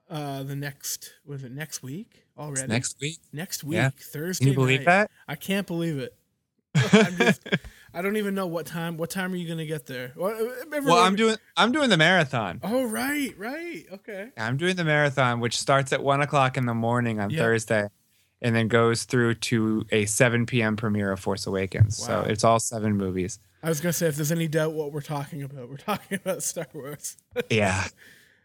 uh, 0.10 0.44
the 0.44 0.56
next 0.56 1.14
was 1.26 1.44
it 1.44 1.52
next 1.52 1.82
week 1.82 2.26
already? 2.38 2.68
Next 2.68 3.00
week, 3.02 3.18
next 3.34 3.64
week, 3.64 3.78
Yeah. 3.78 3.90
Thursday. 3.98 4.44
can 4.46 4.52
you 4.54 4.56
believe 4.60 4.82
night. 4.82 4.86
that? 4.86 5.12
I 5.28 5.36
can't 5.36 5.66
believe 5.66 5.98
it. 5.98 6.14
I'm 6.76 7.16
just, 7.18 7.42
I 7.94 8.02
don't 8.02 8.18
even 8.18 8.36
know 8.36 8.48
what 8.48 8.66
time. 8.66 8.98
What 8.98 9.10
time 9.10 9.34
are 9.34 9.36
you 9.36 9.48
gonna 9.48 9.66
get 9.66 9.86
there? 9.86 10.14
Well, 10.16 10.32
uh, 10.32 10.82
Well, 10.84 10.98
I'm 11.00 11.16
doing 11.16 11.38
I'm 11.58 11.72
doing 11.72 11.90
the 11.90 11.98
marathon. 11.98 12.60
Oh 12.64 12.86
right, 12.86 13.34
right, 13.38 13.86
okay. 13.94 14.30
I'm 14.38 14.58
doing 14.58 14.76
the 14.76 14.84
marathon, 14.84 15.40
which 15.40 15.58
starts 15.58 15.92
at 15.94 16.04
one 16.04 16.22
o'clock 16.22 16.58
in 16.58 16.66
the 16.66 16.74
morning 16.74 17.20
on 17.20 17.30
Yeah. 17.30 17.40
Thursday, 17.40 17.88
and 18.42 18.56
then 18.56 18.68
goes 18.68 19.04
through 19.04 19.36
to 19.36 19.86
a 19.92 20.06
7 20.06 20.46
p.m. 20.46 20.76
premiere 20.78 21.12
of 21.12 21.20
Force 21.20 21.48
Awakens. 21.48 22.00
Wow. 22.00 22.24
So 22.24 22.30
it's 22.30 22.44
all 22.44 22.60
seven 22.60 22.96
movies. 22.96 23.40
I 23.64 23.70
was 23.70 23.82
gonna 23.82 23.94
say 23.94 24.08
if 24.08 24.16
there's 24.16 24.32
any 24.32 24.48
doubt 24.48 24.74
what 24.74 24.92
we're 24.94 25.02
talking 25.02 25.42
about, 25.44 25.70
we're 25.70 25.78
talking 25.78 26.16
about 26.24 26.44
Star 26.44 26.68
Wars. 26.74 27.18
Yeah. 27.50 27.86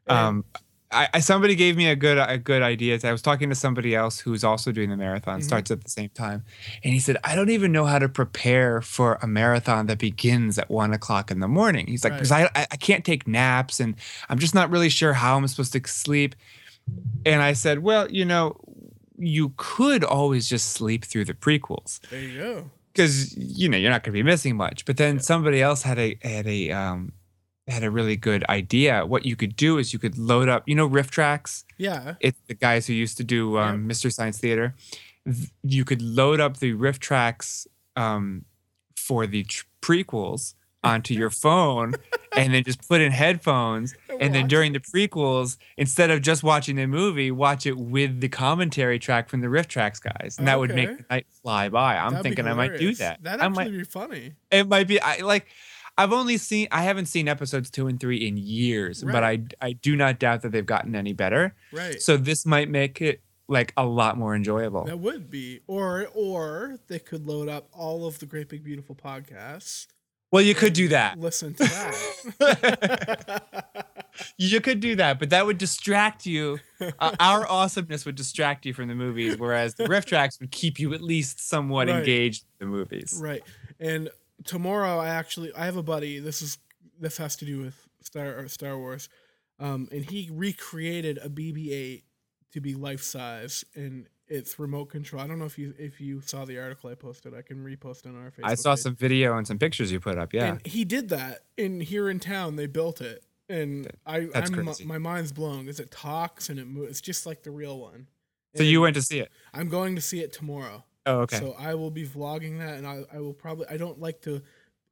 Um, 0.07 0.45
I, 0.91 1.09
I 1.15 1.21
somebody 1.21 1.55
gave 1.57 1.77
me 1.77 1.89
a 1.89 1.97
good 1.97 2.19
a 2.19 2.39
good 2.39 2.63
idea. 2.63 2.99
I 3.03 3.11
was 3.13 3.23
talking 3.23 3.49
to 3.49 3.55
somebody 3.55 3.95
else 3.95 4.21
who's 4.21 4.45
also 4.45 4.71
doing 4.71 4.91
the 4.91 4.97
marathon, 4.97 5.41
Mhm. 5.41 5.45
starts 5.45 5.71
at 5.71 5.83
the 5.83 5.91
same 5.91 6.11
time, 6.11 6.45
and 6.85 6.93
he 6.93 7.01
said, 7.01 7.17
"I 7.25 7.35
don't 7.35 7.51
even 7.51 7.73
know 7.73 7.85
how 7.87 7.99
to 7.99 8.09
prepare 8.09 8.81
for 8.81 9.19
a 9.23 9.27
marathon 9.27 9.87
that 9.87 9.99
begins 9.99 10.59
at 10.59 10.71
one 10.71 10.93
o'clock 10.93 11.31
in 11.31 11.41
the 11.41 11.49
morning." 11.49 11.87
He's 11.89 12.05
like, 12.05 12.13
"Because 12.15 12.31
I 12.31 12.45
I 12.55 12.67
I 12.71 12.77
can't 12.77 13.05
take 13.05 13.27
naps, 13.27 13.81
and 13.81 13.97
I'm 14.29 14.39
just 14.39 14.55
not 14.55 14.71
really 14.71 14.89
sure 14.91 15.15
how 15.15 15.37
I'm 15.37 15.47
supposed 15.49 15.73
to 15.73 15.81
sleep." 15.89 16.35
And 17.27 17.43
I 17.43 17.55
said, 17.55 17.81
"Well, 17.81 18.11
you 18.11 18.25
know." 18.25 18.57
You 19.17 19.53
could 19.57 20.03
always 20.03 20.49
just 20.49 20.71
sleep 20.73 21.05
through 21.05 21.27
the 21.27 21.35
prequels 21.35 22.01
There 22.11 22.21
you 22.21 22.37
go. 22.37 22.71
because 22.93 23.33
you 23.37 23.69
know 23.69 23.79
you're 23.79 23.93
not 23.93 24.03
going 24.03 24.13
to 24.13 24.19
be 24.19 24.25
missing 24.25 24.57
much. 24.57 24.85
But 24.87 24.97
then 24.97 25.21
somebody 25.21 25.63
else 25.63 25.83
had 25.83 26.01
a 26.01 26.19
had 26.21 26.49
a 26.49 26.73
um, 26.73 27.13
had 27.73 27.83
a 27.83 27.91
really 27.91 28.17
good 28.17 28.45
idea. 28.49 29.07
What 29.07 29.25
you 29.25 29.37
could 29.37 29.57
do 29.57 29.79
is 29.79 29.93
you 29.93 29.99
could 29.99 30.19
load 30.19 30.49
up, 30.49 30.65
you 30.67 30.75
know, 30.75 30.89
RiffTrax. 30.89 31.65
Yeah. 31.79 32.15
It's 32.21 32.41
the 32.47 32.55
guys 32.55 32.87
who 32.87 32.93
used 32.93 33.17
to 33.19 33.25
do 33.25 33.59
um, 33.59 33.87
Mystery 33.87 34.11
Science 34.11 34.39
Theater. 34.39 34.75
You 35.63 35.85
could 35.85 36.03
load 36.03 36.41
up 36.41 36.59
the 36.59 36.75
RiffTrax 36.75 37.67
um, 37.97 38.45
for 38.97 39.27
the 39.27 39.45
tr- 39.45 39.65
prequels 39.81 40.55
onto 40.85 41.15
your 41.15 41.31
phone, 41.31 41.95
and 42.37 42.53
then 42.53 42.63
just 42.63 42.87
put 42.87 43.01
in 43.01 43.11
headphones. 43.11 43.95
And 44.21 44.35
then 44.35 44.47
during 44.47 44.75
the 44.75 44.81
prequels, 44.81 45.57
instead 45.79 46.11
of 46.11 46.21
just 46.21 46.43
watching 46.43 46.77
the 46.77 46.87
movie, 46.87 47.31
watch 47.31 47.65
it 47.65 47.79
with 47.79 48.21
the 48.21 48.29
commentary 48.29 48.99
track 48.99 49.31
from 49.31 49.41
the 49.41 49.47
RiffTrax 49.47 50.03
guys, 50.03 50.37
and 50.37 50.47
that 50.47 50.59
would 50.59 50.75
make 50.75 50.95
the 50.99 51.05
night 51.09 51.27
fly 51.43 51.71
by. 51.71 51.97
I'm 51.97 52.11
That'd 52.11 52.23
thinking 52.23 52.47
I 52.47 52.53
might 52.53 52.77
do 52.77 52.95
that. 52.97 53.23
That'd 53.23 53.41
I 53.41 53.47
actually 53.47 53.65
might, 53.65 53.79
be 53.79 53.85
funny. 53.85 54.33
it 54.51 54.69
might 54.69 54.87
be 54.87 55.01
I 55.01 55.21
like 55.23 55.47
I've 55.97 56.13
only 56.13 56.39
seen 56.39 56.67
I 56.73 56.83
haven't 56.83 57.07
seen 57.07 57.29
episodes 57.29 57.71
2 57.71 57.87
and 57.87 58.01
3 58.01 58.17
in 58.27 58.37
years, 58.37 59.03
but 59.05 59.23
I 59.23 59.43
I 59.61 59.73
do 59.75 59.95
not 59.97 60.19
doubt 60.19 60.43
that 60.43 60.51
they've 60.53 60.67
gotten 60.67 60.95
any 60.97 61.13
better. 61.13 61.55
Right. 61.73 62.01
So 62.03 62.17
this 62.17 62.45
might 62.45 62.69
make 62.69 63.01
it 63.01 63.21
like 63.47 63.73
a 63.77 63.85
lot 63.87 64.17
more 64.19 64.35
enjoyable. 64.35 64.85
That 64.85 64.99
would 64.99 65.31
be, 65.31 65.61
or 65.67 66.09
or 66.15 66.79
they 66.89 66.99
could 66.99 67.27
load 67.27 67.49
up 67.49 67.69
all 67.73 68.07
of 68.07 68.19
the 68.19 68.27
Great 68.27 68.49
Big 68.49 68.65
Beautiful 68.65 68.95
podcasts. 68.97 69.87
Well, 70.33 70.43
you 70.43 70.55
could 70.57 70.73
do 70.73 70.89
that. 70.89 71.19
Listen 71.21 71.55
to 71.55 71.63
that. 72.41 73.43
You 74.39 74.61
could 74.61 74.79
do 74.79 74.95
that, 74.97 75.19
but 75.19 75.31
that 75.31 75.45
would 75.45 75.59
distract 75.59 76.25
you. 76.25 76.61
Uh, 76.81 77.17
our 77.19 77.47
awesomeness 77.51 78.07
would 78.07 78.15
distract 78.15 78.65
you 78.65 78.73
from 78.73 78.87
the 78.87 78.95
movies, 78.95 79.37
whereas 79.37 79.75
the 79.75 79.85
RiffTrax 79.85 80.39
would 80.39 80.53
keep 80.53 80.79
you 80.79 80.95
at 80.95 81.03
least 81.03 81.41
somewhat 81.49 81.89
Right. 81.89 81.99
engaged 81.99 82.45
in 82.61 82.67
the 82.71 82.71
movies. 82.77 83.19
right. 83.21 83.43
And 83.81 84.09
tomorrow, 84.45 84.99
I 84.99 85.09
actually 85.09 85.53
I 85.55 85.65
have 85.67 85.77
a 85.77 85.83
buddy. 85.83 86.19
This 86.19 86.43
is 86.43 86.59
this 86.99 87.17
has 87.19 87.37
to 87.37 87.45
do 87.45 87.61
with 87.61 87.89
Star 88.03 88.49
Star 88.49 88.79
Wars, 88.79 89.09
um, 89.59 89.89
and 89.93 90.09
he 90.09 90.29
recreated 90.33 91.19
a 91.19 91.29
BB-8 91.29 92.03
to 92.53 92.61
be 92.61 92.75
life 92.75 93.03
size, 93.03 93.65
and 93.75 94.09
it's 94.27 94.59
remote 94.59 94.87
control. 94.87 95.23
I 95.23 95.27
don't 95.27 95.39
know 95.39 95.45
if 95.45 95.59
you 95.59 95.75
if 95.79 96.01
you 96.01 96.21
saw 96.21 96.45
the 96.45 96.59
article 96.59 96.91
I 96.91 96.95
posted. 96.95 97.35
I 97.35 97.43
can 97.43 97.59
repost 97.59 98.07
on 98.07 98.17
our 98.17 98.31
Facebook. 98.31 98.45
I 98.45 98.55
saw 98.55 98.75
page. 98.75 98.81
some 98.81 98.97
video 98.97 99.37
and 99.37 99.47
some 99.47 99.59
pictures 99.59 99.93
you 99.93 100.01
put 100.01 100.19
up. 100.19 100.33
Yeah. 100.33 100.45
And 100.47 100.67
he 100.67 100.85
did 100.85 101.09
that 101.11 101.41
in 101.57 101.81
here 101.81 102.09
in 102.09 102.21
town. 102.21 102.57
They 102.57 102.67
built 102.67 103.01
it, 103.01 103.25
and 103.49 103.89
I 104.07 104.21
That's 104.33 104.51
I'm, 104.51 104.65
crazy. 104.65 104.85
my 104.85 104.99
mind's 104.99 105.33
blown 105.33 105.61
because 105.65 105.81
it 105.81 105.91
talks 105.91 106.49
and 106.49 106.59
it 106.59 106.67
moves. 106.67 106.91
It's 106.91 107.01
just 107.01 107.27
like 107.27 107.43
the 107.43 107.51
real 107.51 107.79
one. 107.79 108.09
So 108.57 108.63
you 108.63 108.81
went 108.81 108.95
to 108.95 109.03
see 109.03 109.19
it. 109.19 109.33
I'm 109.53 109.69
going 109.69 109.97
to 109.97 110.01
see 110.01 110.21
it 110.21 110.33
tomorrow. 110.33 110.85
Oh, 111.07 111.21
okay. 111.21 111.39
So 111.39 111.55
I 111.59 111.75
will 111.75 111.91
be 111.91 112.07
vlogging 112.07 112.59
that, 112.59 112.79
and 112.79 112.87
I, 112.87 113.05
I 113.13 113.21
will 113.21 113.35
probably. 113.35 113.67
I 113.69 113.77
don't 113.77 114.01
like 114.01 114.23
to 114.23 114.43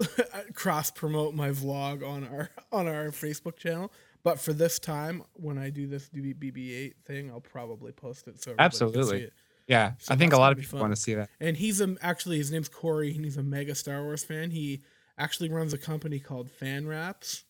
cross 0.55 0.91
promote 0.91 1.35
my 1.35 1.51
vlog 1.51 2.07
on 2.07 2.25
our 2.25 2.51
on 2.71 2.87
our 2.87 3.07
Facebook 3.07 3.57
channel, 3.57 3.93
but 4.23 4.39
for 4.41 4.53
this 4.53 4.79
time, 4.79 5.23
when 5.35 5.59
I 5.59 5.71
do 5.71 5.87
this 5.87 6.09
BB-8 6.11 6.95
thing, 7.07 7.31
I'll 7.31 7.41
probably 7.41 7.93
post 7.93 8.29
it 8.29 8.43
so 8.43 8.53
everybody 8.53 8.57
can 8.57 8.65
Absolutely. 8.65 9.19
see 9.19 9.25
it. 9.25 9.33
yeah. 9.67 9.93
so 9.99 10.15
I 10.15 10.17
think 10.17 10.33
a 10.33 10.39
lot 10.39 10.53
of 10.53 10.59
people 10.59 10.79
fun. 10.79 10.89
want 10.89 10.97
to 10.97 11.01
see 11.01 11.15
that. 11.15 11.31
And 11.41 11.57
he's 11.57 11.81
a 11.81 11.97
actually 12.03 12.39
his 12.39 12.53
name's 12.53 12.69
Corey, 12.69 13.15
and 13.15 13.25
he's 13.25 13.37
a 13.37 13.43
mega 13.43 13.75
Star 13.75 14.03
Wars 14.03 14.25
fan. 14.25 14.51
He 14.51 14.83
actually 15.19 15.49
runs 15.49 15.73
a 15.73 15.79
company 15.79 16.19
called 16.19 16.51
Fan 16.51 16.87
Wraps, 16.87 17.45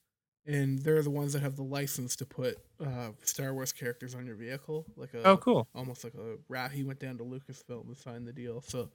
and 0.47 0.79
they're 0.81 1.03
the 1.03 1.11
ones 1.11 1.33
that 1.35 1.43
have 1.43 1.57
the 1.57 1.63
license 1.63 2.17
to 2.17 2.27
put 2.27 2.59
uh, 2.85 3.11
Star 3.23 3.53
Wars 3.55 3.73
characters 3.73 4.15
on 4.15 4.27
your 4.27 4.35
vehicle, 4.37 4.85
like 4.97 5.15
a 5.15 5.23
Oh, 5.25 5.37
cool. 5.37 5.69
almost 5.75 6.05
like 6.05 6.15
a 6.15 6.37
wrap. 6.49 6.73
He 6.73 6.83
went 6.85 6.99
down 6.99 7.19
to 7.19 7.25
Lucasfilm 7.25 7.89
to 7.89 7.95
sign 8.01 8.25
the 8.25 8.33
deal, 8.33 8.61
so 8.61 8.89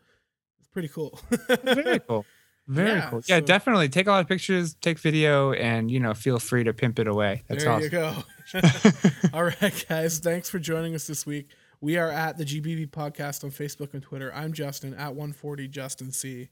it's 0.60 0.68
pretty 0.68 0.88
cool. 0.90 1.20
Very 1.64 2.00
cool. 2.08 2.26
Very 2.68 2.90
Yeah, 3.00 3.10
cool. 3.10 3.22
Yeah, 3.28 3.38
so- 3.38 3.46
definitely 3.46 3.88
take 3.90 4.08
a 4.08 4.12
lot 4.12 4.20
of 4.22 4.28
pictures, 4.28 4.74
take 4.76 5.00
video, 5.00 5.54
and 5.54 5.90
you 5.90 6.00
know, 6.02 6.14
feel 6.14 6.38
free 6.40 6.64
to 6.66 6.74
pimp 6.74 7.00
it 7.00 7.08
away. 7.08 7.44
That's 7.48 7.64
there 7.64 7.72
awesome. 7.72 7.84
you 7.84 7.90
go. 7.90 8.14
All 9.34 9.44
right, 9.46 9.86
guys. 9.88 10.20
Thanks 10.20 10.50
for 10.50 10.60
joining 10.60 10.94
us 10.96 11.08
this 11.08 11.26
week. 11.26 11.50
We 11.80 11.96
are 11.98 12.10
at 12.10 12.38
the 12.38 12.44
GBB 12.44 12.90
Podcast 12.90 13.44
on 13.44 13.52
Facebook 13.52 13.94
and 13.94 14.02
Twitter. 14.04 14.34
I'm 14.34 14.52
Justin 14.52 14.94
at 14.96 15.10
140 15.16 15.68
Justin 15.68 16.12
C. 16.12 16.50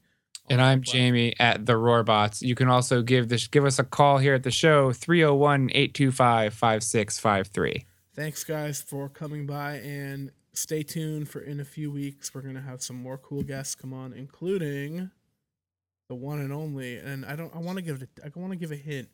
And 0.48 0.62
I'm 0.62 0.80
Jamie 0.82 1.34
at 1.40 1.66
the 1.66 1.72
Roarbots. 1.74 2.40
You 2.42 2.54
can 2.54 2.68
also 2.68 3.02
give 3.02 3.28
this 3.28 3.46
give 3.48 3.64
us 3.64 3.78
a 3.78 3.84
call 3.84 4.18
here 4.18 4.34
at 4.34 4.42
the 4.44 4.50
show 4.50 4.90
301-825-5653. 4.92 7.84
Thanks, 8.14 8.44
guys, 8.44 8.80
for 8.80 9.08
coming 9.08 9.46
by 9.46 9.76
and 9.78 10.30
stay 10.52 10.82
tuned 10.82 11.28
for 11.28 11.40
in 11.40 11.60
a 11.60 11.64
few 11.64 11.90
weeks. 11.90 12.34
We're 12.34 12.42
gonna 12.42 12.60
have 12.62 12.82
some 12.82 12.96
more 12.96 13.18
cool 13.18 13.42
guests 13.42 13.74
come 13.74 13.92
on, 13.92 14.12
including 14.12 15.10
the 16.08 16.14
one 16.14 16.38
and 16.40 16.52
only. 16.52 16.96
And 16.96 17.26
I 17.26 17.36
don't. 17.36 17.54
I 17.54 17.58
want 17.58 17.76
to 17.78 17.82
give 17.82 18.02
it. 18.02 18.08
A, 18.22 18.26
I 18.26 18.30
want 18.36 18.52
to 18.52 18.56
give 18.56 18.70
a 18.72 18.76
hint, 18.76 19.08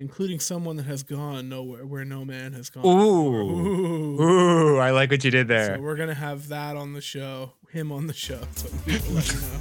including 0.00 0.40
someone 0.40 0.76
that 0.76 0.86
has 0.86 1.02
gone 1.02 1.48
nowhere 1.48 1.86
where 1.86 2.04
no 2.04 2.24
man 2.24 2.52
has 2.54 2.70
gone. 2.70 2.84
Ooh. 2.84 3.36
Ooh. 3.36 4.22
Ooh, 4.22 4.78
I 4.78 4.90
like 4.90 5.10
what 5.10 5.22
you 5.22 5.30
did 5.30 5.46
So 5.48 5.54
there. 5.54 5.80
we're 5.80 5.96
gonna 5.96 6.14
have 6.14 6.48
that 6.48 6.76
on 6.76 6.94
the 6.94 7.00
show, 7.02 7.52
him 7.70 7.92
on 7.92 8.06
the 8.08 8.14
show. 8.14 8.40
So 8.56 8.68
let 8.86 9.32
you 9.32 9.40
know. 9.40 9.58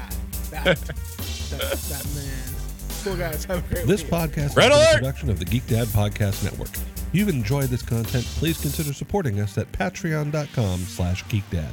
that, 0.50 0.64
that. 0.78 1.60
that 1.88 2.06
man. 2.14 2.54
Cool 3.04 3.16
guys. 3.16 3.44
Have 3.44 3.64
a 3.64 3.74
great 3.74 3.86
This 3.86 4.02
week. 4.02 4.10
podcast 4.12 4.56
Red 4.56 4.70
is 4.72 4.76
alert! 4.76 4.94
a 4.94 4.98
production 4.98 5.30
of 5.30 5.38
the 5.38 5.44
Geek 5.46 5.66
Dad 5.66 5.88
Podcast 5.88 6.44
Network. 6.44 6.68
If 6.68 7.08
you've 7.14 7.28
enjoyed 7.30 7.68
this 7.70 7.82
content, 7.82 8.24
please 8.36 8.60
consider 8.60 8.92
supporting 8.92 9.40
us 9.40 9.56
at 9.58 9.70
patreon.com 9.72 10.80
slash 10.80 11.24
geekdad. 11.24 11.72